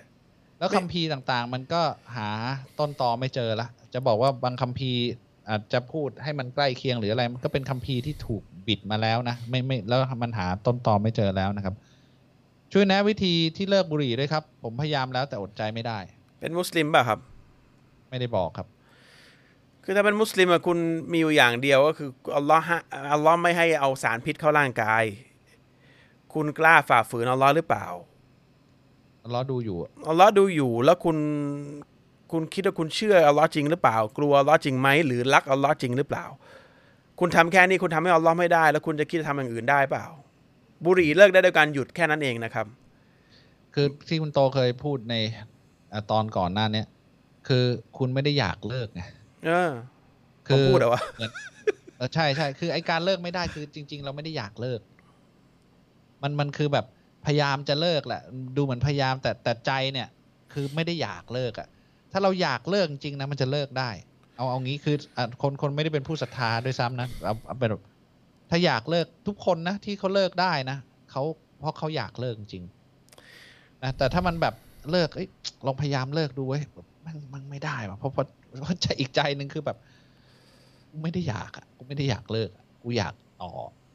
[0.59, 1.82] แล้วคัมภีร์ต่างๆ มันก็
[2.16, 2.28] หา
[2.78, 5.00] ต้นตอไม่เจอละจะบอกว่าบางคัมภีร์
[5.48, 11.74] อาจจะพูดให้มันใกล้เคียงหรืออะไรมันก็เป็นคัมภีร์ที่ถูกบิดมาแล้วนะไม่ไม่แล้วมันหาต้นตอไม่เจอแล้วนะครับ
[12.72, 15.98] ช่วยแนะวิธีที่เลิกบุหรี่ด้วยครับ ผมพยายามแล้วแต่อดใจไม่ได้
[16.40, 17.18] เป็นมุสลิมป่ะครับ
[18.11, 18.66] ไม่ได้บอกครับ
[19.84, 20.78] คือถ้าเป็นมุสลิมอะคุณ
[21.12, 22.80] มีอยู่อย่างเดียวก็คืออัลลอฮ์ฮะ
[23.12, 25.04] อัลลอฮ์ไม่ให้เอาสารพิษเข้าร่างกาย
[26.34, 27.86] คุณกล้าฝ่าฝืนอัลลอฮ์หรือเปล่า
[29.26, 31.16] อัลลอฮ์ดูอยู่อัลลอฮ์ดูอยู่แล้วคุณ
[32.32, 36.24] คุณคิดว่าคุณเชื่ออัลลอฮ์จริงหรือเปล่า กลัวอัลลอฮ์จริงไหมหรือรักอัลลอฮ์จริงหรือเปล่า
[37.20, 40.06] คุณทำแค่นี้คุณทำให้อัลลอฮ์ไม่ได้ แล้วคุณจะคิดจะทำอย่างอื่นได้เปล่า
[40.84, 42.66] บุหรี่เลิกได้ด้วยการหยุดแค่นั้นเองนะครับ
[43.74, 45.14] คือที่คุณโตเคยพูดใน
[45.94, 46.86] อะตอนก่อนหน้าเนี้ย
[47.48, 47.64] คือ
[47.98, 49.02] คุณไม่ได้อยากเลิกไง
[49.46, 49.70] เออ
[50.46, 51.30] ผคืมอพูดเหรอวะเหมือน
[51.96, 54.80] เออใช่ใช่คือไอการเลิกไม่ได้คือจริง ๆ เราไม่ได้อยากเลิก
[56.22, 56.86] มันมันคือแบบ
[57.26, 58.22] พยายามจะเลิกแหละ
[58.56, 60.08] ดูเหมือนพยายามแต่แต่ใจเนี่ย
[60.52, 61.68] คือไม่ได้อยากเลิกอะ่ะ
[62.12, 63.90] ถ้าเราอยากเลิกจริงนะมันจะเลิกได้
[64.36, 67.82] เอาเอางี้คืออคนคนไม่ได้เป็นผู้ศรัทธาด้วยซ้ำนะเอาเอาเป็นแบบ
[68.50, 70.78] ถ้าอยากเลิกทุกคนนะที่เขาเลิกได้นะ
[71.10, 71.22] เขา
[71.60, 72.64] เพราะเขาอยากเลิกจริง
[73.82, 74.54] นะแต่ถ้ามันแบบ
[74.90, 75.28] เลิกเอ้ย
[75.66, 76.62] ลองพยายามเลิกดูเว้ย
[77.06, 78.26] มันมันไม่ได้ว่ะเพราะเพราะ
[78.62, 79.78] เพราะใจอีกใจหนึ่งคือแบบ
[81.02, 82.50] ไม่ได้อยากอะกูไม่ได้อยากเลิก
[82.82, 83.52] กูอยากต่อ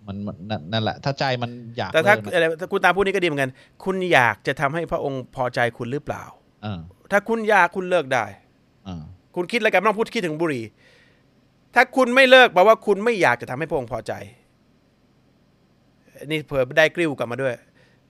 [0.07, 3.51] มันมันนั่นนั่นแหละ ถ้าใจมันอยากแต่ถ้าเลิกนะอะไรถ้าคุณตาพูดนี่ก็ดีเหมือนกัน
[3.83, 6.23] คุณอยากจะทำให้พระองค์พอใจคุณหรือเปล่า
[6.63, 6.79] เออ
[7.11, 8.25] ถ้าคุณอยากคุณเลิกได้
[8.85, 9.03] เออ
[9.35, 10.63] คุณคิดอะไรกันไม่ต้องพูดคิดถึงบุหรี่
[11.75, 14.13] ถ้าคุณไม่เลิกแปลว่าคุณไม่อยากจะทำให้พระองค์พอใจ
[16.31, 17.53] นี่เผื่อได้กริ้วกลับมาด้วย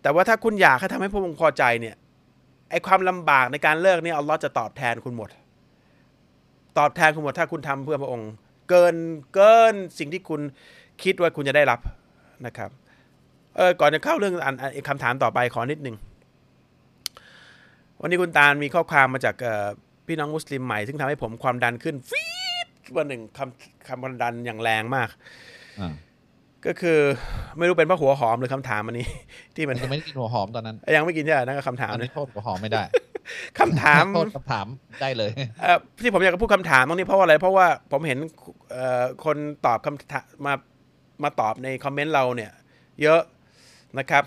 [0.01, 1.95] แต่ว่าถ้าคุณอยากให้ทำให้พระองค์พอใจเนี่ย
[2.69, 5.29] ไอ้ความลำบากในการเลิกเนี่ยอัลลอฮ์จะตอบแทนคุณหมด
[6.77, 8.29] ตอบแทนคุณหมดถ้าคุณทำเพื่อพระองค์
[8.69, 8.95] เกิน
[9.35, 10.41] เกินสิ่งที่คุณ
[11.03, 11.79] คิดว่าคุณจะได้รับ
[12.45, 12.69] นะครับ
[13.57, 15.95] เออก่อนจะเข้าเรื่องอันอันคำถามต่อไปขอนิดหนึ่ง
[18.01, 19.67] วันนี้คุณตาลมีข้อความมาจากเอ่อ
[20.07, 22.25] พี่น้องมุสลิมใหม่ ซึ่งทำให้ผมความดันขึ้นฟี
[22.65, 25.09] ดวันหนึ่งคำคำความดันอย่างแรงมาก
[25.79, 25.93] อ่า
[26.65, 26.99] ก็คือ
[27.57, 29.07] ไม่รู้เป็นเพราะหัวหอมหรือคำถามอันนี้
[29.55, 32.83] ที่มันยังไม่ได้กินหัวหอมตอนนั้น ยังไม่กินใช่ไหมนั่นก็คำถามอันนะนี้โทษหัวหอมไม่ได้
[33.59, 34.67] คำถามโทษคำถาม
[35.01, 35.31] ได้เลย
[35.61, 38.19] เอ่อที่ผมอยากจะพูดคำถามตรงนี้เพราะว่าอะไร เพราะว่าผมเห็น
[38.71, 40.53] เอ่อคนตอบคำถามมา
[41.23, 42.51] มาตอบในคอมเมนต์เราเนี่ย
[43.01, 43.21] เยอะ
[43.99, 44.23] นะครับ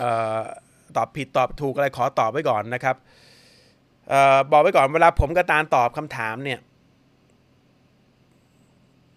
[0.00, 0.02] อ
[0.38, 0.40] อ
[0.96, 2.96] ตอบผิดตอบถูกอะไรขอตอบไว้ก่อนนะครับ
[4.12, 6.60] ออบอกไว้ก่อนเวลาผมกับตาลตอบคำถามเนี่ย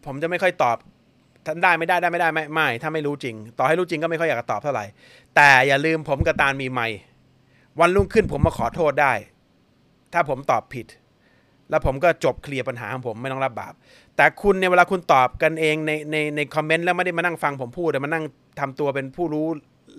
[0.06, 0.78] ผมจะไม่ค่อยตอบ
[1.46, 4.86] ท่านได้ไม่ได้ได้ไม่ได้ไม่ไม่ถ้าไม่รู้จริง ต่อให้รู้จริงก็ไม่ค่อยอยากจะตอบเท่าไหร่
[5.36, 7.00] แต่อย่าลืมผมกับตาลมีไมค์
[7.80, 9.14] วันรุ่งขึ้นผมมาขอโทษได้
[10.14, 10.86] ถ้าผมตอบผิด
[11.70, 13.74] แล้วผมก็จบเคลียร์ปัญหาของผมไม่ต้องรับบาป
[14.16, 18.24] แต่คุณเนี่ยเวลาคุณตอบกันเองในในในคอมเมนต์แล้วไม่ได้มานั่งฟังผมพูดแต่มานั่ง
[18.60, 19.48] ทำตัวเป็นผู้รู้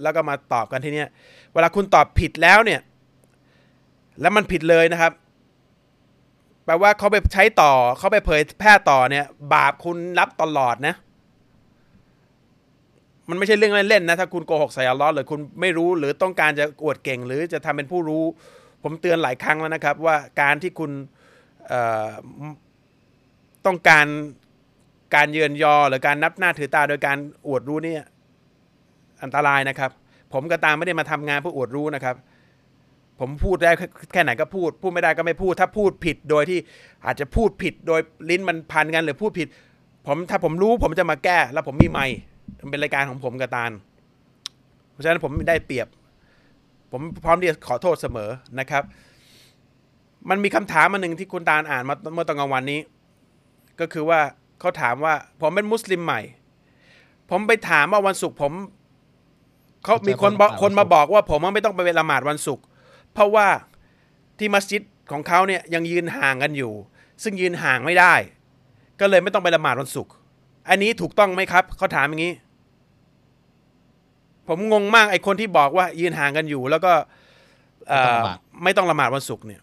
[0.02, 1.08] แล้วก็มาตอบกันที่เนี้ย
[1.54, 2.80] เวลาคุณตอบผิดแล้วเนี่ย
[4.20, 5.12] แล้วมันผิดเลยนะครับ
[6.64, 10.94] แปลว่าเขาไปใช้ต่อเขาไปเผยแพร่ต่อเนี่ย บาปคุณรับตลอดนะ
[13.28, 18.24] มันไม่ใช่เรื่องเล่นๆนะ ถ้าคุณโกหกใส่อัลลอฮ์หรือคุณไม่รู้หรือต้องการจะอวดเก่ง หรือจะทำเป็นผู้รู้
[18.82, 20.90] ผมเตือนหลายครั้งแล้วนะครับ ว่าการที่คุณ
[23.66, 24.06] ต้องการ
[25.14, 27.16] การเยือนยอหรือการนับหน้าถือตาโดยการ
[27.48, 28.06] อวดรู้เนี่ย
[29.22, 29.90] อันตรายนะครับ
[30.32, 32.16] ผมก็ตามไม่ได้มาทำงานเพื่ออวดรู้นะครับ
[33.20, 33.72] ผมพูดได้
[34.12, 36.58] แค่ไหนก็พูด พูดไม่ได้ก็ไม่พูด ถ้าพูดผิดโดยที่
[37.06, 38.00] อาจจะพูดผิดโดย
[38.30, 39.48] ลิ้นมันพันกันหรือพูดผิด
[40.06, 42.16] ผมถ้าผมรู้ผมจะมาแก้ แล้วผมมีไมค์
[42.60, 43.70] มันเป็นรายการของผมกับตาล
[44.90, 45.88] เพราะฉะนั้นผมได้เปรียบ
[46.92, 48.30] ผมพร้อมที่จะขอโทษเสมอ
[48.60, 48.82] นะครับ
[50.28, 52.80] มันมีคำถามมาหนึ่งที่คุณตาลอ่านมาเมื่อตอนกลางวันนี้
[53.80, 54.20] ก็คือว่า
[54.60, 56.20] เขาถามว่า ผมเป็นมุสลิมใหม่
[57.30, 58.52] ผมไปถามว่าวันศุกร์ผม
[59.84, 62.64] เขามีคนบอกคนมาบอกว่าผมไม่ต้องไปละหมาดวันศุกร์
[63.12, 63.46] เพราะว่า
[64.38, 66.72] ที่มัสยิดของเขาเนี่ยยังยืนห่างกันอยู่
[67.22, 68.14] ซึ่งยืนห่างไม่ได้
[69.00, 70.12] ก็เลยไม่ต้องไปละหมาดวันศุกร์
[70.68, 72.34] อันนี้ถูกต้องไหมครับเขาถามอย่างนี้
[74.48, 76.92] ผมงงมากไอ้คนที่บอกว่ายืนห่างกันอยู่ แล้วก็
[77.88, 78.18] เอ่อ
[78.64, 79.60] ไม่ต้องละหมาดวันศุกร์เนี่ย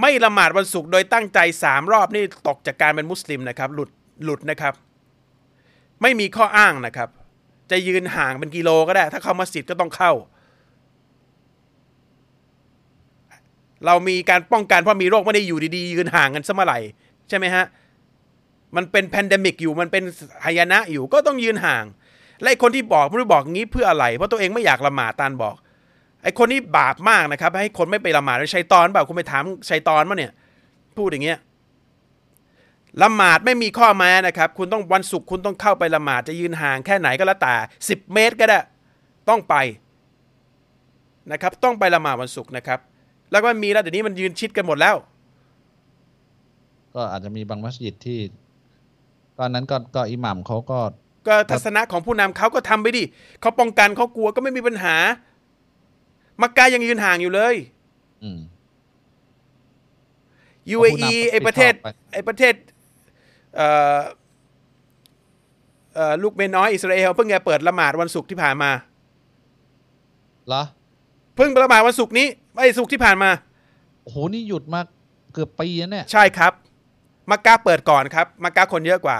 [0.00, 3.90] ไม่ละหมาดวันศุกร์โดยตั้งใจสามรอบนี่ตกจากการเป็นมุสลิมนะครับ หลุด
[4.24, 4.74] หลุดนะครับ
[6.02, 7.08] ไม่มีข้ออ้างนะครับ
[7.70, 10.12] จะยืนห่างเป็นกิโลก็ได้ ถ้าเข้ามัสยิดก็ต้องเข้า
[13.86, 16.78] เรามีการป้องกันเพราะมีโรคไม่ได้อยู่ดีๆ ยืนห่างกันซะเมื่อไหร่
[17.28, 17.64] ใช่ไหมฮะ
[18.76, 20.02] มันเป็น pandemic อยู่มันเป็น
[20.44, 21.84] หายนะอยู่ก็ต้องยืนห่าง
[22.42, 25.56] และคนที่บอกไม่รู้บอกงี้เพื่ออะไร เพราะตัวเองไม่อยากละหมาดตานบอก
[26.22, 30.32] ไอ้คนนี้บาปมากนะครับ ให้คนไม่ไปละหมาดชัยตอนเปล่าคุณไปถามชัยตอนมาเนี่ย
[30.96, 31.38] พูดอย่างเงี้ย
[33.02, 37.54] ละหมาดไม่มีข้อแม้นะครับ คุณต้องวันศุกร์คุณต้องเข้าไปละหมาดจะยืนห่างแค่ไหนก็แล้วแต่
[37.88, 38.58] สิบเมตรก็ได้
[39.28, 39.54] ต้องไป
[41.32, 42.78] นะครับ ต้องไปละหมาดวันศุกร์นะครับ
[43.30, 44.96] แล้วก็มันมีแล้วเดี๋ยวนี้มันยืนชิดกันหมดแล้ว
[46.94, 48.18] ก็อาจจะมีบางมัสยิดที่
[49.38, 50.78] ตอนนั้นก็ก็อิหมัมเขาก็
[51.28, 53.04] ก็ทัศนะของผู้นำเขาก็ทำไปดิ
[53.40, 54.96] เขาป้องกันเขากลัวก็ไม่มีปัญหา
[56.40, 57.54] มักกะยังยืนห่างอยู่เลย
[58.22, 58.40] อืม
[60.74, 62.54] UAE ผู้นำไอประเทศไปไอประเทศ
[63.56, 63.98] เอ่อ
[65.94, 68.70] เอ่อลูกเมยน้อยอิสราเอลเพิ่งจะเปิดละหมาดวันศุกร์ที่ผ่านมา
[70.48, 70.62] เหรอ
[71.36, 72.26] เพิ่งละหมาดวันศุกร์นี้
[72.58, 73.30] ไอ้ศุกร์ที่ผ่านมา
[74.02, 74.80] โอ้โหนี่หยุดมา
[75.32, 76.52] เกือบปีแล้วเนี่ย ใช่ครับ
[77.30, 79.18] มักกะเปิดก่อนครับ มักกะคนเยอะกว่า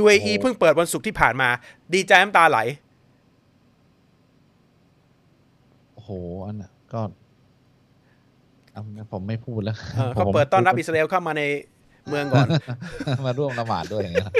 [0.00, 1.48] UAE เพิ่งเปิดวันศุกร์ที่ผ่านมา
[1.94, 2.58] ดีใจน้ำตาไหล
[5.94, 6.10] โอ้โห
[6.46, 7.00] อันน่ะก็
[8.72, 8.82] เอา
[9.12, 11.42] ผมไม่พูดแล้วเออเขาเปิดต้อนรับอิสราเอลเข้ามาใน
[12.08, 12.48] เมืองก่อน
[13.26, 14.32] มาร่วมละหมาดด้วยอย่างเงี้ย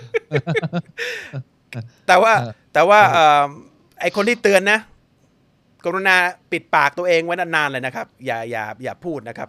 [2.07, 3.45] แต่ว่าเออแต่ว่าเอ่อ
[4.01, 4.79] ไอคนที่เตือนนะ
[5.85, 6.17] กรุณา
[6.53, 9.49] ปิดปากตัวเองไว้นานๆเลยนะครับ อย่าอย่าอย่าพูดนะครับ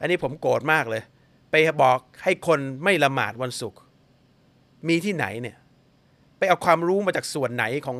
[0.00, 1.02] อันนี้ผมโกรธมากเลย
[1.50, 3.80] ไปบอกให้คนไม่ละหมาดวันศุกร์
[4.88, 5.56] มีที่ไหนเนี่ย
[6.38, 7.98] ไปเอาความรู้มาจากส่วนไหนของ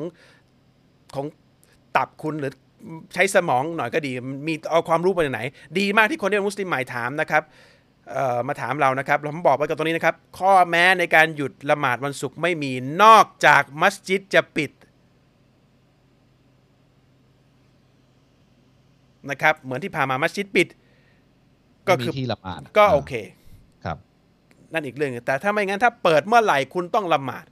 [1.14, 1.26] ของ
[1.96, 2.52] ตับคุณหรือ
[3.14, 4.12] ใช้สมองหน่อยก็ดี
[4.46, 5.42] มีเอาความรู้มาจากไหน
[5.78, 7.42] ดีมากที่คนที่เป็นมุสลิมใหม่ถามนะครับ
[8.12, 12.72] เอ่อมาถามเรานะครับผมบอกไปกับตรงนี้นะครับ ข้อแม้ในการหยุดละหมาดวันศุกร์ไม่มี
[13.02, 14.70] นอกจากมัสยิดจะปิด
[19.30, 20.68] นะครับ เหมือนที่ผ่านมามัสยิดปิด
[21.86, 23.12] ก็ไม่มีคือที่ละหมาดก็โอเค
[23.84, 23.96] ครับ
[24.72, 27.44] นั่นอีกเรื่องหนึ่งแต่ถ้าไม่งั้นถ้าเปิดเมื่อไหร่คุณต้องละหมาด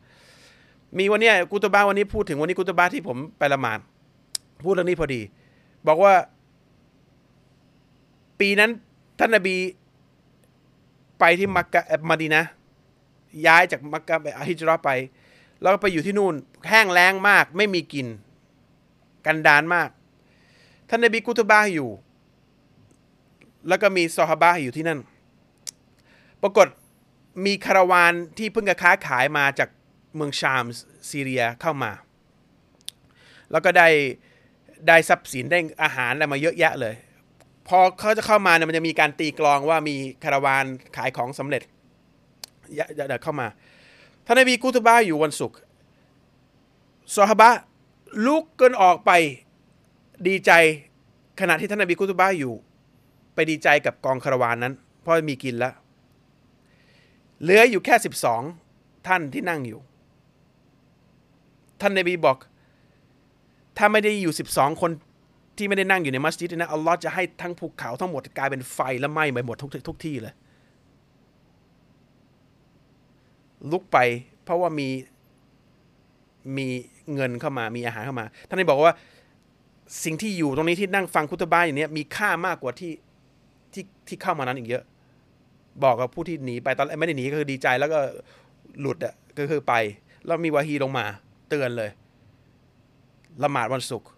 [0.98, 3.78] มีวันเนี้ยกุตบาวันนี้พูดถึงวันนี้กุตบาที่ผมไปละหมาด
[4.62, 5.20] พูดเรื่องนี้พอดี
[5.86, 6.14] บอกว่า
[8.40, 8.70] ปีนั้น
[9.18, 9.56] ท่านนบี
[11.18, 12.44] ไปที่มักกะอ่อมาดีนะ
[13.46, 14.90] ย้ายจากมักกะไปฮิจราะห์ไป
[15.60, 16.34] แล้วก็ไปอยู่ที่นู่น
[16.68, 18.06] แห้งแล้งมาก ไม่มีกิน
[19.26, 19.88] กันดานมาก
[20.88, 21.90] ท่านนบีกุตบาอยู่
[23.68, 25.00] แล้วก็มีซอฮาบะห์อยู่ที่นั่น
[26.42, 26.66] ปรากฏ
[27.46, 29.68] มีคาราวานที่เพิ่งจะค้าขายมาจาก
[30.14, 30.64] เมืองชาม
[31.10, 31.92] ซีเรียเข้ามา
[33.50, 33.88] แล้วก็ได้
[34.88, 36.94] ได้ทรัพย์สินได้อาหารอะไรมาเยอะแยะเลย
[37.68, 40.64] พอเขาจะเข้ามาเนี่ยมันจะมีการตีกลองว่ามีคาราวาน
[40.96, 41.62] ขายของสำเร็จ
[42.74, 43.46] เยอะเดี๋ยวเข้ามา
[44.26, 45.58] ท่านนบีกุตบาอยู่วันศุกร์
[47.14, 47.50] ซอฮาบะ
[48.26, 49.10] ลุกกันออกไป
[50.28, 50.52] ดีใจ
[51.40, 52.54] ขณะที่ท่านนบีกุตบาอยู่
[53.34, 55.74] ไปดีใจกับกองคาราวานนั้น เพราะมีกินแล้ว
[57.42, 58.42] เหลืออยู่แค่สิบสอง
[59.06, 59.80] ท่านที่นั่งอยู่
[61.80, 62.38] ท่านนบีบอก
[63.76, 64.90] ถ้าไม่ได้อยู่สิบสองคน
[65.56, 70.34] ที่ไม่ได้นั่งอยู่ในมัสยิดนะอัลลอฮ์จะให้ทั้งภูเขาทั้งหมดกลายเป็นไฟและไหม้ไปหมดทุกทุกที่เลย
[73.70, 73.98] ลุกไป
[74.44, 74.88] เพราะว่ามี
[76.56, 76.66] มี
[77.14, 78.94] เงินเข้ามามีอาหารเข้ามาท่านนบีบอกว่า
[80.04, 82.92] สิ่งที่อยู่ตรงนี้ที่นั่งฟังคุตบ้าอย่างนี้มีค่ามากกว่าที่
[83.72, 84.84] ที่ที่เข้ามานั้นอีกเยอะ
[85.84, 87.98] บอกกับผู้ที่หนีไปตอนแรกไม่ได้หนีก็คือดีใจแล้วก็
[88.80, 89.74] หลุดอะก็คือไป
[90.26, 91.04] แล้วมีวาฮีลงมา
[91.48, 91.90] เตือนเลย
[93.42, 94.08] ละหมาดวันศุกร์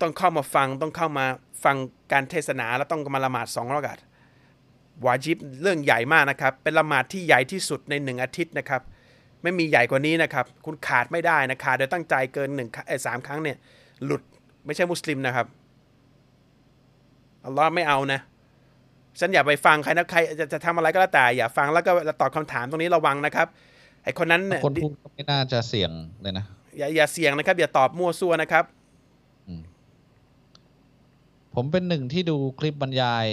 [0.00, 1.26] ต้องเข้ามาฟังต้องเข้ามา
[1.64, 1.76] ฟัง
[2.12, 3.98] การเทศนาแล้วต้องมาละหมาดสองรอกาต
[5.04, 8.82] วาจิบเรื่องใหญ่มากนะครับ เป็นละหมาดที่ใหญ่ที่สุดในหนึ่งอาทิตย์นะครับ
[9.42, 12.68] ไม่มีใหญ่กว่านี้นะครับ คุณขาดไม่ได้นะขาดโดยตั้งใจเกินหนึ่ง
[13.06, 13.56] สามครั้งเนี่ย
[14.04, 14.22] หลุด
[14.66, 15.46] ไม่ใช่มุสลิมนะครับ
[17.44, 18.20] อัลลอฮ์ไม่เอานะ
[19.20, 23.46] ฉันอย่าไปฟังใครนะใครจะจะทำอะไรก็แล้วแต่ อย่าฟังแล้วก็ตอบคำถามตรงนี้ระวังนะครับ
[24.04, 25.90] ไอคนนั้นเนี่ยคนพูดไม่น่าจะเสี่ยง
[26.22, 26.44] เลยนะ
[26.78, 28.64] อย่าอย่าเสี่ยงนะครับ อย่าตอบมั่วซั่วนะครับ
[31.54, 33.26] ผมเป็นหนึ่งที่ดูคลิปบรรยาย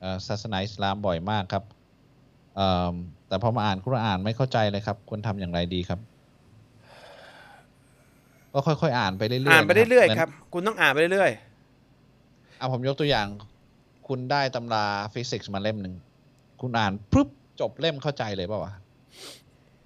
[0.00, 1.64] เอ่อศาสนาอิสลามบ่อยมากครับ
[2.56, 2.94] เอิ่ม
[3.28, 6.00] แต่พอมาอ่านคุรอานไม่เข้าใจเลยครับ ควรทำอย่างไรดีครับ
[8.52, 11.30] ก็ค่อยๆอ่านไปเรื่อยๆอ่านไปเรื่อยๆหมืนครับ คุณต้องอ่านไปเรื่อย
[12.58, 13.26] เอาผมยกตัวอย่าง
[14.08, 15.94] คุณได้ตำราฟิสิกส์มาเล่มหนึ่ง
[16.60, 17.28] คุณอ่านปุ๊บ
[17.60, 18.72] จบเล่มเข้าใจเลยเปล่าวะ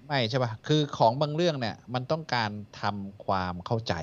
[0.09, 3.93] ไม่ใช่ปะคือของบางเรื่องเนี่ย มันต้องการทำความเข้าใจ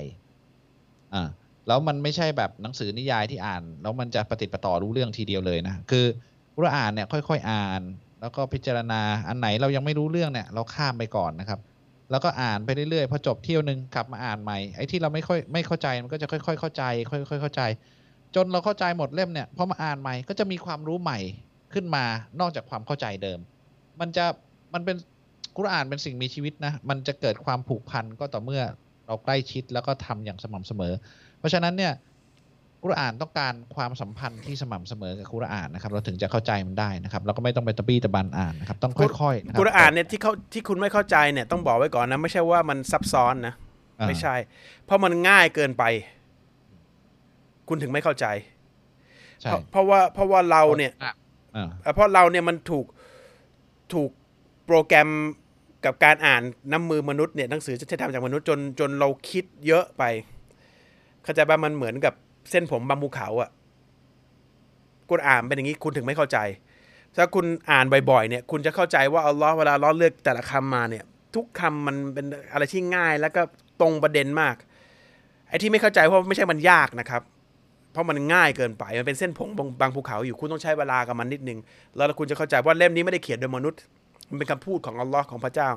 [1.13, 1.23] อ่า
[1.67, 6.05] แล้วมันไม่ใช่แบบหนังสือนิยายที่อ่าน แล้วมันจะปฏิดประต่อรู้เรื่องทีเดียวเลยนะคือ
[6.61, 7.81] เราอ่านเนี่ยค่อย ๆอ่าน
[8.21, 11.59] แล้วก็พิจารณาอันไหนเรายังไม่รู้เรื่องเนี่ย เราข้ามไปก่อนนะครับ
[12.11, 17.61] แล้วก็อ่านไปเรื่อยๆพอจบเที่ยวหนึ่งกลับมาอ่านใหม่ไอ้ที่เราไม่ค่อยไม่เข้าใจมันก็จะค่อย ๆ เข้าใจ ค่อย ๆ เข้าใจ
[18.35, 21.19] จนเราเข้าใจหมดเล่มเนี่ยพอมาอ่านใหม่ก็จะมีความรู้ใหม่
[21.73, 22.05] ขึ้นมา
[22.39, 23.39] นอกจากความเข้าใจเดิม
[23.99, 24.25] มันจะ
[24.73, 24.95] มันเป็น
[25.57, 28.63] กุรอานเป็นสิ่งมีชีวิตนะ มันจะเกิดความผูกพันก็ต่อเมื่อ
[29.07, 30.93] เราใกล้ชิดแล้วก็ทำอย่างสม่ำเสมอ
[31.39, 31.93] เพราะฉะนั้นเนี่ย
[32.83, 43.53] กุรอานต้องการความสัมพันธ์ที่สม่ำเสมอกับกุรอานนะครับ เราถึงจะเข้าใจมันได้นะครับแล้วก็ไม่ต้องไปตะบี้ตะบันอ่านนะครับ ต้องค่อยๆนะครับกุรอานเนี่ยที่เขาที่คุณไม่เข้าใจเนี่ยต้องบอกไว้ก่อนนะ ไม่ใช่ว่ามันซับซ้อนนะ
[44.07, 44.35] ไม่ใช่
[44.85, 45.83] เพราะมันง่ายเกินไป
[47.67, 48.25] คุณถึงไม่เข้าใจ
[49.41, 50.91] ใเพราะเพราะว่าเพราะว่าเราเนี่ย
[51.95, 52.85] เพราะเราเนี่ยมันถูก
[53.93, 54.09] ถูก
[54.65, 55.09] โปรแกรม
[55.85, 60.03] กับการอ่านน้ำมือมนุษย์เนี่ยหนังสือจะทำจากมนุษย์จนจนเราคิดเยอะไป
[61.23, 62.13] เข้าใจป่ะมันเหมือนกับ
[62.51, 63.49] เส้นผมบางภูเขาอะ
[65.09, 66.37] กุรอานเป็นอย่างนี้คุณถึงไม่เข้าใจ
[67.15, 71.03] ถ้าคุณอ่านบ่อยๆเนี่ย คุณจะเข้าใจว่าอัลลอฮ์เวลาล้อเลือกแต่ละคำมาเนี่ย
[71.35, 73.41] ทุกคำมันเป็นอะไรที่ง่าย แล้วก็
[73.81, 74.55] ตรงประเด็นมาก
[75.49, 77.21] ไอ้ที่ไม่เข้าใจเพราะไม่ใช่มันยากนะครับ
[77.91, 79.49] เพราะมันง่ายเกินไปมันเป็นเส้นผง
[79.81, 81.59] บางภูเขาอยู่คุณต้องใช้เวลากับมันนิดนึง
[81.95, 83.79] แล้วคุณจะเข้าใจว่าเล่มนี้ไม่ได้เขียนโดยมนุษย์
[84.29, 85.69] มันเป็นคำพูดของอัลลอฮ์ของพระเจ้า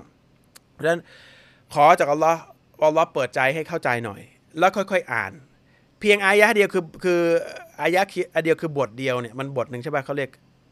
[0.72, 1.00] เพราะฉะนั้น
[1.74, 2.40] ขอจากอัลลอฮ์
[2.80, 4.20] ว่าอัลลอฮ์เปิดใจให้เข้าใจหน่อย
[4.58, 5.32] แล้วค่อยๆอ่าน
[6.00, 7.20] เพียงอายะห์เดียวคือคือ
[7.80, 10.30] อายะห์อันเดียวคือบทเดียวเนี่ยมันบทหนึ่งใช่ป่ะเขาเรียก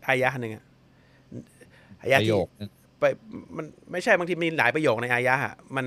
[0.09, 0.65] อายะห์หนึ่งอะ
[2.03, 3.05] อายะปห์ระที่โยคนึงไป
[3.57, 5.87] มันไม่ใช่บางทีมีหลายประโยคในอายะห์อะมัน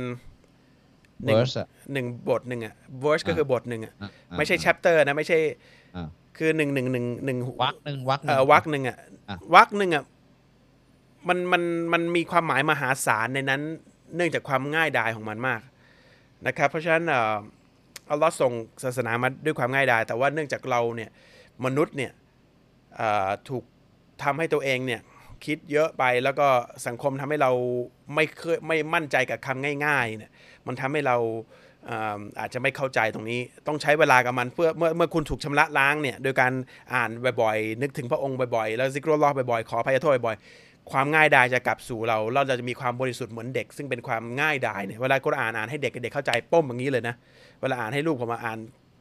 [1.26, 2.74] หนึ่ง verse อะหนึ่งบทหนึ่งอะ
[3.04, 5.38] verse ก็คือบทหนึ่งอะอะอะไม่ใช่ chapter นะไม่ใช่
[5.96, 8.98] อะคือหนึ่งหนึ่งหนึ่งหนึ่งวักหนึ่งวักหเอนึ่งอวักหนึ่งอะ
[9.30, 10.04] อะวักหนึ่งอะ
[11.28, 11.64] มันมัน
[11.94, 13.62] มันมีความหมายมหาศาลในนั้น
[14.16, 15.62] เนื่องจากความง่ายดายของมันมาก
[16.48, 17.36] นะครับ เพราะฉะนั้นเอ่อ
[18.12, 18.54] อัลลอฮ์ส่ง
[18.84, 21.10] ศาสนามาด้วยความง่ายดาย แต่ว่าเนื่องจากเราเนี่ย
[21.66, 22.12] มนุษย์เนี่ย
[23.50, 23.64] ถูก
[24.24, 25.02] ทำให้ตัวเองเนี่ย
[25.46, 26.48] คิดเยอะไปแล้วก็
[26.88, 27.52] สังคมทำให้เรา
[28.16, 30.32] ไม่เคยไม่มั่นใจกับคำง่ายๆเนี่ย
[30.68, 31.18] มันทำให้เรา
[32.40, 36.54] อาจจะไม่เข้าใจตรงนี้ ต้องใช้เวลากับมันเพื่อเมื่อเมื่อคุณถูกชำระล้างเนี่ยโดยการ
[36.94, 37.10] อ่าน
[37.42, 47.16] บ่อยๆนึกถึงพระองค์บ่อยๆ แล้วซิกรลลอฮ์บ่อยๆขออภัยโทษบ่อยๆ ความง่ายดายจะกลับสู่เรา เราจะมีความบริสุทธิ์เหมือนเด็ก ซึ่งเป็นความง่ายดายเนี่ยเวลาคุณอ่านอ่านให้เด็กเด็กเข้าใจป้มอย่างนี้เลยนะ
[47.62, 48.58] เวลาอ่านให้ลูกผมมาอ่าน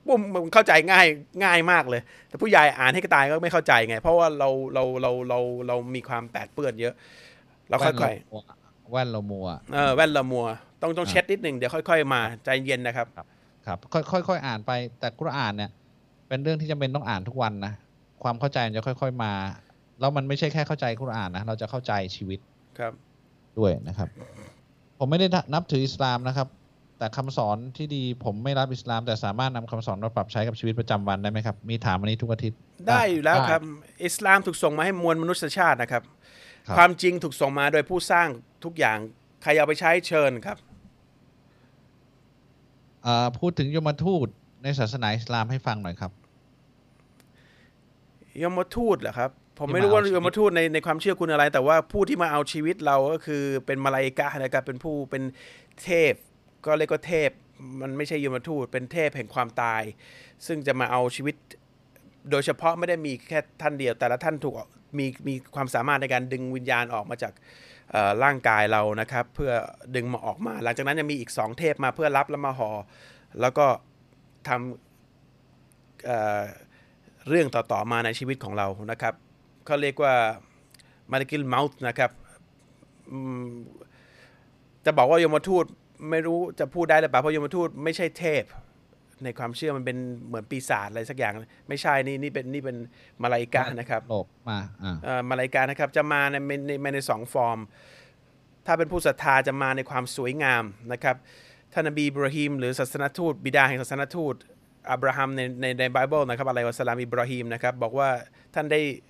[0.06, 1.06] ปุ้มมันเข้าใจง่าย
[1.44, 6.94] ง่ายมากเลย แต่ผู้ใหญ่อ่านให้กระตายก็ไม่เข้าใจไง เพราะว่าเราเราเราเราเรามีความแปดเปื้อนเยอะ
[7.68, 10.46] เราค่อยๆแว่นเรามัวเออแว่นละมัว
[10.82, 13.06] ต้องต้องอะเช็ดนิดหนึ่งเดี๋ยวค่อยๆ มาใจเย็นนะครับ
[13.66, 15.70] ครับ ค่อยค่อยค่อยอ่านไปแต่กุรอานเนี่ย
[16.28, 17.72] เป็นเรื่องที่จำเป็นต้องอ่านทุกวันนะ
[18.22, 19.32] ความเข้าใจมันจะค่อย ๆมา
[20.00, 22.38] แล้วมันไม่ใช่แค่เข้าใจกุรอานนะเราจะเข้าใจชีวิต
[22.78, 22.92] ครับ
[23.58, 24.08] ด้วยนะครับ
[24.98, 26.48] ผมไม่ได้นับถืออิสลามนะครับ
[26.98, 33.62] แต่คำสอนที่ดีผมไม่รับอิสลาม แต่สามารถนำคำสอนมาปรับใช้กับชีวิตประจำวันได้ไหมครับ มีถามวันนี้ทุกอาทิตย์ ได้อยู่แล้วได้ครับ
[34.04, 36.02] อิสลามถูกส่งมาให้มวลมนุษยชาตินะครับ
[36.66, 38.28] ครับ ความจริงถูกส่งมาโดยผู้สร้าง
[38.64, 38.98] ทุกอย่าง
[39.42, 40.56] ใครเอาไปใช้เชิญครับ
[43.02, 44.28] เอ่อพูดถึงยมทูต
[44.62, 46.12] ในศาสนาอิสลามให้ฟังหน่อยครับ
[48.42, 49.30] ยมทูตเหรอครับ
[49.60, 55.22] ผมที่ไม่มารู้ว่าเอาชีวิตยมทูตในในความเชื่อคุณอะไร แต่ว่าผู้ที่มาเอาชีวิตเราก็คือเป็นมาลาอิกะฮ์นะครับเป็นผู้เป็น
[55.82, 56.14] เทพ
[56.66, 57.30] ก็เรียกว่าเทพ
[57.80, 59.82] มันไม่ใช่ยมทูตเป็นเทพแห่งความตาย
[60.46, 61.34] ซึ่งจะมาเอาชีวิต
[62.30, 64.54] โดยเฉพาะไม่ได้มีแค่ท่านเดียว แต่ละท่านถูก
[64.98, 67.32] มีมีความสามารถในการดึงวิญญาณออกมาจาก
[67.90, 69.52] เอ่อร่างกายเรานะครับ เพื่อ
[69.96, 72.70] ดึงมาออกมา หลังจากนั้นยังมีอีกสองเทพมาเพื่อรับแล้วมาหอ่อ
[73.40, 73.66] แล้วก็
[74.48, 76.42] ทำเอ่อ
[77.28, 79.14] เรื่องต่อๆมาในชีวิตของเรานะครับ
[79.66, 80.14] เขาเรียกว่า
[81.10, 82.10] มาริกิลเมาส์นะครับ
[83.10, 83.48] อืม
[84.84, 85.64] จะบอกว่ายมทูต
[86.10, 88.44] ไม่รู้จะพูดได้หรือเปล่าเพราะยมทูตไม่ใช่เทพ
[89.24, 89.96] ในความเชื่อมันเป็น
[90.26, 91.32] เหมือนปีศาจอะไรสักอย่าง
[91.68, 92.76] ไม่ใช่นี่นี่เป็นนี่เป็น
[93.22, 97.58] มาลาอิกะห์นะครับโลกมาอ่าเอ่อมาลาอิกะห์นะครับ จะมาในในในในสองฟอร์ม
[98.66, 101.16] ถ้าเป็นผู้ศรัทธาจะมาในความสวยงามนะครับ
[101.72, 104.34] ท่านนบีอิบราฮิม หรือศาสนทูต บิดาแห่งศาสนทูต
[104.90, 108.08] อับราฮัมในในในไบเบิลนะครับعليه السلامอิบราฮิมนะครับบอกว่า
[108.54, 109.09] ท่านได้เอ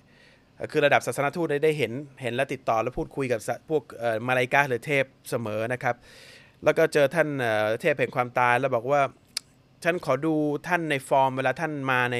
[0.71, 1.91] คือระดับศาสนทูตได้เห็น
[2.21, 3.39] เห็นและติดต่อและพูดคุยกับ
[3.69, 3.83] พวก
[4.27, 5.95] มาลาอิกะห์หรือเทพเสมอนะครับ
[6.63, 7.27] แล้วก็เจอท่าน
[7.81, 9.01] เทพแห่งความตายแล้วบอกว่า
[9.83, 10.33] ฉันขอดู
[10.67, 12.17] ท่านในฟอร์มเวลาท่านมาใน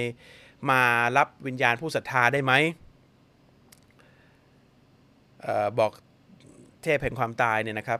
[0.70, 0.82] มา
[1.18, 2.54] รับวิญญาณผู้ศรัทธาได้ไหม
[5.46, 5.92] ออบอก
[6.84, 8.00] เทพแห่งความตายเนี่ยนะครับ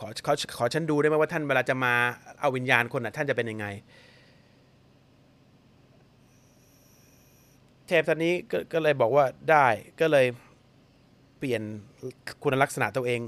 [0.00, 1.94] ขอขอขอฉันดูได้ไหมว่าท่านเวลาจะมา
[2.40, 3.66] เอาวิญญาณคนน่ะท่านจะเป็นยังไง
[7.88, 9.66] เทพท่านนี้ก็ก็เลยบอกว่าได้
[10.00, 10.26] ก็เลย
[11.38, 11.62] เปลี่ยน
[12.42, 13.20] คุณลักษณะตัวเอง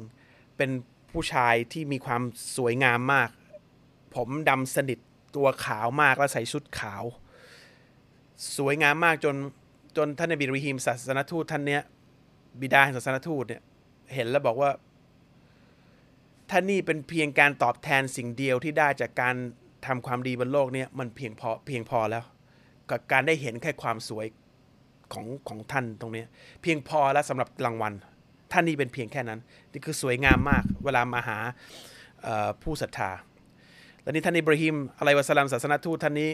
[0.56, 0.70] เป็น
[1.12, 2.22] ผู้ชายที่มีความ
[2.56, 3.30] สวยงามมาก
[4.14, 4.98] ผมดำสนิท
[5.36, 7.04] ตัวขาวมากแล้วใส่ชุดขาว
[8.56, 9.36] สวยงามมากจน
[9.96, 11.82] จนท่านนบีอิราฮิมศาสนทูตท่านเนี้ย
[12.60, 13.62] บิดาแห่งศาสนทูตเนี่ย
[14.14, 14.70] เห็นแล้วบอกว่า
[16.50, 19.34] ท่านนี่เป็นเพียงการตอบแทนสิ่งเดียวที่ได้จากการ
[19.86, 22.24] ทำความดีบนโลกเนี่ยมันเพียงพอเพียงพอแล้ว
[22.90, 24.26] กับการได้เห็นแค่ความสวย
[25.12, 26.24] ของของท่านตรงนี้
[26.62, 27.92] เพียงพอแล้วสำหรับรางวัล
[28.52, 29.40] ท่านนี่เป็นเพียงแค่นั้น
[29.72, 31.38] นี่คือสวยงามมาก เวลามาหา
[32.62, 33.10] ผู้ศรัทธา
[34.02, 36.30] แล้วนี่ท่านอิบราฮิมอะไรวะสลามศาสนทูตท่านนี้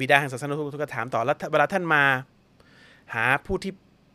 [0.00, 2.02] บิดาแห่งศาสนทูตก็ถามต่อแล้วเวลาท่านมา
[3.14, 3.72] หาผู้ที่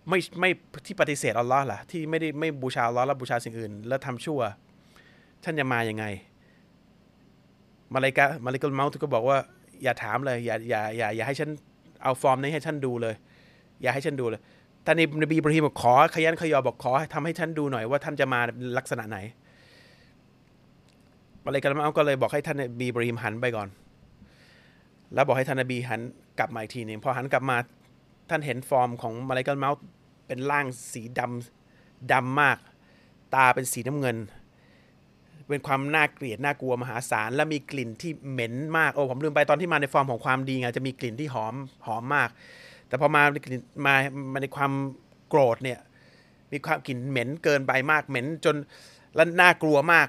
[0.09, 0.49] ไม่ไม่
[0.85, 4.39] ที่ปฏิเสธอัลลอฮ์ล่ะที่ไม่ได้ไม่บูชาอัลลอฮ์แล้วบูชาสิ่งอื่น แล้วทำชั่ว
[5.43, 6.05] ท่านจะมาอยังไง
[7.93, 9.37] มาเลกะมาเลกุลเมาต์ก็บอกว่า
[9.83, 11.49] อย่าถามเลยอย่าอย่าอย่าอย่าให้ฉัน
[12.03, 13.15] เอาฟอร์มนี้ให้ฉันดูเลย
[13.81, 14.41] อย่าให้ฉันดูเลย
[14.85, 18.39] ท่านนบีอิบราฮิมบอกขอขยันขยอบอกขอทำให้ฉันดูหน่อยว่าท่านจะมา
[18.77, 19.17] ลักษณะไหน
[21.43, 23.67] มาเลกุลเมาก็เลยบอกให้ท่านนบีอิบราฮิมหันไปก่อน
[25.13, 26.01] แล้วบอกให้ท่านนบีหัน
[26.39, 27.57] กลับมาอีกทีหนึ่งพอหันกลับมา
[28.29, 29.79] ท่านเห็นฟอร์มของมาเลกุลเมาต์
[30.27, 32.57] เป็นร่างสีดำดำมาก
[33.35, 34.17] ตาเป็นสีน้ำเงิน
[35.47, 42.29] เป็นความน่าเกลียดน่ากลัวมหาศาลและมีกลิ่นที่เหม็นมากโอ้ผมลืมไปตอนที่มาในฟอร์มของความดีไงจะมีกลิ่นที่หอมหอมมาก
[42.89, 43.95] แต่พอมาในกลิ่นมา
[44.33, 44.71] มาในความ
[45.29, 45.79] โกรธเนี่ย
[46.51, 48.55] มีความกลิ่นเหม็นเกินไปมากเหม็นจน
[49.15, 50.07] และน่ากลัวมาก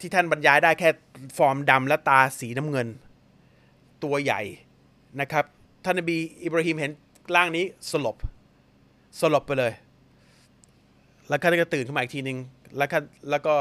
[0.00, 0.88] ที่ท่านบรรยายได้แค่
[1.36, 2.88] ฟอร์มดำและตาสีน้ำเงิน
[4.04, 4.42] ตัวใหญ่
[5.20, 5.44] นะครับ
[5.84, 6.92] ท่านนบีอิบราฮิมเห็น
[7.34, 8.16] ร่างนี้สลบ
[9.20, 9.72] สลบไปเลย
[11.28, 12.38] แล้วท่านก็ตื่นขึ้นมาอีกทีหนึ่ง
[12.76, 12.88] แล้ว
[13.30, 13.54] แล้วก็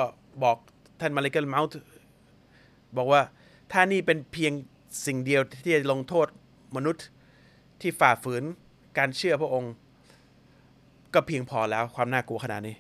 [0.43, 0.57] บอก
[0.99, 1.85] ท่านมาเลกัลเมาส์
[2.97, 3.21] บอกว่า
[3.71, 4.53] ถ้านี่เป็นเพียง
[5.05, 6.27] สิ่งเดียวที่จะลงโทษ
[6.75, 7.05] มนุษย์
[7.81, 8.43] ที่ฝ่าฝืน
[8.97, 9.73] การเชื่อพระองค์
[11.13, 12.75] ก็เพียงพอแล้วความน่ากลัวขนาดนี้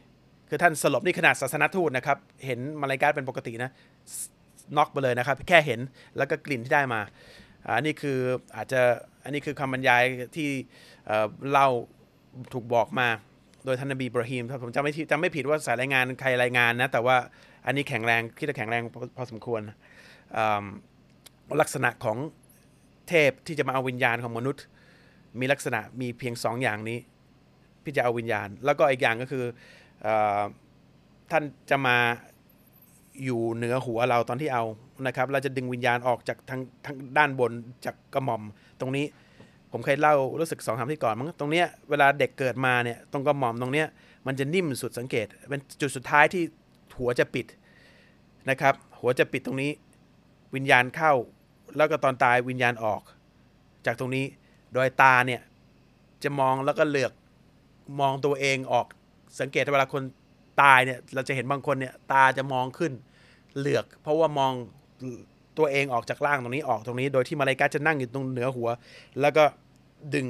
[0.49, 3.71] คือท่านสลบนี่ขนาดศาสนทูตนะครับ เห็นมาลายกาเป็นปกตินะ
[4.77, 5.79] น็อกไปเลยนะครับ แค่เห็น
[6.17, 7.01] แล้วก็กลิ่นที่ได้มา
[7.75, 8.17] อันนี้คือ
[8.55, 8.81] อาจจะ
[9.23, 10.03] อันนี้คือคำบรรยาย
[10.35, 10.49] ที่
[11.51, 11.67] เล่า
[12.53, 13.07] ถูกบอกมา
[13.65, 17.15] โดยท่านนบีบราฮิมผมจำไม่จำไม่ผิดว่าสายรายงานใครรายงานนะ แต่ว่า
[17.65, 19.61] อันนี้แข็งแรงคิดว่าแข็งแรงพอพอสมควร
[21.61, 22.17] ลักษณะของ
[23.09, 24.63] เทพที่จะมาเอาวิญญาณของมนุษย์
[25.39, 26.99] มีลักษณะมีเพียงสองอย่างนี้
[27.83, 29.43] ที่จะเอาวิญญาณ แล้วก็อีกอย่างก็คือ
[30.05, 30.07] อ
[30.39, 30.41] อ
[31.31, 31.97] ท่านจะมา
[33.23, 34.63] อยู่เหนือหัวเราตอนที่เอา
[35.07, 37.51] นะครับ เราจะดึงวิญญาณออกจากทางทางด้านบน
[37.85, 38.43] จากกระหม่อม
[38.79, 39.05] ตรงนี้
[39.71, 43.87] ผมเคยเล่ารู้สึกสองสามที่ก่อนมั้งตรงเนี้ยเวลาเด็กเกิดมาเนี่ยตรงกระหม่อมตรงเนี้ย
[44.27, 46.43] มันจะนิ่มสุดสังเกต เป็นจุดสุดท้ายที่
[46.97, 47.45] หัวจะปิด
[48.49, 49.71] นะครับ หัวจะปิดตรงนี้
[50.55, 51.13] วิญญาณเข้า
[51.77, 53.01] แล้วก็ตอนตายวิญญาณออก
[53.85, 54.25] จากตรงนี้
[54.73, 55.41] โดยตาเนี่ย
[56.23, 57.11] จะมองแล้วก็เหลือก
[57.99, 58.85] มองตัวเองออก
[59.39, 60.03] สังเกตเวลาคน
[60.61, 62.91] ตายเนี่ยเราจะเห็นบางคนเนี่ยตาจะมองขึ้น
[63.57, 64.51] เหลือก เพราะว่ามอง
[65.57, 68.69] ตัวเองออกจากร่างตรงนี้ออกตรงนี้ โดยที่มาลายกาจะนั่งอยู่ตรงเหนือหัว
[69.21, 69.43] แล้วก็
[70.13, 70.25] ดึง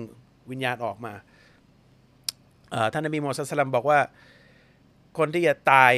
[0.51, 1.13] วิญญาณออกมา
[2.93, 3.99] ท่านนบีมูฮัมมัดศ็อลลัลลอฮุอะลัยฮิวะซัลลัมบอกว่า
[5.17, 5.93] คนที่จะตาย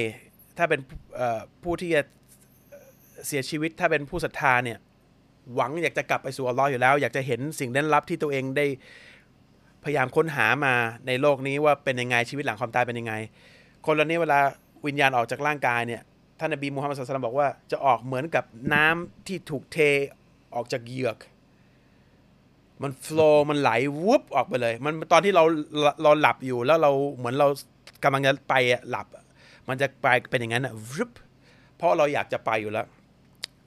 [0.57, 0.79] ถ้าเป็น
[1.63, 2.01] ผู้ที่จะ
[3.27, 4.77] เสียชีวิตถ้าเป็นผู้ศรัทธาเนี่ย
[5.55, 8.65] หวังอยากจะกลับไปสู่อัลลอฮ์อยู่แล้ว อยากจะเห็นสิ่งเล่นลับที่ตัวเองได้
[9.83, 10.73] พยายามค้นหามา
[11.07, 13.13] ในโลกนี้ว่าเป็นยังไงชีวิตหลังความตายเป็นยังไง
[13.85, 14.39] คนเหล่านี้เวลา
[14.87, 16.01] วิญญาณออกจากร่างกายเนี่ย
[16.39, 18.43] ท่านนบีมูฮัมมัดศ็อลลัลลอฮุลัยฮิวะซัมบอกว่าจะออกเหมือนกับ
[18.73, 19.77] น้ำที่ถูกเท
[20.55, 21.17] ออกจากเหยือก
[22.83, 23.71] มันโฟล์มันไหล
[24.03, 25.43] วุบออกไปเลย มันตอนที่เรา
[26.03, 27.47] เราหลับอยู่แล้วเราเหมือนเรา
[28.03, 29.07] กำลังจะไปอะหลับ
[29.69, 31.11] มันจะไปเป็นอย่างนั้นอะวุบ
[31.77, 32.85] เพราะเราอยากจะไปอยู่แล้ว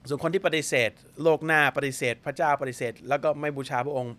[0.09, 0.91] ส่วนคนที่ปฏิเสธ
[1.23, 4.15] โลกหน้าปฏิเสธ พระเจ้าปฏิเสธ แล้วก็ไม่บูชาพระองค์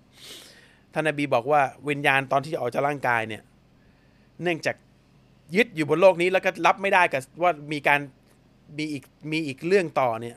[0.93, 3.43] ท่านนบีบอกว่าวิญญาณตอนที่ออกจากร่างกายเนี่ย
[4.43, 4.77] เนื่องจาก
[5.57, 8.01] ยึดอยู่บนโลกนี้แล้วก็รับไม่ได้กับว่ามีการ
[8.79, 10.37] มีอีกมีอีกเรื่องต่อเนี่ย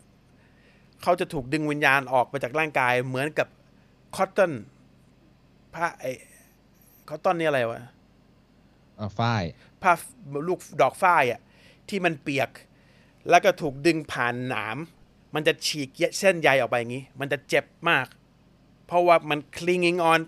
[1.04, 3.48] เขาจะถูกดึงวิญญาณออกไปจากร่างกายเหมือนกับ
[4.16, 4.52] คอตตอน
[5.74, 6.12] ผ้าไอ้
[7.10, 7.82] คอตตอนนี่อะไรวะ
[9.00, 9.44] อ่าฝ้าย
[9.82, 9.92] ผ้า
[10.48, 11.42] ลูกดอกฝ้ายอะ
[11.90, 12.50] ที่มันเปียก
[13.30, 14.78] แล้วก็ถูกดึงผ่านหนาม
[15.36, 15.90] มันจะฉีก
[16.20, 18.06] เส้นใยออกไปอย่างนี้ มันจะเจ็บมาก
[18.88, 20.20] เพราะว่ามัน clinging on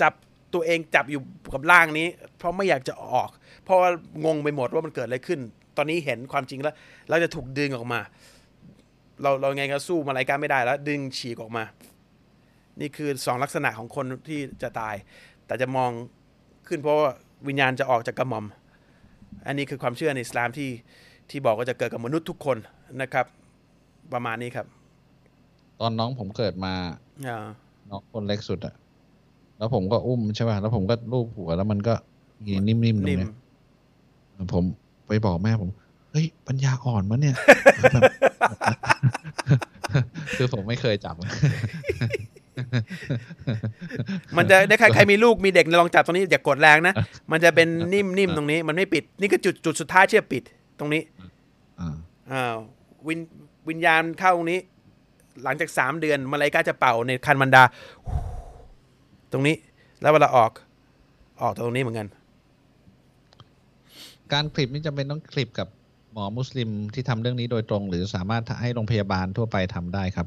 [0.00, 0.12] จับ
[0.54, 1.20] ตัวเองจับอยู่
[1.52, 2.06] กับร่างนี้
[2.38, 3.30] เพราะไม่อยากจะออก
[3.64, 3.90] เพราะว่า
[4.24, 5.40] งงไปหมดว่ามันเกิดอะไรขึ้น
[5.76, 6.74] ตอนนี้เห็นความจริงแล้ว
[7.08, 8.00] แล้วจะถูกดึงออกมา
[9.22, 11.64] เราเราไงก็สู้มาลายการไม่ได้แล้ว ดึงฉีกออกมา
[12.80, 14.94] นี่คือสองลักษณะของคนที่จะตาย
[15.46, 15.90] แต่จะมอง
[16.68, 17.10] ขึ้นเพราะว่า
[17.48, 18.46] วิญญาณจะออกจากกระหม่อม
[19.46, 20.70] อันนี้คือความเชื่อในอิสลามที่
[21.30, 22.56] ที่บอกว่าจะเกิดกับมนุษย์ทุกคน
[23.02, 23.26] นะครับ
[24.12, 24.66] ประมาณนี้ครับ
[25.80, 26.72] ตอนน้องผมเกิดมา
[27.28, 27.46] อ่า
[27.90, 28.74] น้องคนเล็กสุดอะ
[29.58, 31.94] แล้วผมก็อุ้มใช่ป่ะแล้วผมก็ลูบหัวแล้วมันก็
[32.44, 33.32] มีนิ่มๆตรงนิ่มเนี้ย
[34.54, 34.64] ผม
[35.08, 35.70] ไปบอกแม่ผม
[36.10, 37.36] เฮ้ย ปัญญาอ่อนมะเนี่ย
[37.92, 38.02] แบบ
[40.36, 41.14] คือผมไม่เคยจับ
[44.36, 46.94] มันจะได้ใครใครมีลูกมีเด็กลองจับตรงนี้อย่ากดแรงนะ
[47.32, 50.42] มันจะเป็นนิ่มๆตรงนี้ มันไม่ปิด นี่ก็จุดจุดสุดท้ายที่จะปิด
[50.78, 51.02] ตรงนี้
[51.80, 51.94] อ่า
[52.32, 52.54] อ่า
[53.08, 53.18] วิญ
[53.70, 54.60] วิญญาณเข้าตรงนี้
[55.44, 57.62] หลังจากสามเดือนมาลายกาจะเป่าในคันมันดา
[59.32, 59.56] ตรงนี้
[60.00, 60.50] แล้วเวลาออก
[61.42, 62.08] ออกตรงนี้เหมือนกัน
[64.32, 65.68] การคลิปนี่จำเป็นต้องคลิปกับ
[66.12, 70.26] หมอมุสลิมที่ทำเรื่องนี้โดยตรง หรือสามารถให้โรงพยาบาลทั่วไปทำได้ครับ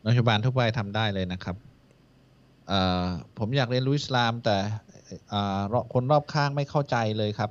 [0.00, 1.56] โรงพยาบาลทั่วไปทำได้เลยนะครับ
[2.68, 2.72] เอ
[3.38, 4.56] ผมอยากเรียนรู้อิสลาม แต่
[5.28, 5.34] เอ
[5.94, 7.50] คนรอบข้างไม่เข้าใจเลยครับ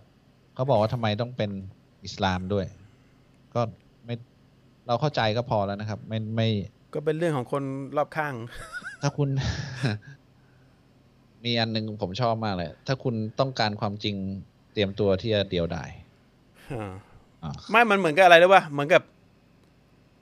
[0.56, 1.52] เขาบอกว่าทำไมต้องเป็น
[2.06, 2.66] อิสลามด้วย
[3.54, 3.62] ก็
[4.88, 6.48] เราเข้าใจก็พอแล้วนะครับ ไม่ไม่
[6.94, 7.64] ก็เป็นเรื่องของคน
[7.98, 8.34] รอบข้าง
[9.02, 9.30] ถ้าคุณ
[11.44, 14.16] มีอันหนึงผมชอบมากเลย ถ้าคุณต้องการความจริง
[14.74, 15.90] เตรียมตัวที่จะเดียวดาย
[16.74, 16.92] อ่า
[17.44, 19.02] อ่าไม่มันเหมือนกับอะไรรู้ป่ะเหมือนกับ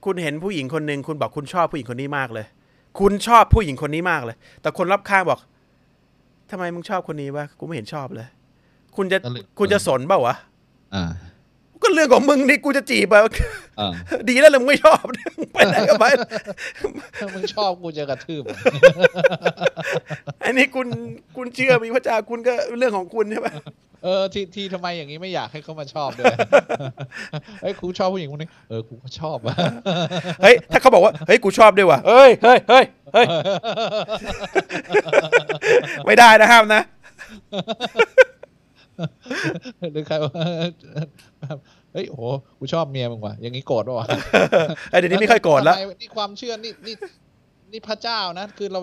[0.06, 2.46] คุณเห็นผู้หญิงคนหนึ่งคุณบอกคุณชอบผู้หญิงคนนี้มากเลย
[3.00, 5.40] คุณชอบผู้หญิงคนนี้มากเลย แต่คนรอบข้างบอก
[6.52, 8.28] ทำไมมึงชอบคนนี้วะกูไม่เห็นชอบเลย
[8.96, 10.36] คุณจะก็เลยคุณจะสนเปล่าวะ
[10.96, 11.04] อ่า
[11.84, 13.22] ก็เรื่องของมึงนี่กูจะจีบอะ
[13.78, 13.92] เออ
[14.30, 15.04] ดีแล้วเลยมึงไม่ชอบ
[15.54, 16.06] ไปไหนก็ไป
[17.20, 18.44] ถ้ามึงชอบกูจะกระทืบ
[20.44, 20.88] อันนี้คุณ
[21.36, 23.50] คุณเชื่อมีพระเจ้าคุณก็เรื่องของคุณใช่ไหม
[24.04, 26.36] เออที่ที่ทำไมอย่างนี้ไม่อยากให้เขามาชอบด้วย
[27.62, 29.56] เฮ้ยกูชอบผู้หญิงคนนี้เออกูก็ชอบอะ
[30.42, 33.26] เฮ้ยถ้าเขาบอกว่าเฮ้ยกูชอบด้วยว่ะเฮ้ยเฮ้ยเฮ้ยเฮ้ย
[36.06, 36.84] ไม่ได้นะห้ามนะ
[39.92, 40.32] หรือใครว่า
[41.94, 42.22] เฮ้ยโห
[42.60, 44.08] กูชอบเมียมึงว่ะอย่างนี้โกรธป่ะวะ
[44.90, 46.96] ไอ้เดี๋ยวนี้ไม่ค่อยโกรธแล้วทำไมนี่ความเชื่อนี่นี่
[47.72, 48.82] นี่พระเจ้านะคือเรา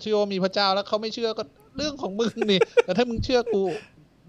[0.00, 1.42] เชื่อว่ามีพระเจ้าแล้วเขาไม่เชื่อก็
[1.76, 3.62] เรื่องของมึงนี่แต่ถ้ามึงเชื่อกู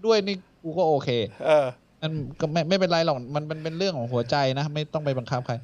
[0.06, 1.08] ด้วยนี่กูก็โอเค
[1.46, 1.66] เออ
[2.02, 5.54] มันก็ไม่ไม่เป็นไรหรอกมันมันเป็นเรื่องของหัวใจนะไม่ต้องไปบังคับใคร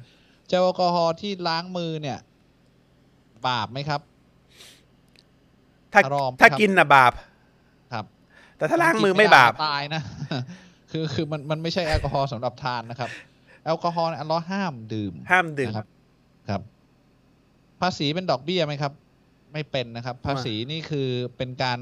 [0.47, 2.17] เจลแอลกอฮอล์ที่ล้างมือเนี่ย
[3.47, 4.01] บาปไหมครับ
[5.93, 7.30] ถ้าอารมณ์ถ้าครับกินน่ะบาปครับ
[8.61, 10.01] แต่ถ้าล้างมือไม่บาปตายนะ
[10.91, 13.09] คือคือมันมันไม่ใช่แอลกอฮอล์สำหรับทานนะครับ
[13.65, 15.87] แอลกอฮอล์เนี่ยอัลเลอฮ์ห้ามดื่ม ห้ามดื่มนะครับ
[16.49, 16.61] ครับ
[17.81, 18.93] ภาษีเป็นดอกเบี้ยไหมครับ
[19.53, 21.07] ไม่เป็นนะครับ ภาษีนี่คือ
[21.37, 21.77] เป็นการ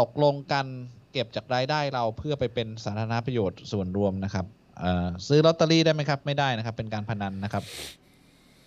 [0.00, 0.66] ตกลงกัน
[1.12, 4.46] เก็บจากรายได้เราเพื่อไปเป็นสาธารณประโยชน์ส่วนรวมนะครับ
[4.80, 7.64] เอ่อซื้อลอตเตอรี่ได้ไหมครับ ไม่ได้นะครับ เป็นการพนันนะครับ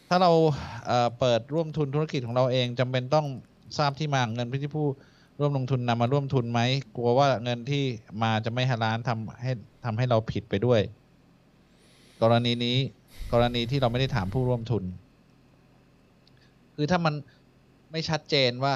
[0.10, 0.32] ถ้าเรา
[0.88, 3.28] เอ่อเปิดร่วมทุนธุรกิจของเราเองจำเป็นต้อง
[3.78, 4.88] ทราบที่มาของเงินที่ผู้
[5.40, 6.62] ร่วมลงทุนนำมาร่วมทุนไหม
[6.96, 7.84] กลัวว่าเงินที่
[8.24, 9.52] มาจะไม่ฮาลาลทำให้
[9.86, 10.82] ทำให้เราผิดไปด้วย
[12.22, 12.78] กรณีนี้
[13.34, 14.84] กรณีที่เราไม่ได้ถามผู้ร่วมทุน
[16.76, 17.14] คือถ้ามัน
[17.92, 18.76] ไม่ชัดเจนว่า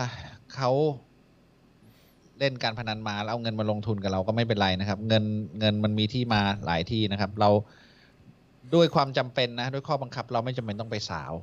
[0.56, 0.72] เขา
[2.40, 5.24] เล่นการพนันมาแล้วเอาเงินมาลงทุนกับเราก็ไม่เป็นไรนะครับ เงิน
[5.60, 7.50] เงินมันมีที่มาหลายที่นะครับ เรา
[8.76, 11.34] ด้วยความจำเป็นนะด้วยข้อบังคับเราไม่จำเป็นต้องไปสาว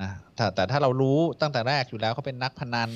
[0.00, 2.90] นะแต่แต่ถ้าเรารู้ตั้งแต่แรกอยู่แล้วเขาเป็นนักพนัน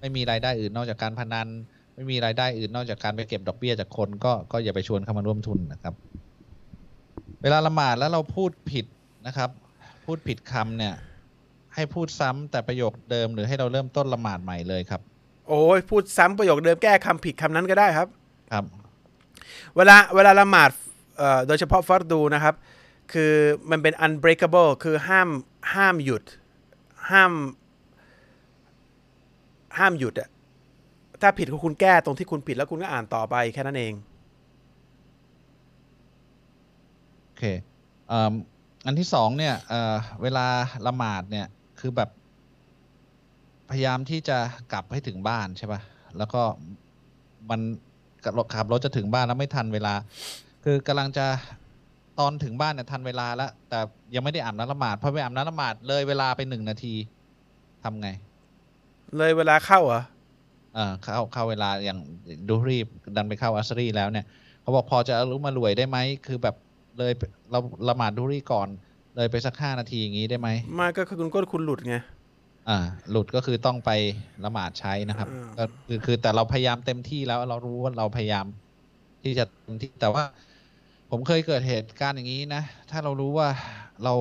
[0.00, 1.48] ไม่มีรายได้อื่นนอกจากการพนัน
[1.94, 5.94] ไม่มีรายได้อื่นนอกจากการไปเก็บดอกเบี้ยจากคนก็ก็อย่าไปชวนเขามาร่วมทุนนะครับ
[7.42, 8.86] เวลาละหมาดแล้วเราพูดผิด
[9.26, 9.50] นะครับ
[10.04, 10.94] พูดผิดคำเนี่ย
[11.74, 15.00] ให้พูดซ้ำแต่ประโยคเดิมหรือให้เราเริ่มต้นละหมาดใหม่เลยครับ
[15.48, 18.08] โอ้ยพูดซ้ำประโยคเดิมแก้คำผิดคำนั้นก็ได้ครับ
[18.52, 18.64] ครับ
[19.76, 20.70] เวลาเวลาละหมาด
[21.18, 22.54] เอ่อโดยเฉพาะฟัรดูนะครับ
[23.12, 23.32] คือ
[23.70, 25.28] มันเป็น unbreakable คือห้าม
[25.74, 26.22] ห้ามหยุด
[27.10, 27.32] ห้าม
[29.78, 30.28] ห้ามหยุดอะ
[31.22, 33.92] ถ้าผิดก็คุณแก้ตรงที่คุณผิดแล้วคุณก็อ่านต่อไปแค่นั้นเอง
[37.24, 37.44] โอเค
[38.86, 40.46] อันที่สองเนี่ยเเวลา
[40.86, 41.46] ละหมาดเนี่ย
[41.80, 42.10] คือแบบ
[43.70, 44.38] พยายามที่จะ
[44.72, 45.80] กลับให้ถึงบ้านใช่ปะ่ะ
[46.18, 46.42] แล้วก็
[47.50, 47.60] มัน
[48.54, 49.94] ขับรถจะถึงบ้านแล้วไม่ทันเวลา
[50.64, 51.26] คือกำลังจะ
[52.18, 53.78] ตอนถึงบ้านเนี่ยทันเวลาแล้วแต่
[54.14, 56.94] ยังไม่ได้อาบน้ำละหมาดพอไปอาบน้ำละหมาดเลยเวลาไปหนึ่งนาที
[57.84, 58.08] ทำไง
[59.16, 60.02] เลยเวลาเข้าเหรอ
[60.74, 61.98] เอ่อเข้าเข้าเวลาอย่าง
[62.48, 64.26] ดูรีบดันไปเข้าอัสรีแล้วเนี่ย
[64.62, 66.56] เขาบอกพอจะอรุมารวยได้ไหมคือแบบ
[66.98, 67.58] เลยไปเรา
[67.88, 68.68] ละหมาดดูรีก่อน
[69.16, 71.96] เลยไปสักห้านาทีอย่างนี้ได้ไหมไมาก็คือคุณก็คุณหลุดไง
[72.68, 72.78] อ่า
[73.10, 73.90] หลุดก็คือต้องไป
[74.44, 78.46] ละหมาดใช้นะครับอ่าก็คือคือแต่เราพยายามเต็มที่แล้วเรารู้ว่าเราพยายาม
[79.22, 80.24] ที่จะเต็มที่แต่ว่า
[81.10, 83.48] ผมเคยเกิดเหตุการณ์อย่างนี้นะ ถ้าเรารู้ว่า
[84.04, 84.14] เรา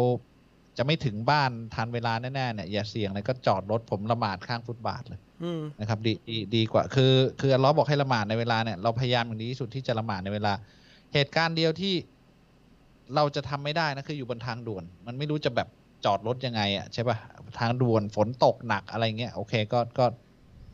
[0.82, 10.54] จะไม่ถึงบ้านทันเวลาแน่ๆเนี่ยอย่าเสี่ยงเลยก็จอดรถผมละหมาดข้างฟุตบาทเลยอืมนะครับดีดีดีกว่าคือคืออัลเลอฮ์บอกให้ละหมาดในเวลาเนี่ยเราพยายามอย่างดีที่สุดที่จะละหมาดในเวลา
[11.14, 11.94] เหตุการณ์เดียวที่
[13.16, 15.68] เราจะทำไม่ได้นะคืออยู่บนทางด่วน มันไม่รู้จะแบบ
[16.06, 17.18] จอดรถยังไงอะใช่ปะ
[17.60, 20.06] ทางด่วนฝนตกหนักอะไรเงี้ยโอเคก็ก็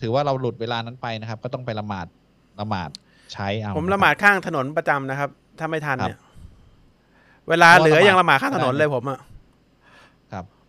[0.01, 2.07] ถือว่าเราหลุดเวลานั้นไปนะครับ ก็ต้องไปละหมาด
[2.61, 2.89] ละหมาด
[3.33, 5.29] ใช้เอาผมละหมาดข้างถนนประจำนะครับ
[5.59, 6.19] ถ้าไม่ทันครับเนี่ย
[7.49, 9.34] เวลาเหลือเพราะว่ายังละหมาดข้างถนนได้เลยผมอะครับ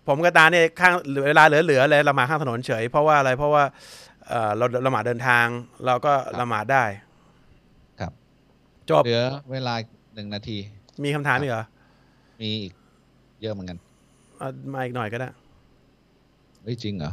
[0.09, 0.93] ผมกับตาเนี่ยข้าง
[1.27, 3.65] เวลาเหลือๆเลยละหมาดข้างถนนเฉย เพราะว่าอะไรเพราะว่า
[4.29, 5.47] เอ่อเราละหมาดเดินทาง
[5.87, 6.85] เราก็ละหมาดได้
[8.01, 8.13] ครับ
[8.91, 9.23] จบเหลือ
[9.53, 9.75] เวลา
[10.15, 10.59] หนึ่งนาที
[11.05, 11.65] มีคำถามอีกเหรอ
[12.41, 12.73] มีอีก
[13.43, 13.79] เยอะเหมือนกัน
[14.39, 15.29] เอามาอีกหน่อยก็ได้
[16.63, 17.13] เฮ้ยจริงเหรอ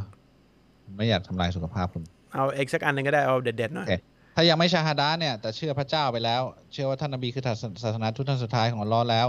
[0.96, 2.02] ไม่อยากทำลายสุขภาพคุณ
[2.34, 3.94] เอาอีกสักอันหนึงก็ได้เอาเด็ดๆหน่อยโอเค
[4.36, 6.42] ถ้ายังไม่ชาฮาดะห์เนี่ยแต่เชื่อพระเจ้าไปแล้ว
[6.72, 7.42] เชื่อว่าท่านนบีคือ
[7.82, 9.26] ศาสนาทุตท่านสุดท้ายของอัลลอฮ์แล้ว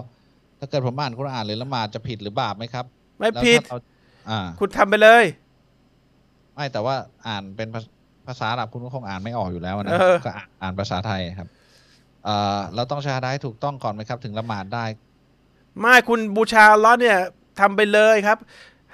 [0.59, 2.85] ถ้าเกิดผมอ่านคุรอานหรือละหมาดจะผิดหรือบาปไหมครับ
[3.17, 3.79] ไม่แล้วผิด ถ้าเรา
[4.29, 5.25] อ่า คุณทำไปเลย
[6.55, 6.95] ไม่แต่ว่า
[7.27, 7.81] อ่านเป็นภา
[8.27, 11.47] ภาษาอาหรับคุณก็คงอ่านไม่ออกอยู่แล้วนะเออ ก็อ่านอ่านภาษาไทยครับ
[12.25, 14.85] เอ่อเราต้องชาฮาดะห์ให้ถูกต้องก่อนไหมครับ ถึงละหมาดได้
[15.79, 17.17] ไม่คุณบูชาอัลเลอฮ์เนี่ย
[17.59, 18.37] ทำไปเลยครับ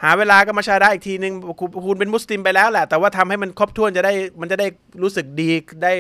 [0.04, 4.68] หาเวลาก็มาชาได้อีกทีนึงคุณคุณเป็นมุสลิมไปแล้วแหละแต่ว่าทำให้มันครบถ้วนจะได้มันจะได้
[5.02, 5.50] รู้สึกดี
[5.84, 5.94] ได้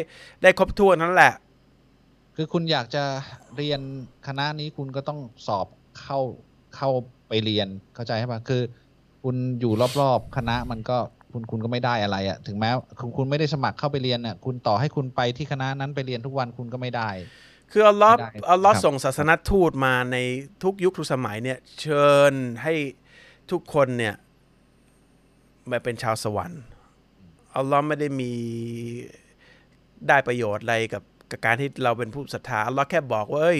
[0.43, 1.34] ได้ครบถ้วนนั่นแหละ
[2.35, 3.03] คือคุณอยากจะ
[3.57, 3.81] เรียน
[4.27, 5.68] คณะนี้คุณก็ต้องสอบ
[6.02, 6.19] เข้า
[6.76, 6.89] เข้า
[7.32, 8.62] ไปเรียนเข้าใจใช่ปะคือ
[9.24, 10.98] คุณอยู่รอบๆคณะมันก็
[11.32, 17.10] คุณคุณก็ไม่ได้อะไรอะถึงแม้คุณคุณไม่ได้สมัครเข้าไปเรียนเนี่ยคุณต่อให้คุณไปที่คณะนั้นไปเรียนทุกวันคุณก็ไม่ได้
[17.72, 20.18] คืออัลลอฮ์ไม่ได้อัลลอฮ์ครับส่งศาสนทูตมาใน
[20.64, 22.34] ทุกยุคทุกสมัยเนี่ย เชิญ
[22.64, 22.74] ให้
[23.52, 24.16] ทุกคนเนี่ย
[25.70, 26.62] มาเป็นชาวสวรรค์
[27.56, 28.32] อัลลอฮ์ไม่ได้มี
[30.08, 33.60] ได้ประโยชน์อะไรกับกับการที่เราเป็นผู้ศรัทธาอัลลอฮ์แค่บอกว่าเอ้ย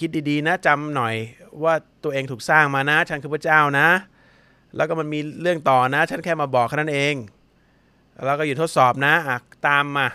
[0.00, 1.14] คิดดีๆนะจำหน่อย
[1.62, 1.74] ว่า
[2.04, 3.88] ตัวเองถูกสร้างมานะ ฉันคือพระเจ้านะ
[4.76, 7.14] แล้วก็มันมีเรื่องต่อนะ ฉันแค่มาบอกแค่นั้นเอง
[8.24, 10.06] แล้วก็อยู่ทดสอบนะอะตามมา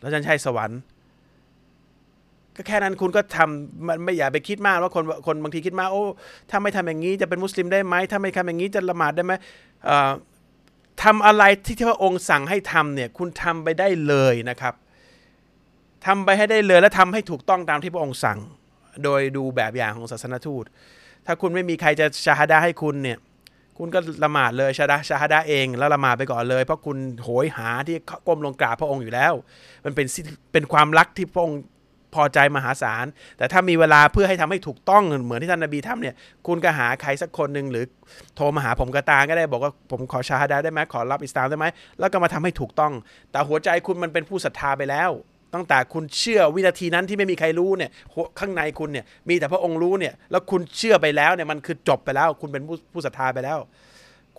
[0.00, 0.80] แล้วฉันใช่สวรรค์
[2.56, 6.04] ก็แค่นั้นคุณก็ทำมันไม่อย่าไปคิดมากว่าคนคนบางทีคิดมากโอ้
[6.50, 9.32] ถ้าไม่ทำอย่างนี้จะเป็นมุสลิมได้ไหมถ้าไม่ทำอย่างนี้จะละหมาดได้ไหม
[9.84, 10.10] เอ่อ
[11.02, 14.74] ทำอะไรที่ที่พระองค์สั่งให้ทำเนี่ยคุณทำไปได้เลยนะครับ
[16.06, 18.38] ทำไปให้ได้เลยและทำให้ถูกต้องตามที่พระองค์สั่ง
[19.04, 20.64] โดยดูแบบอย่างของศาสนทูต
[21.26, 23.18] ถ้าคุณไม่มีใครจะชาฮดาให้คุณเนี่ย
[23.78, 27.96] คุณก็ละหมาดเลยชาดาชาฮดาเองแล้วละหมาดไปก่อนเลย เพราะคุณโหยหาที่
[28.26, 29.32] ก้มลงกราบพระองค์อยู่แล้ว
[29.84, 30.06] มันเป็น
[30.52, 31.60] เป็นความรักที่พระองค์
[32.14, 33.06] พอใจมหาศาล
[33.38, 36.14] แต่ถ้ามีเวลาเพื่อให้ทำให้ถูกต้องเหมือนที่ท่านนบีทำเนี่ย
[36.46, 37.84] คุณก็หาใครสักคนหนึ่งหรือ
[38.36, 41.66] โทรมาหาผมกระตาก็ได้บอกว่าผมขอชาฮดาได้ไหมขอรับอิสลามได้ไหม
[41.98, 42.92] แล้วก็มาทำให้ถูกต้อง
[43.30, 45.10] แต่หัวใจคุณมันเป็นผู้ศรัทธาไปแล้ว
[45.54, 47.90] ตั้งแต่คุณเชื่อวินาทีนั้นที่ไม่มีใครรู้เนี่ย
[48.38, 53.58] ข้างในคุณเนี่ยมีแต่พระองค์รู้เนี่ยแล้วคุณเชื่อไปแล้วเนี่ยมันคือจบไปแล้ว คุณเป็นผู้ผู้ศรัทธาไปแล้ว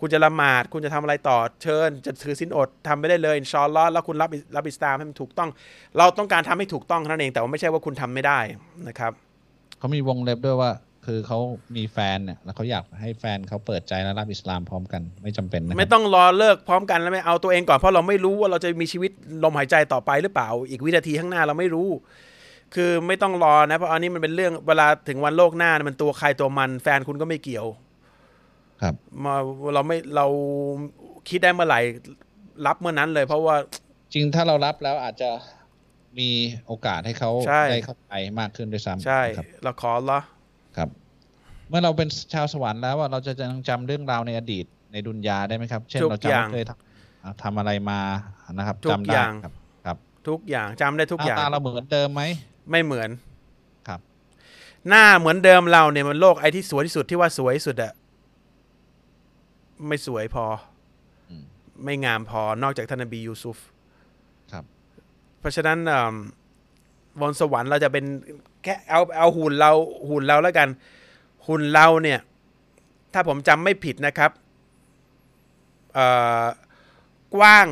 [0.00, 5.50] คุณจะละหมาด คุณจะทำอะไรต่อเชิญ จะถือสินอดทำไม่ได้เลยอินชอนลลอฮ์แล้วคุณรับรับอิสลามให้มันถูกต้อง
[5.98, 8.38] เราต้องการทำให้ถูกต้องเท่านั้นเองแต่ว่าไม่ใช่ว่าคุณทำไม่ได้
[8.88, 9.12] นะครับ
[9.78, 10.70] เขามีวงเล็บด้วยว่า
[11.06, 11.38] คือเขา
[11.76, 19.10] มีแฟนเนี่ยแล้วเขาอยากให้แฟนเขาเปิดใจและรับอิสลามพร้อมกันไม่จำเป็นนะครับไม่ต้องรอเลิกพร้อมกันแล้วไม่เอาตัวเองก่อนเพราะเราไม่รู้ว่าเราจะมีชีวิต
[19.44, 21.88] ลมหายใจต่อไปหรือเปล่า อีกวินาทีข้างหน้าเราไม่รู้
[22.74, 27.66] คือไม่ต้องรอนะ เพราะอันนี้มันเป็นเรื่องเวลาถึงวันโลกหน้ามันตัวใครตัวมัน แฟนคุณก็ไม่เกี่ยว
[28.82, 29.34] ครับมา
[29.74, 30.26] เราไม่เรา
[31.28, 31.80] คิดได้เมื่อไหร่
[32.66, 33.56] รับเมื่อนั้นเลย เพราะว่า
[34.14, 35.30] จริงถ้าเรารับแล้วอาจจะ
[36.18, 36.30] มี
[36.66, 40.26] โอกาสให้เขาใช่ได้เข้าใจมากขึ้นด้วยซ้ำใช่ครับเราขออัลลอฮ์
[40.76, 40.88] ครับ
[41.68, 48.00] เมื่อเราเป็นชาวสวรรค์แล้วว่าเราจะยังจำเรื่องราวในอดีตในดุนยาได้ไหมครับ เช่นทุกเราอจำย่างว่าเคยทำอ่าทำอะไรมา
[48.52, 49.52] นะครับทุกจำได้อย่างครับ
[49.86, 49.96] ครับ
[50.28, 52.22] ทุกอย่างจำได้ทุกหน้าอย่างตาเราเหมือนเดิมไหม
[52.70, 53.10] ไม่เหมือน
[53.88, 54.00] ครับ
[54.88, 57.92] หน้าเหมือนเดิมเราเนี่ยมันโลกไอ้ที่สวยที่สุดที่ว่าสวยที่สุดอะ
[59.88, 60.46] ไม่สวยพอ
[61.30, 61.44] อม
[61.84, 63.58] ไม่งามพอนอกจากท่านนบียูซุฟ
[64.52, 64.64] ครับ
[65.40, 66.14] เพราะฉะนั้นอ่า
[67.20, 68.04] บนสวรรค์เราจะเป็น
[68.62, 69.72] แค่เอาเอาหุ่นเรา
[70.08, 70.68] หุ่นเราแล้วกัน
[71.46, 72.20] หุ่นเราเนี่ย
[73.12, 74.30] ถ้าผมจำไม่ผิดนะครับ
[77.36, 77.66] กว้าง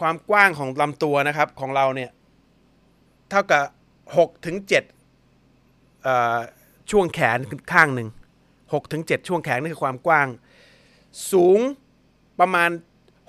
[0.00, 2.10] ความกว้างของลำตัวนะครับของเราเนี่ย
[3.30, 3.62] เท่ากับ
[4.16, 4.84] หกถึงเจ็ด
[6.90, 7.38] ช่วงแขน
[7.72, 8.08] ข้างหนึ่ง
[8.72, 10.28] หกถึงเจ็ดช่วงแขนนี่คือความกว้าง
[11.32, 11.60] สูง
[12.40, 12.70] ประมาณ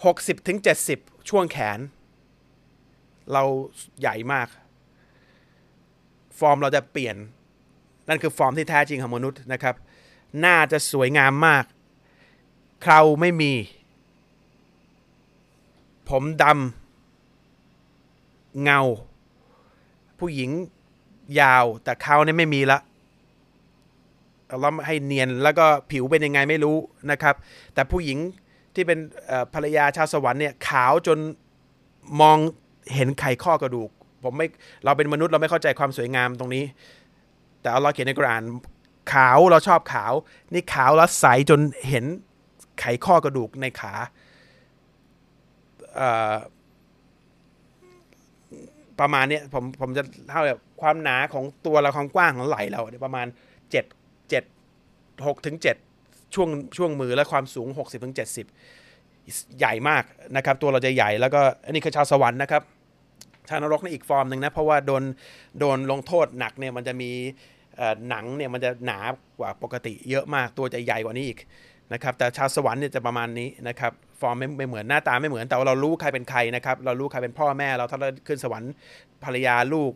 [0.06, 1.00] หกสิบถึงเจ็ดสิบ
[1.30, 1.80] ช่วงแขน
[3.32, 3.44] เรา
[4.00, 4.48] ใหญ่มาก
[6.50, 7.16] อร์มเราจะเปลี่ยน
[8.10, 9.76] นั่นคือฟอร์มที่แท้จริงของมนุษย์นะครับ
[10.40, 11.66] หน้าจะสวยงามมาก
[12.82, 13.52] เคราไม่มี
[16.10, 18.82] ผมดำเงา
[20.20, 20.52] ผู้หญิง
[21.40, 22.80] ยาวแต่เขาเนี่ยไม่มีละ
[24.60, 26.78] เราให้เนียนแล้วก็ผิวเป็นยังไงไม่รู้
[27.12, 27.36] นะครับ
[27.74, 28.18] แต่ผู้หญิง
[28.74, 29.00] ที่เป็น
[29.54, 31.18] ภรรยาชาวสวรรค์เนี่ยขาวจน
[32.22, 32.38] มอง
[32.94, 33.90] เห็นไข่ข้อกระดูก
[34.24, 34.48] ผมไม่
[34.86, 36.64] เราเป็นมนุษย์เราไม่เข้าใจความสวยงามตรงนี้
[37.62, 38.44] แต่อัลเลอฮ์เขียนในกุรอาน
[39.14, 40.14] ขาวเราชอบขาว
[40.54, 41.60] นี่ขาวแล้วใสจน
[41.90, 42.06] เห็น
[42.80, 43.94] ไขข้อกระดูกในขา
[49.00, 53.28] ประมาณเนี้ยผมผมจะเท่าแบบความหนาของตัวเราความกว้างของไหล่เราประมาณ
[53.72, 53.86] เจ็ด
[54.30, 54.44] เจ็ด
[55.26, 55.78] หกถึงเจ็ด
[56.36, 58.48] ช่วงช่วงมือและความสูงหกสิบถึงเจ็ดสิบ
[59.60, 60.04] ใหญ่มาก
[60.36, 62.62] นะครับ ตัวเราจะใหญ่แล้วก็อันนี้คือชาวสวรรค์นะครับ
[63.50, 65.04] ชาวนรกนี่อีกฟอร์มหนึ่งนะ เพราะว่าโดน
[65.60, 67.12] โดนลงโทษหนักเนี่ยมันจะมี
[68.10, 69.00] หนังเนี่ยมันจะหนา
[69.40, 71.40] กว่าปกติเยอะมากตัวจะใหญ่กว่านี้อีก
[71.94, 73.92] นะครับแต่ชาวสวรรค์เนี่ยจะประมาณนี้นะครับ
[74.22, 78.72] ฟอร์มไม่ไม่เหมือนหน้าตาไม่เหมือนแต่ว่าเรารู้ใครเป็นใครนะครับเรารู้ใครเป็นพ่อแม่เราถ้าเราขึ้นสวรรค์
[79.24, 79.92] ภรรยาลูก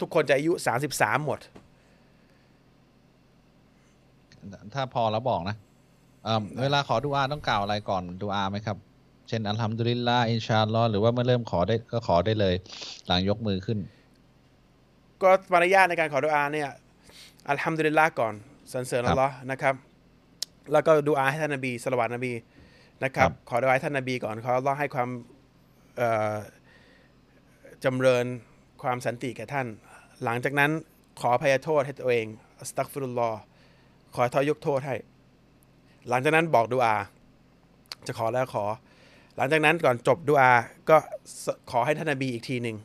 [0.00, 0.52] ทุกคนจะอายุ
[0.90, 1.40] 33 หมด
[4.74, 5.56] ถ้าพอแล้วบอกนะ
[6.24, 8.76] เเวลาขอดูอาต้องกล่าวอะไรก่อนดูอาไหมครับ
[9.32, 12.54] ช่นอัลฮัมดุลิลลาห์อินชาอัลลอฮ์หรือว่าเมื่อเริ่มขอได้ก็ขอได้เลย
[13.06, 13.78] หลังยกมือขึ้น
[15.22, 16.68] ก็มารยาทในการขอดุอาเนี่ย
[17.48, 18.34] อัลฮัมดุลิลละก่อน
[18.72, 19.74] สรรเสริญครัอับลลอฮ์นะครับ
[20.72, 22.32] แล้วก็ดูอาให้ท่านนบีสละวัตนบี
[23.04, 25.08] นะครับครับขอดุอาให้ท่านนบีก่อนขออัลลอฮ์ให้ความ
[25.96, 26.34] เอ่อ
[27.84, 28.26] จำเริญ
[28.82, 29.66] ความสันติแก่ท่าน
[30.24, 30.70] หลังจากนั้น
[31.20, 32.26] ขออภัยโทษให้ตัวเอง
[32.60, 33.38] อัสตักฟิรุลลอฮ์
[34.14, 34.96] ขอทอยยกโทษให้
[36.08, 36.96] หลังจากนั้นบอกดูอา
[38.06, 38.64] จะขอแล้วขอ
[39.36, 40.52] หลังจากนั้นก่อนจบดูอา
[40.90, 40.96] ก็
[41.70, 42.76] ขอให้ท่านนบีอีกทีหนึ่ง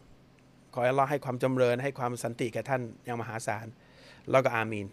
[0.73, 3.65] ขอให้เราให้ความจำเริญให้ความสันติแก่ท่านอย่างมหาศาล
[4.31, 4.87] แล้วก็อามีน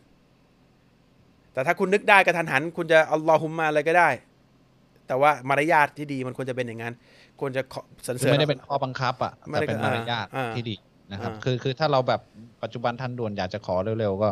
[1.52, 4.09] แต่ถ้าคุณนึกได้กระทันหัน คุณจะอัลลอฮุมมาอะไรก็ได้
[5.06, 6.94] แต่ว่ามารยาทที่ดีมันควรจะเป็นอย่างนั้น
[7.40, 7.62] ควรจะ
[8.06, 10.76] สรรเสริญไม่ได้เป็นข้อบังคับอะไม่ได้แต่เป็นมารยาทอ่าที่ดี
[11.12, 12.20] นะครับอ่าคือคือถ้าเราแบบ
[12.62, 14.31] ปัจจุบันทันด่วนอยากจะขอเร็วๆก็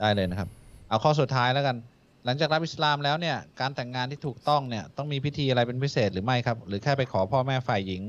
[0.00, 0.48] ได้เลยนะครับ
[0.88, 1.76] เอาข้อสุดท้ายแล้วกัน
[2.24, 8.02] หลังจากรับอิสลามแล้วเนี่ยการแต่งงานที่ถูกต้องเนี่ยต้องมีพิธีอะไรเป็นพิเศษหรือไม่ครับ หรือแค่ไปขอพ่อแม่ฝ่ายหญิง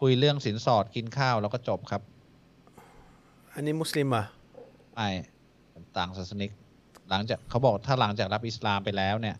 [0.00, 2.02] คุยเรื่องสินสอดกินข้าวแล้วก็จบครับ
[3.54, 4.24] อันนี้มุสลิมเหรอะ
[4.94, 5.08] ไม่
[5.96, 6.50] ต่างศาสนิก
[7.10, 9.36] หลังจากเขาบอกถ้าหลังจากรับอิสลามไปแล้วเนี่ย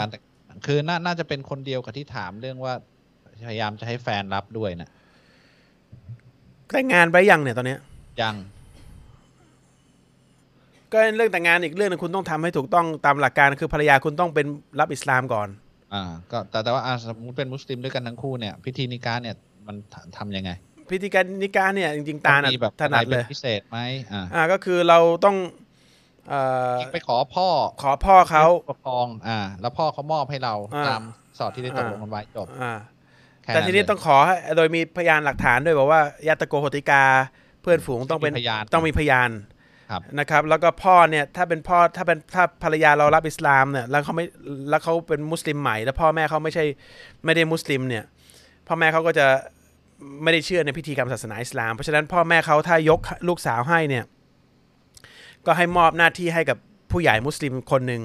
[0.00, 0.22] การแต่ง
[0.66, 2.74] คือน่าน่าจะเป็นคนเดียวกับที่ถามเรื่องว่า
[3.46, 4.88] พยายามจะให้แฟนรับด้วยนะ
[6.70, 7.80] แต่งงานไปยังเนี่ยตอนเนี้ย
[8.22, 8.34] ยัง
[10.92, 14.46] ก็เรื่องแต่งงานอีกเรื่องหนึงคุณต้องทำให้ถูกต้องตามหลักการคือภรรยาคุณต้องเป็น
[14.80, 15.48] รับอิสลามก่อน
[15.94, 19.36] อ่า ก็แต่แต่ว่าอ่าสมมติเป็นมุสลิมด้วยกันทั้งคู่เนี่ย พิธีนิกาเนี่ย
[19.66, 20.50] มันททำยังไง
[20.90, 23.78] พิธีการนิกาเนี่ยจริงๆตาต้น่ะองมีแบบถนัดอะไรเลป็ยพิเศษไหม
[24.12, 25.36] อ่าอ่าก็คือเราต้อง
[26.28, 26.40] เอ่
[26.72, 27.48] อไปขอพ่อ
[27.82, 31.02] ขอพ่อเขาปกครอง อ่า แล้วพ่อเขามอบให้เราอ่าตาม
[31.38, 32.72] สอดที่ได้ตกลงกันไว้จบอ่า
[33.46, 37.04] ค่แต่ทีนี้เลยต้องขอให้โดยมีพยานหลักฐานด้วยบอกว่ายาตะโกโหติกา
[37.62, 39.55] เพื่อนฝูงต้องเป็นมีพยานต้องมีพยานครับ
[40.18, 44.24] นะครับแล้วก็พ่อเนี่ยถ้าเป็นพ่อถ้าเป็นถ้าภรรยาเรารับอิสลามเนี่ยแล้วเขาไม่
[44.70, 46.64] แล้วเขาเป็นมุสลิมใหม่ แล้วพ่อแม่เขาไม่ใช่
[47.24, 48.04] ไม่ได้มุสลิมเนี่ย
[48.68, 49.26] พ่อแม่เขาก็จะ
[50.22, 54.04] ไม่ได้เชื่อในพิธีกรรมศาสนาอิสลาม เพราะฉะนั้นพ่อแม่เขาถ้ายกลูกสาวให้เนี่ย
[55.46, 56.58] ก็ให้มอบหน้าที่ให้กับ
[56.90, 58.02] ผู้ใหญ่มุสลิมคนหนึ่ง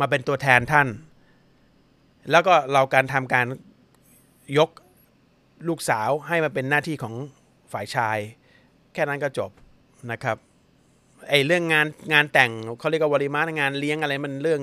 [0.00, 0.88] มาเป็นตัวแทนท่าน
[2.30, 3.46] แล้วก็เราการทำการ
[4.58, 4.70] ยก
[5.68, 7.14] ลูกสาวให้มาเป็นหน้าที่ของ
[7.72, 8.18] ฝ่ายชาย
[8.92, 9.50] แค่นั้นก็จบ
[10.12, 10.36] นะครับ
[11.28, 14.62] ไอเรื่องงานงานแต่งเขาเรียกว่าวาริมางานเลี้ยงอะไรมันเรื่อง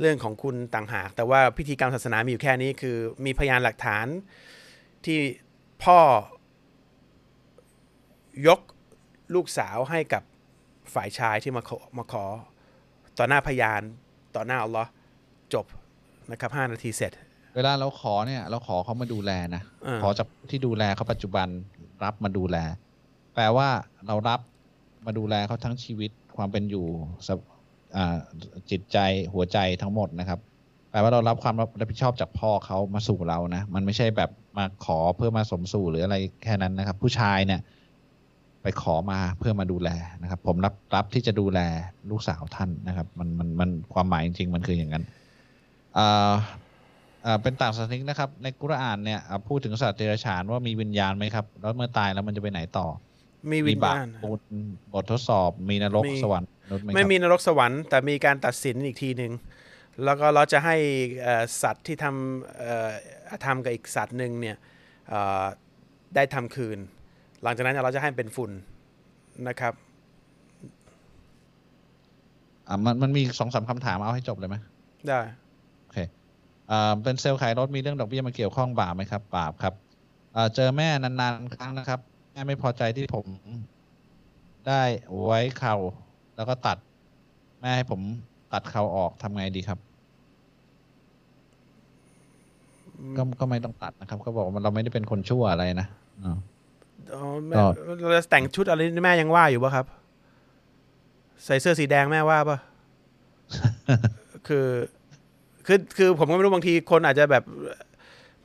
[0.00, 4.06] เรื่องของคุณต่างหาก แต่ว่าพิธีกรรมศาสนามีอยู่แค่นี้คือ มีพยานหลักฐาน
[5.04, 5.18] ที่
[5.84, 6.00] พ่อ
[8.46, 8.60] ยก
[9.34, 10.22] ลูกสาวให้กับ
[10.94, 12.24] ฝ่ายชายที่มาขอมาขอ
[13.18, 13.82] ต่อหน้าพยาน
[14.36, 14.90] ต่อหน้าอัลลอฮ์
[15.54, 15.66] จบ
[16.30, 17.12] นะครับห้านาทีเสร็จ
[17.56, 21.48] เวลาเราขอเนี่ย เราขอเขามาดูแลนะอ่าขอจากที่ดูแลเขาปัจจุบัน
[22.04, 22.56] รับมาดูแล
[23.34, 23.68] แปลว่า
[24.06, 24.40] เรารับ
[25.08, 26.86] มาดูแลเขาทั้งชีวิตความเป็นอยู่
[27.28, 27.30] ส
[28.70, 28.98] จิตใจ
[29.32, 30.40] หัวใจทั้งหมดนะครับ
[30.90, 37.60] แปลว่าเรารับความรับผิดชอบจากพ่อเขามาสู่เรานะ มันไม่ใช่แบบมาขอเพื่อมาสมสู่หรืออะไรแค่นั้นนะครับ ผู้ชายเนี่ย
[38.62, 39.90] ไปขอมาเพื่อมาดูแล
[40.22, 41.60] นะครับ ผมรับรับที่จะดูแล
[42.10, 45.04] ลูกสาวท่านนะครับ มันมันมันความหมายจริง ๆ มันคืออย่างนั้น
[45.98, 46.32] อ่า
[47.26, 52.86] อ่าเป็นต่างศาสนิกนะครับ ในกุรอานเนี่ยพูดถึงสัตว์เดรัจฉานว่ามีวิญญาณไหมครับ แล้วเมื่อตายแล้วมันจะไปไหนต่อ
[53.50, 54.40] มีวิญบาปญาณบุญ
[54.92, 59.32] บททดสอบมีนรกมีสวรรค์มนุษย์ไหมไม่ครับมีนรกสวรรค์แต่มีการตัดสินอีกทีหนึ่ง
[60.04, 60.76] แล้วก็เราจะให้
[61.22, 62.90] เอ่อสัตว์ที่ทำเอ่อ
[63.46, 64.56] ทำกับอีกสัตว์หนึ่งเนี่ย
[65.08, 65.44] เอ่อ
[66.14, 66.78] ได้ทำคืน
[67.42, 68.50] หลังจากนั้นเราจะให้เป็นฝุ่น
[69.48, 69.74] นะครับ
[72.68, 74.56] อ่ามันมันมีสองสามคำถามเอาให้จบเลยไหม
[75.08, 75.20] ได้
[75.84, 75.98] โอเค
[76.70, 79.74] อ่าเป็นเซลล์ขายรถมีเรื่องดอกเบี้ยมาเกี่ยวข้องบาปไหมครับบาปครับ
[80.36, 83.26] อ่าเจอแม่นานๆครั้งนะครับแม่ไม่พอใจที่ผม
[84.68, 84.82] ได้
[85.24, 85.76] ไว้เข่า
[86.36, 86.78] แล้วก็ตัด
[87.60, 88.00] แม่ให้ผม
[88.52, 89.78] ตัดเข่าออกทำไงดีครับ
[93.16, 95.88] ก็ก็ไม่ต้องตัดนะครับเขาบอกว่าเราไม่ได้เป็นคนชั่วอะไรนะ
[96.24, 96.36] อ่า
[97.14, 97.56] อ๋อแม่
[97.88, 99.86] ก็เราจะแต่งชุดอะไรนี่แม่ยังว่าอยู่ปะครับ
[101.44, 102.58] ใส่เสื้อสีแดงแม่ว่าปะ
[104.48, 104.66] คือ
[105.66, 107.44] คือคือผมก็ไม่รู้บางทีคนอาจจะแบบ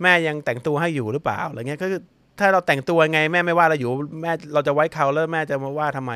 [0.02, 2.02] แม่ยังแต่งตัวให้อยู่หรือเปล่าอะไรเงี้ยก็คือ
[2.40, 3.90] ถ้าเราแต่งตัวไงแม่ไม่ว่าเราอยู่
[4.22, 6.14] แม่เราจะไว้เขาแล้วแม่จะมาว่าทำไม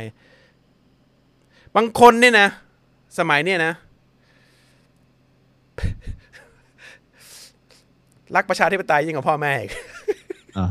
[1.76, 2.48] บางคนเนี่ยนะ
[3.20, 3.74] สมัยเนี่ยนะ
[8.36, 9.72] รักประชาธิปไตยยิ่งกว่าพ่อแม่อีก
[10.58, 10.66] อ่า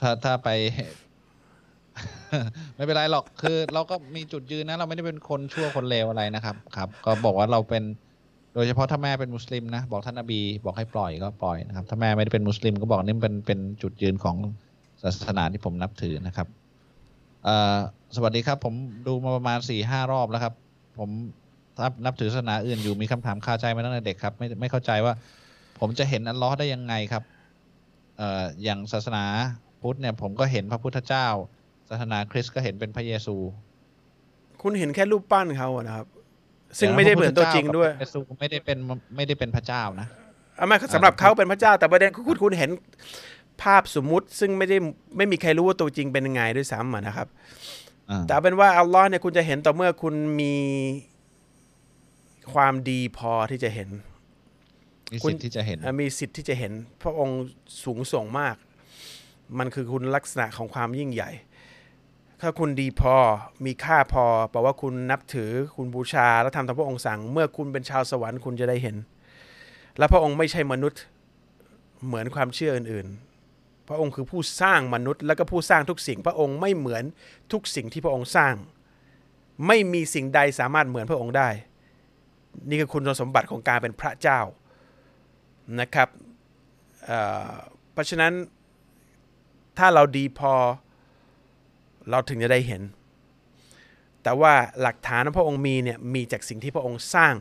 [0.00, 0.48] ถ้าถ้าไป
[2.74, 7.82] ไม่เป็นไรหรอกคือ เราก็มีจุดยืนนะ เราไม่ได้เป็นคนชั่วคนเลวอะไรนะครับ ครับ ก็บอกว่าเราเป็น
[8.54, 14.36] โดยเฉพาะถ้าแม่เป็นมุสลิมนะบอกท่านนบีบอกให้ปล่อยก็ปล่อยนะครับ ถ้าแม่ไม่ได้เป็นมุสลิมก็บอกนี่เป็นเป็นจุดยืนของ
[15.02, 16.46] ศาสนาที่ผมนับถือนะครับ
[18.16, 18.74] สวัสดีครับ ผม
[19.06, 20.54] ดูมาประมาณสี่ห้ารอบแล้วครับ
[20.98, 21.10] ผม
[21.82, 25.14] นับนับถือศาสนาอื่นอยู่มีคำถามคาใจมาตั้งแต่เด็กครับ ไม่ไม่เข้าใจว่า
[25.80, 27.22] ผมจะเห็นอัลลอฮ์ได้ยังไงครับ
[28.18, 29.24] เอ่ออย่างศาสนา
[29.82, 31.26] พุทธเนี่ย ผมก็เห็นพระพุทธเจ้า
[31.88, 33.36] ศาสนาคริสต์ก็เห็นเป็นพระเยซู
[34.62, 36.06] คุณเห็นแค่รูปปั้นเขาอะนะครับ
[36.78, 38.78] ซึ่งไม่ได้เหมือนตัวจริงด้วยพะพุทธเจ้ากับพระเยซูไม่ได้เป็น
[39.16, 40.06] ไม่ได้เป็นพระเจ้านะ
[40.56, 42.70] เอาไม่สำหรับเขาเป็นพระเจ้า แต่ประเด็นคือคุณคุณเห็น
[43.62, 44.76] ภาพสมมุติ ซึ่งไม่ได้
[45.16, 47.28] ไม่มีใครรู้ว่าตัวจริงเป็นยังไงด้วยซ้ำอะนะครับ
[48.10, 50.54] อ่าแต่เอาเป็นว่าอัลลอฮ์เนี่ยคุณจะเห็นต่อเมื่อคุณมี
[52.54, 53.88] ความดีพอที่จะเห็น
[55.12, 56.72] มีคุณสิทธิ์ที่จะเห็นอะมีสิทธิ์ที่จะเห็น
[57.02, 57.40] พระองค์
[57.84, 58.56] สูงส่งมาก
[59.58, 61.30] มันคือคุณลักษณะของความยิ่งใหญ่
[62.40, 63.16] ถ้าคุณดีพอ
[63.64, 68.96] มีค่าพอแปลว่าคุณนับถือคุณบูชา และทำตามพระองค์สั่ง เมื่อคุณเป็นชาวสวรรค์คุณจะได้เห็น
[69.98, 71.00] และพระองค์ไม่ใช่มนุษย์
[72.06, 77.04] เหมือนความเชื่ออื่นๆ พระองค์คือผู้สร้างมนุษย์ และก็ผู้สร้างทุกสิ่ง พระองค์ไม่เหมือน
[77.52, 78.54] ทุกสิ่งที่พระองค์สร้าง
[79.66, 81.48] ไม่มีสิ่งใดสามารถเหมือนพระองค์ได้
[82.68, 84.40] นี่คือคุณสมบัติของการเป็นพระเจ้า
[85.80, 86.08] นะครับ
[87.04, 88.32] เเพราะฉะนั้น
[89.78, 90.54] ถ้าเราดีพอ
[92.10, 92.82] เราถึงจะได้เห็น
[94.22, 97.34] แต่ว่าหลักฐานพระองค์มีเนี่ยมีจากสิ่งที่พระองค์สร้าง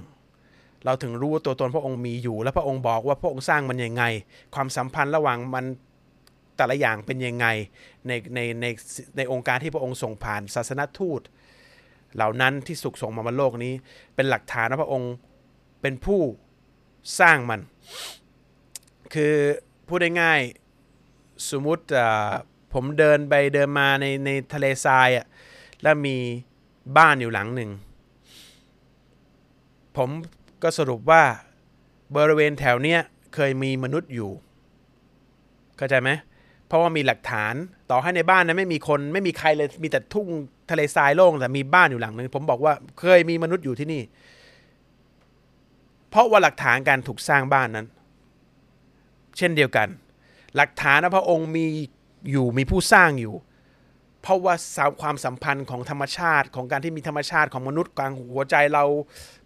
[0.86, 4.04] เราถึงรู้ว่าตัวตนพระองค์มีอยู่ และพระองค์บอกว่าพระองค์สร้างมันยังไง
[4.56, 5.66] ความสัมพันธ์ระหว่างมัน
[6.58, 7.48] แต่ละอย่างเป็นยังไง
[8.08, 8.66] ในในใน
[9.18, 11.22] ในองค์การที่พระองค์ส่งผ่านศาสนทูต
[12.16, 13.74] เหล่านั้นที่สุกส่งมาบนโลกนี้
[14.16, 15.14] เป็นหลักฐานว่าพระองค์
[15.82, 16.22] เป็นผู้
[17.20, 17.62] สร้างมัน
[19.14, 19.34] คือ
[19.88, 22.32] พูดได้ง่ายๆสมมติอ่า
[22.74, 25.26] ผมเดินไปเดินมาในในทะเลทรายอะ
[25.84, 26.16] แล้วมี
[26.98, 27.72] บ้านอยู่หลังหนึ่ง
[29.98, 30.10] ผม
[30.64, 31.24] ก็สรุปว่า
[32.16, 33.00] บริเวณแถวเนี้ย
[33.36, 34.32] เคยมีมนุษย์อยู่
[35.78, 36.10] เข้าใจไหม
[36.68, 37.54] เพราะว่ามีหลักฐาน
[37.90, 40.28] ต่อให้ในบ้านนั้นไม่มีคนไม่มีใครเลยมีแต่ทุ่ง
[40.72, 44.02] ทะเลทรายโล่งแต่มีบ้านอยู่หลังหนึ่งผมบอกว่าเคยมีมนุษย์อยู่ที่นี่
[46.10, 47.88] เพราะว่าหลักฐานการถูกสร้างบ้านนั้น
[49.38, 49.88] เช่นเดียวกัน
[50.56, 51.66] หลักฐานพระองค์มี
[52.32, 53.36] อยู่มีผู้สร้างอยู่
[54.22, 58.86] เพราะว่าสาวความสัมพันธ์ของธรรมชาติของการที่มีธรรมชาติของมนุษย์กลางหัวใจเรา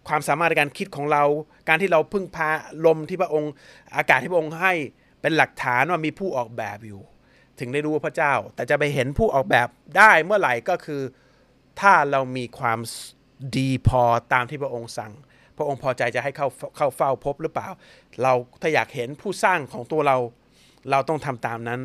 [0.08, 1.24] ความสามารถในการคิดของเรา
[1.68, 2.48] การที่เราพึ่งพา
[2.86, 3.52] ลมที่พระองค์
[3.96, 4.72] อากาศที่พระองค์ให้
[5.20, 7.00] เป็นหลักฐานว่ามีผู้ออกแบบอยู่
[7.58, 9.68] ถึงได้รู้ว่าพระเจ้า แต่จะไปเห็นผู้ออกแบบ
[9.98, 11.02] ได้เมื่อไหร่ก็คือ
[11.80, 12.78] ถ้าเรามีความ
[13.56, 14.02] ดีพอ
[14.32, 15.12] ตามที่พระองค์สั่ง
[15.56, 17.68] พระองค์พอใจจะให้เข้าเข้าเฝ้าพบหรือเปล่า
[18.22, 20.16] เราถ้าอยากเห็นผู้สร้างของตัวเรา
[20.90, 21.80] เราต้องทำตามนั้น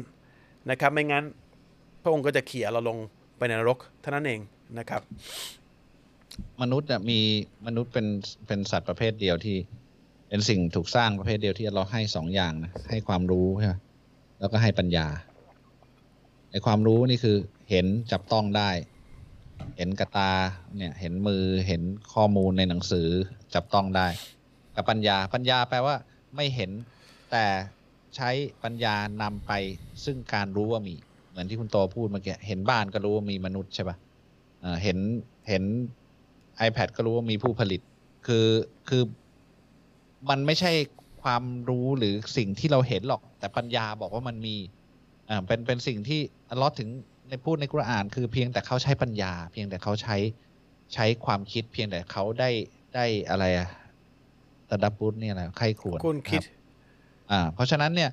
[0.70, 1.24] นะครับไม่งั้น
[2.02, 2.98] พระองค์ก็จะเขี่ยเราลง
[3.38, 4.40] ไปในนรกเท่านั้นเอง
[4.80, 5.02] นะครับ
[6.62, 7.20] มนุษย์เนี่ยมี
[7.68, 8.08] มนุษย์เป็น
[8.48, 9.58] เป็นสัตว์ประเภทเดียวที่
[10.30, 13.76] เป็นสิ่งถูกสร้างประเภทเดียวที่เราให้สองอย่างนะให้ความรู้ใช่ไหม
[14.40, 15.08] แล้วก็ให้ปัญญา
[16.52, 17.38] ไอความรู้นี่คือ
[17.70, 18.70] เห็นจับต้องได้
[19.78, 20.32] เห็นกระตา
[20.78, 21.82] เนี่ยเห็นมือเห็น
[22.14, 23.08] ข้อมูลในหนังสือ
[23.54, 24.08] จับต้องได้
[24.76, 25.96] กับปัญญาปัญญาแปลว่า
[26.36, 26.72] ไม่เห็น
[27.32, 27.46] แต่
[28.16, 28.30] ใช้
[28.64, 29.52] ปัญญานำไป
[30.06, 30.96] ซึ่งการรู้ว่ามี
[31.30, 34.98] เหมือนที่คุณโตพูดเมื่อกี้เห็นบ้านก็รู้ว่ามีมนุษย์ใช่ปะ่ะเห็น
[35.50, 35.64] เห็น
[36.68, 37.82] iPad ก็รู้ว่ามีผู้ผลิต
[38.28, 38.48] คือ
[38.90, 39.04] คือ
[40.30, 40.72] มันไม่ใช่
[41.24, 44.56] ความรู้หรือสิ่งที่เราเห็นหรอก แต่ปัญญาบอกว่ามันมี
[45.30, 46.20] อ่าเป็นเป็นสิ่งที่
[46.50, 46.90] อัลเลอฮ์ถึง
[47.28, 50.18] ในพูดในกุรอาน คือเพียงแต่เขาใช้ปัญญา เพียงแต่เขาใช้
[50.94, 52.50] ใช้ความคิด เพียงแต่เขาได้
[52.96, 53.70] ได้อะไรอะ
[54.70, 56.59] ตะดับบุญเนี่ยอะไรใครควรคุณคิดรับ
[57.32, 58.10] อ่าเพราะฉะนั้นเนี่ย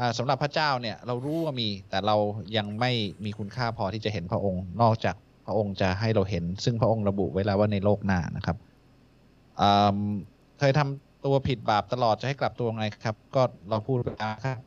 [0.00, 2.16] อ่าสำหรับพระเจ้าเนี่ยเรารู้ว่ามีแต่เรา
[2.56, 2.90] ยังไม่
[3.24, 5.16] มีคุณค่าพอที่จะเห็นพระองค์ นอกจาก
[5.46, 8.56] พระองค์จะให้เราเห็น ซึ่งพระองค์ระบุไว้แล้วว่าในโลกหน้านะครับ
[9.60, 9.98] อืม
[10.58, 14.58] เคยทำตัวผิดบาปตลอดจะให้กลับตัวไงครับ ก็เราพูดไปแล้วครับ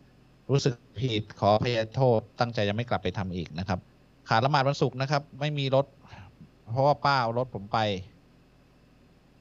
[0.51, 3.79] รู้สึกผิดขอพยโทษ ตั้งใจจะไม่กลับไปทำอีกนะครับ
[4.29, 5.85] ขาดละหมาดวันศุกร์นะครับ ไม่มีรถ
[6.71, 7.77] เพราะว่าป้าเอารถผมไป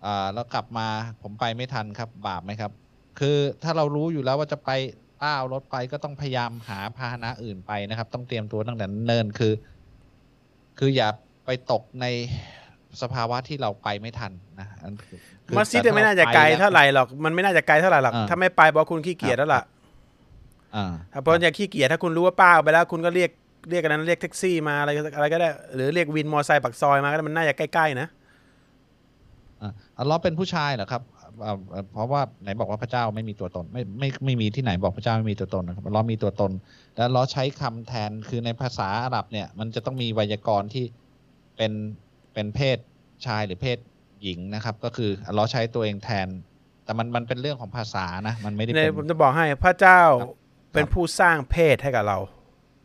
[0.04, 0.86] อ่าแล้วกลับมา
[1.22, 2.72] ผมไปไม่ทันครับ บาปไหมครับ
[3.18, 4.70] คือถ้าเรารู้อยู่แล้วว่าจะไป
[5.20, 9.52] ป้าเอารถไปก็ต้องพยายามหาพาหนะอื่นไปนะครับ ต้องเตรียมตัวตั้งแต่เนิ่นคือ
[10.78, 11.08] คืออย่า
[11.46, 12.06] ไปตกใน
[13.02, 19.62] สภาวะที่เราไปไม่ทันนะอันคือคือมัสยิดแต่เนี่ยไม่น่าจะไกลเท่าไหร่หรอกมันไม่น่าจะไกลเท่าไหร่หรอกอ่าถ้าไม่ไปเพราะคุณขี้เกียจแล้วล่ะ
[20.76, 23.30] อ่าถ้าเพราะอย่าขี้เกียจถ้าคุณรู้ว่าป้าเอาไปแล้ว คุณก็เรียก
[23.70, 28.08] เรียกกันนั้นเรียกแท็กซี่มาอะไรอะไรก็ได้ หรือเรียกวินมอเตอร์ไซค์ปักซอยมาก็ได้มันน่าจะใกล้ๆนะ
[29.62, 31.15] อ่าอัลเลอฮ์เป็นผู้ชายเหรอครับอ่าอ่า
[31.92, 36.52] เพราะว่าไหนบอกว่าพระเจ้าไม่มีตัวตน ไม่ไม่ไม่มีที่ไหนบอกพระเจ้าไม่มีตัวตนนะครับอัลเลอฮ์มีตัวตน
[36.94, 40.84] แล้วอัลเลอฮ์ใช้คำแทนคือในภาษาอาหรับเนี่ย มันจะต้องมีไวยากรณ์ที่
[41.56, 41.72] เป็น
[42.32, 42.78] เป็นเพศ
[43.26, 43.78] ชายหรือเพศ
[44.22, 46.28] หญิงนะครับ ก็คืออัลเลอฮ์ใช้ตัวเองแทน
[46.84, 50.30] แต่มันมันเป็นเรื่องของภาษานะ มันไม่ได้ในเป็นผมจะบอกให้พระเจ้าครับ
[50.72, 52.18] เป็นผู้สร้างเพศให้กับเรา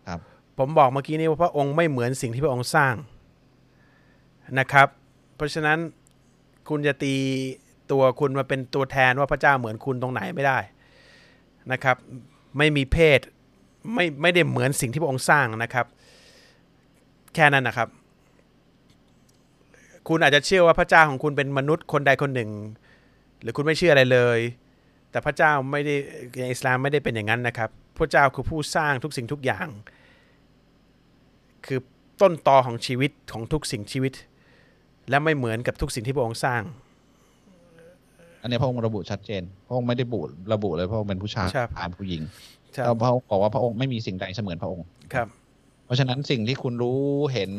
[0.08, 0.20] ครับ
[0.58, 2.96] ผมบอกเมื่อกี้นี้ว่าพระองค์ไม่เหมือนสิ่งที่พระองค์สร้าง
[4.60, 4.88] นะครับ
[5.36, 5.80] เพราะฉะนั้น
[6.70, 7.16] คุณจะตี
[7.92, 10.60] ตัวคุณมาเป็นตัวแทนว่าพระเจ้าเหมือนคุณตรงไหนไม่ได้
[11.72, 11.98] นะครับ
[12.58, 13.20] ไม่มีเพศ
[13.94, 15.86] ไม่ไม่ได้เหมือนสิ่งที่พระองค์สร้างนะครับ
[17.36, 17.90] แค่นั้นนะครับ
[20.08, 22.52] คุณอาจจะเชื่อว่าพระเจ้าของคุณเป็นมนุษย์คนใดคนหนึ่ง
[23.42, 24.40] หรือคุณไม่เชื่ออะไรเลย
[25.12, 25.96] แต่พระเจ้าไม่ได้
[26.40, 29.68] ในอิสลามไม่ได้เป็นอย่างนั้นนะครับ พระเจ้าคือผู้สร้างทุกสิ่งทุกอย่าง
[31.66, 31.80] คือ
[32.22, 34.14] ต้นตอของชีวิตของทุกสิ่งชีวิต
[35.10, 36.62] และไม่เหมือนกับทุกสิ่งที่พระองค์สร้าง
[38.42, 40.22] อันนี้พระองค์ระบุชัดเจน พระองค์ไม่ได้บุ
[40.54, 42.22] ระบุเลยพระองค์เป็นผู้ชายผานผู้หญิง
[42.86, 45.28] เราพระองค์บอกว่าพระองค์ไม่มีสิ่งใดเสมือนพระองค์ครับ
[45.86, 47.00] เพราะฉะนั้นสิ่งที่คุณรู้
[47.34, 47.52] เห็น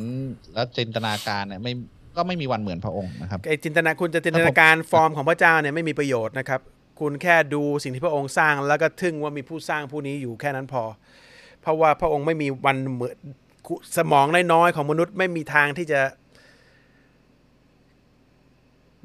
[0.55, 1.73] และจินตนาการเนี่ยไม่
[2.17, 6.61] ก็ไม่มีวันเหมือนพระองค์นะครับไอจินตนาคุณจะจินตนาการฟอร์มของพระเจ้าเนี่ยไม่มีประโยชน์นะครับ
[7.01, 10.83] คุณแค่ดูสิ่งที่พระองค์สร้างแล้วก็ทึ่งว่ามีผู้สร้างผู้นี้อยู่แค่นั้นพอ
[11.63, 13.17] เพราะว่าพระองค์ไม่มีวันเหมือน
[13.97, 16.01] สมองน้อยๆของมนุษย์ไม่มีทางที่จะ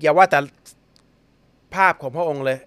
[0.01, 0.39] อย่าว่าแต่
[1.75, 2.59] ภาพของพระองค์เลย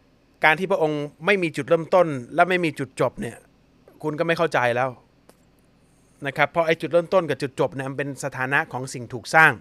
[0.45, 3.37] การที่พระองค์ไม่มีจุดเริ่มต้น และไม่มีจุดจบเนี่ย
[4.03, 4.91] คุณก็ไม่เข้าใจแล้ว
[6.27, 9.53] นะครับ เพราะไอ้จุดเริ่มต้นกับจุดจบเนี่ยมันเป็นสถานะของสิ่งถูกสร้าง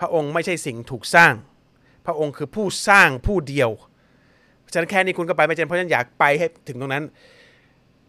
[0.00, 1.32] พระองค์ไม่ใช่สิ่งถูกสร้าง
[2.06, 3.70] พระองค์คือผู้สร้างผู้เดียว
[4.74, 7.04] ฉันแค่นี้คุณก็ไปไม่เจนเพราะฉันอยากไปให้ถึงตรงนั้น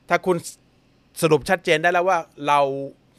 [0.09, 0.37] ถ้าคุณ
[1.21, 2.17] สรุปชัดเจนได้แล้วว่า
[2.47, 2.59] เรา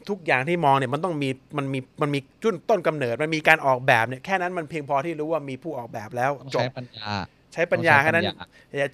[0.09, 7.11] ทุกอย่างที่มองเนี่ยมันต้องมีมันมีมันมีจุดต้นกำเนิด มันมีการออกแบบเนี่ยแค่นั้นมันเพียงพอที่รู้ว่ามีผู้ออกแบบแล้วจบใช้ปัญญา
[7.53, 8.25] ใช้ปัญญาแค่นั้น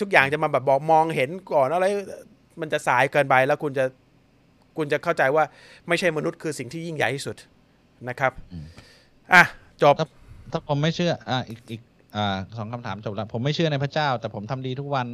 [0.02, 1.86] ทุกอย่างจะมาแบบบอกมองเห็นก่อนอะไร
[2.62, 3.86] มันจะสายเกินไปแล้วคุณจะ
[4.78, 5.44] คุณจะเข้าใจว่า
[5.88, 7.36] ไม่ใช่มนุษย์คือสิ่งที่ยิ่งใหญ่ที่สุด
[8.10, 8.32] นะครับ
[9.34, 9.44] อะ
[9.84, 9.94] จบ
[10.52, 11.82] ถ้าผมไม่เชื่ออะอีกอีก
[12.16, 15.08] อ่าสองคำถามจบแล้วผมไม่เชื่อในพระเจ้า แต่ผมทำดีทุกวัน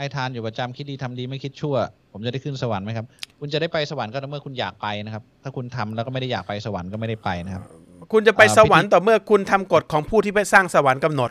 [0.00, 1.74] ไอ้ทานอยู่ประจำคิดดีทำดีไม่คิดชั่ว
[2.12, 3.06] ผมจะได้ขึ้นสวรรค์ไหมครับ
[3.40, 7.62] คุณจะได้ไปสวรรค์ก็ต่อเมื่อคุณอยากไปนะครับ ถ้าคุณทำแล้วก็ไม่ได้อยากไปสวรรค์ก็ไม่ได้ไปนะครับ
[8.12, 11.30] คุณจะไปสวรรค์ต่อเมื่อคุณทำกฎของผู้ที่ไปสร้างสวรรค์กำหนด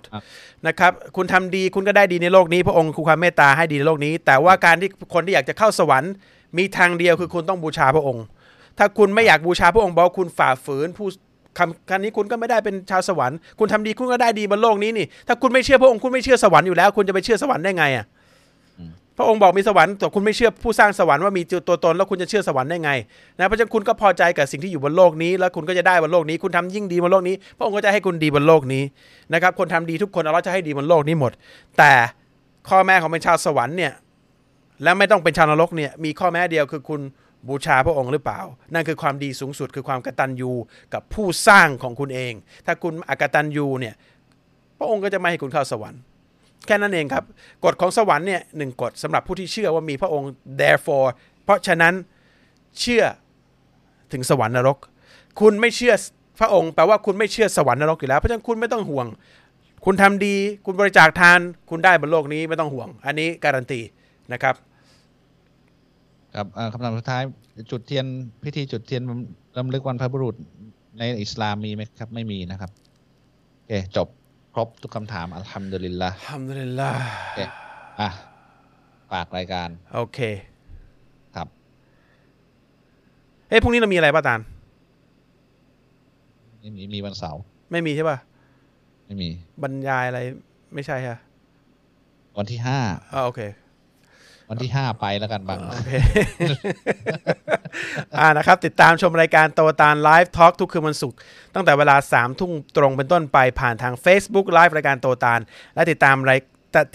[0.68, 6.12] นะครับ คุณทำดีคุณก็ได้ดีในโลกนี้ พระองค์คุณความเมตตาให้ดีในโลกนี้ แต่ว่าการที่คนที่อยากจะเข้าสวรรค์
[6.58, 8.26] มีทางเดียวคือคุณต้องบูชาพระองค์
[8.78, 11.08] ถ้าคุณไม่อยากบูชาพระองค์บอกคุณฝ่าฝืนผู้
[11.58, 18.06] คำคำนี้คุณก็ไม่ได้เป็นชาวสวรรค์ คุณทำดีคุณก็ได้ดีบนโลกนี้นี่ ถ้าคุณไม่เชื่อพระองค์คุณไม่เชื่อสวรรค์อยู่แล้ว คุณจะไปเชื่อสวรรค์ได้ไงอะ
[19.22, 22.92] พระองค์บอกมีสวรรค์แต่คุณไม่เชื่อผู้สร้างสวรรค์ว่ามีตัวตนแล้วคุณจะเชื่อสวรรค์ได้ไง
[23.38, 28.84] นะเพราะฉะนั้นคุณก็พอใจกับสิ่งที่อยู่บนโลกนี้ แล้วคุณก็จะได้บนโลกนี้ คุณทำยิ่งดีบนโลกนี้ พระองค์ก็จะให้คุณดีบนโลกนี้
[29.34, 31.32] นะครับคนทำดีทุกคนอัลลอจะให้ดีบนโลกนี้หมด
[31.78, 31.92] แต่
[32.70, 33.94] ข้อแม่ของเป็นชาวสวรรค์เนี่ย
[34.84, 37.02] และไม่ต้องเป็นชาวนรกเนี่ยมีข้อแม้เดียวคือคุณ
[37.48, 38.40] บูชาพระองค์หรือเปล่า
[38.74, 40.52] นั่นคือความดีสูงสุดคือความกตัญญู
[40.94, 42.34] กับผู้สร้างของคุณเอง
[42.66, 43.96] ถ้าคุณอกตัญญูเนี่ย
[44.80, 46.02] พระองค์ก็จะไม่ให้คุณเข้าสวรรค์
[46.66, 47.24] แค่นั้นเองครับ
[47.66, 51.08] กฎของสวรรค์เนี่ยหนึ่งกฎสำหรับผู้ที่เชื่อว่ามีพระองค์ therefore
[51.44, 51.94] เพราะฉะนั้น
[52.80, 53.04] เชื่อ
[54.12, 54.78] ถึงสวรรค์นรก
[55.40, 55.94] คุณไม่เชื่อ
[56.40, 59.08] พระองค์แปลว่าคุณไม่เชื่อสวรรค์นรกอยู่แล้ว เพราะฉะนั้นคุณไม่ต้องห่วง
[59.86, 63.80] คุณทำดี คุณบริจาคทาน คุณได้บนโลกนี้ไม่ต้องห่วง อันนี้การันตี
[64.34, 64.56] นะครับ
[66.36, 67.22] ครับคำถามสุดท้าย
[67.72, 68.06] จุดเทียน
[68.44, 69.02] พิธีจุดเทียน
[69.58, 70.36] ลำลึกวันพระบุรุษ
[70.98, 74.08] ในอิสลามมีไหมครับ ไม่มีนะครับโอเคจบ
[74.60, 77.42] รบทุกคำถามอัลฮัมดุลิลละอัลฮัมดุลิลละโอเค
[78.00, 78.10] อะ
[79.12, 80.20] ฝากรายการ โอเค
[81.36, 81.48] ครับ
[83.50, 84.40] เฮ้ยพรุ่งนี้เรามีอะไรป้าตาล
[86.60, 87.42] ไม่มีมีวันเสาร์
[87.72, 88.18] ไม่มีใช่ป่ะ
[89.06, 89.30] ไม่มี
[89.64, 90.20] บรรยายอะไร
[90.74, 91.18] ไม่ใช่ฮะ
[92.38, 92.80] วันที่ห้า
[93.14, 93.42] อ่าโอเค
[94.50, 95.92] วันที่ห้าไปแล้วกันบางโอเค
[98.18, 101.18] อ่านะครับ ติดตามชมรายการโตตาน Live Talk ทุกคืนวันศุกร์
[101.54, 105.40] ตั้งแต่เวลาสามทุ่มตรงเป็นต้นไปผ่านทาง Facebook ไลฟ์รายการโตตาน
[105.76, 106.40] และติดตามราย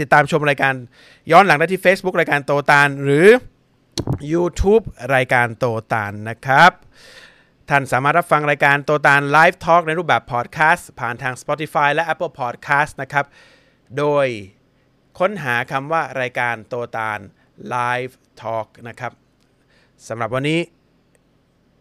[0.00, 0.74] ติดตามชมรายการ
[1.30, 3.26] ย้อนหลังได้ที่ Facebook รายการโตตานหรือ
[4.32, 6.70] YouTube รายการโตตานนะครับ
[7.68, 13.24] ท่านสามารถรับฟังรายการโตตาน Live Talk ในรูปแบบพอดแคสต์ผ่านทาง Spotify และ Apple Podcast นะครับ
[13.98, 14.26] โดย
[15.18, 17.18] ค้นหาคำว่ารายการโตตาน
[17.74, 18.12] Live
[18.42, 19.12] Talk นะครับ
[20.08, 20.60] สำหรับวันนี้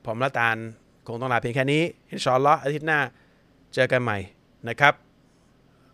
[0.06, 0.58] ผมและตาล
[1.08, 3.00] คงต้องลาเพียงแค่นี้ إن شاء اللهอาทิตย์หน้า
[3.74, 4.18] เจอกันใหม่
[4.68, 4.94] นะครับ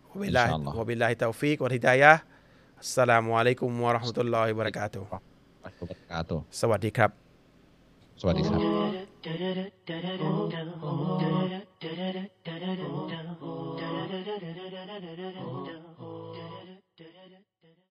[0.09, 5.01] وبالله وبالله التوفيق والهداية السلام عليكم ورحمة الله وبركاته
[6.61, 7.11] สวัสดีครับ
[8.21, 8.61] สวัสดีครับ
[16.01, 16.08] Oh.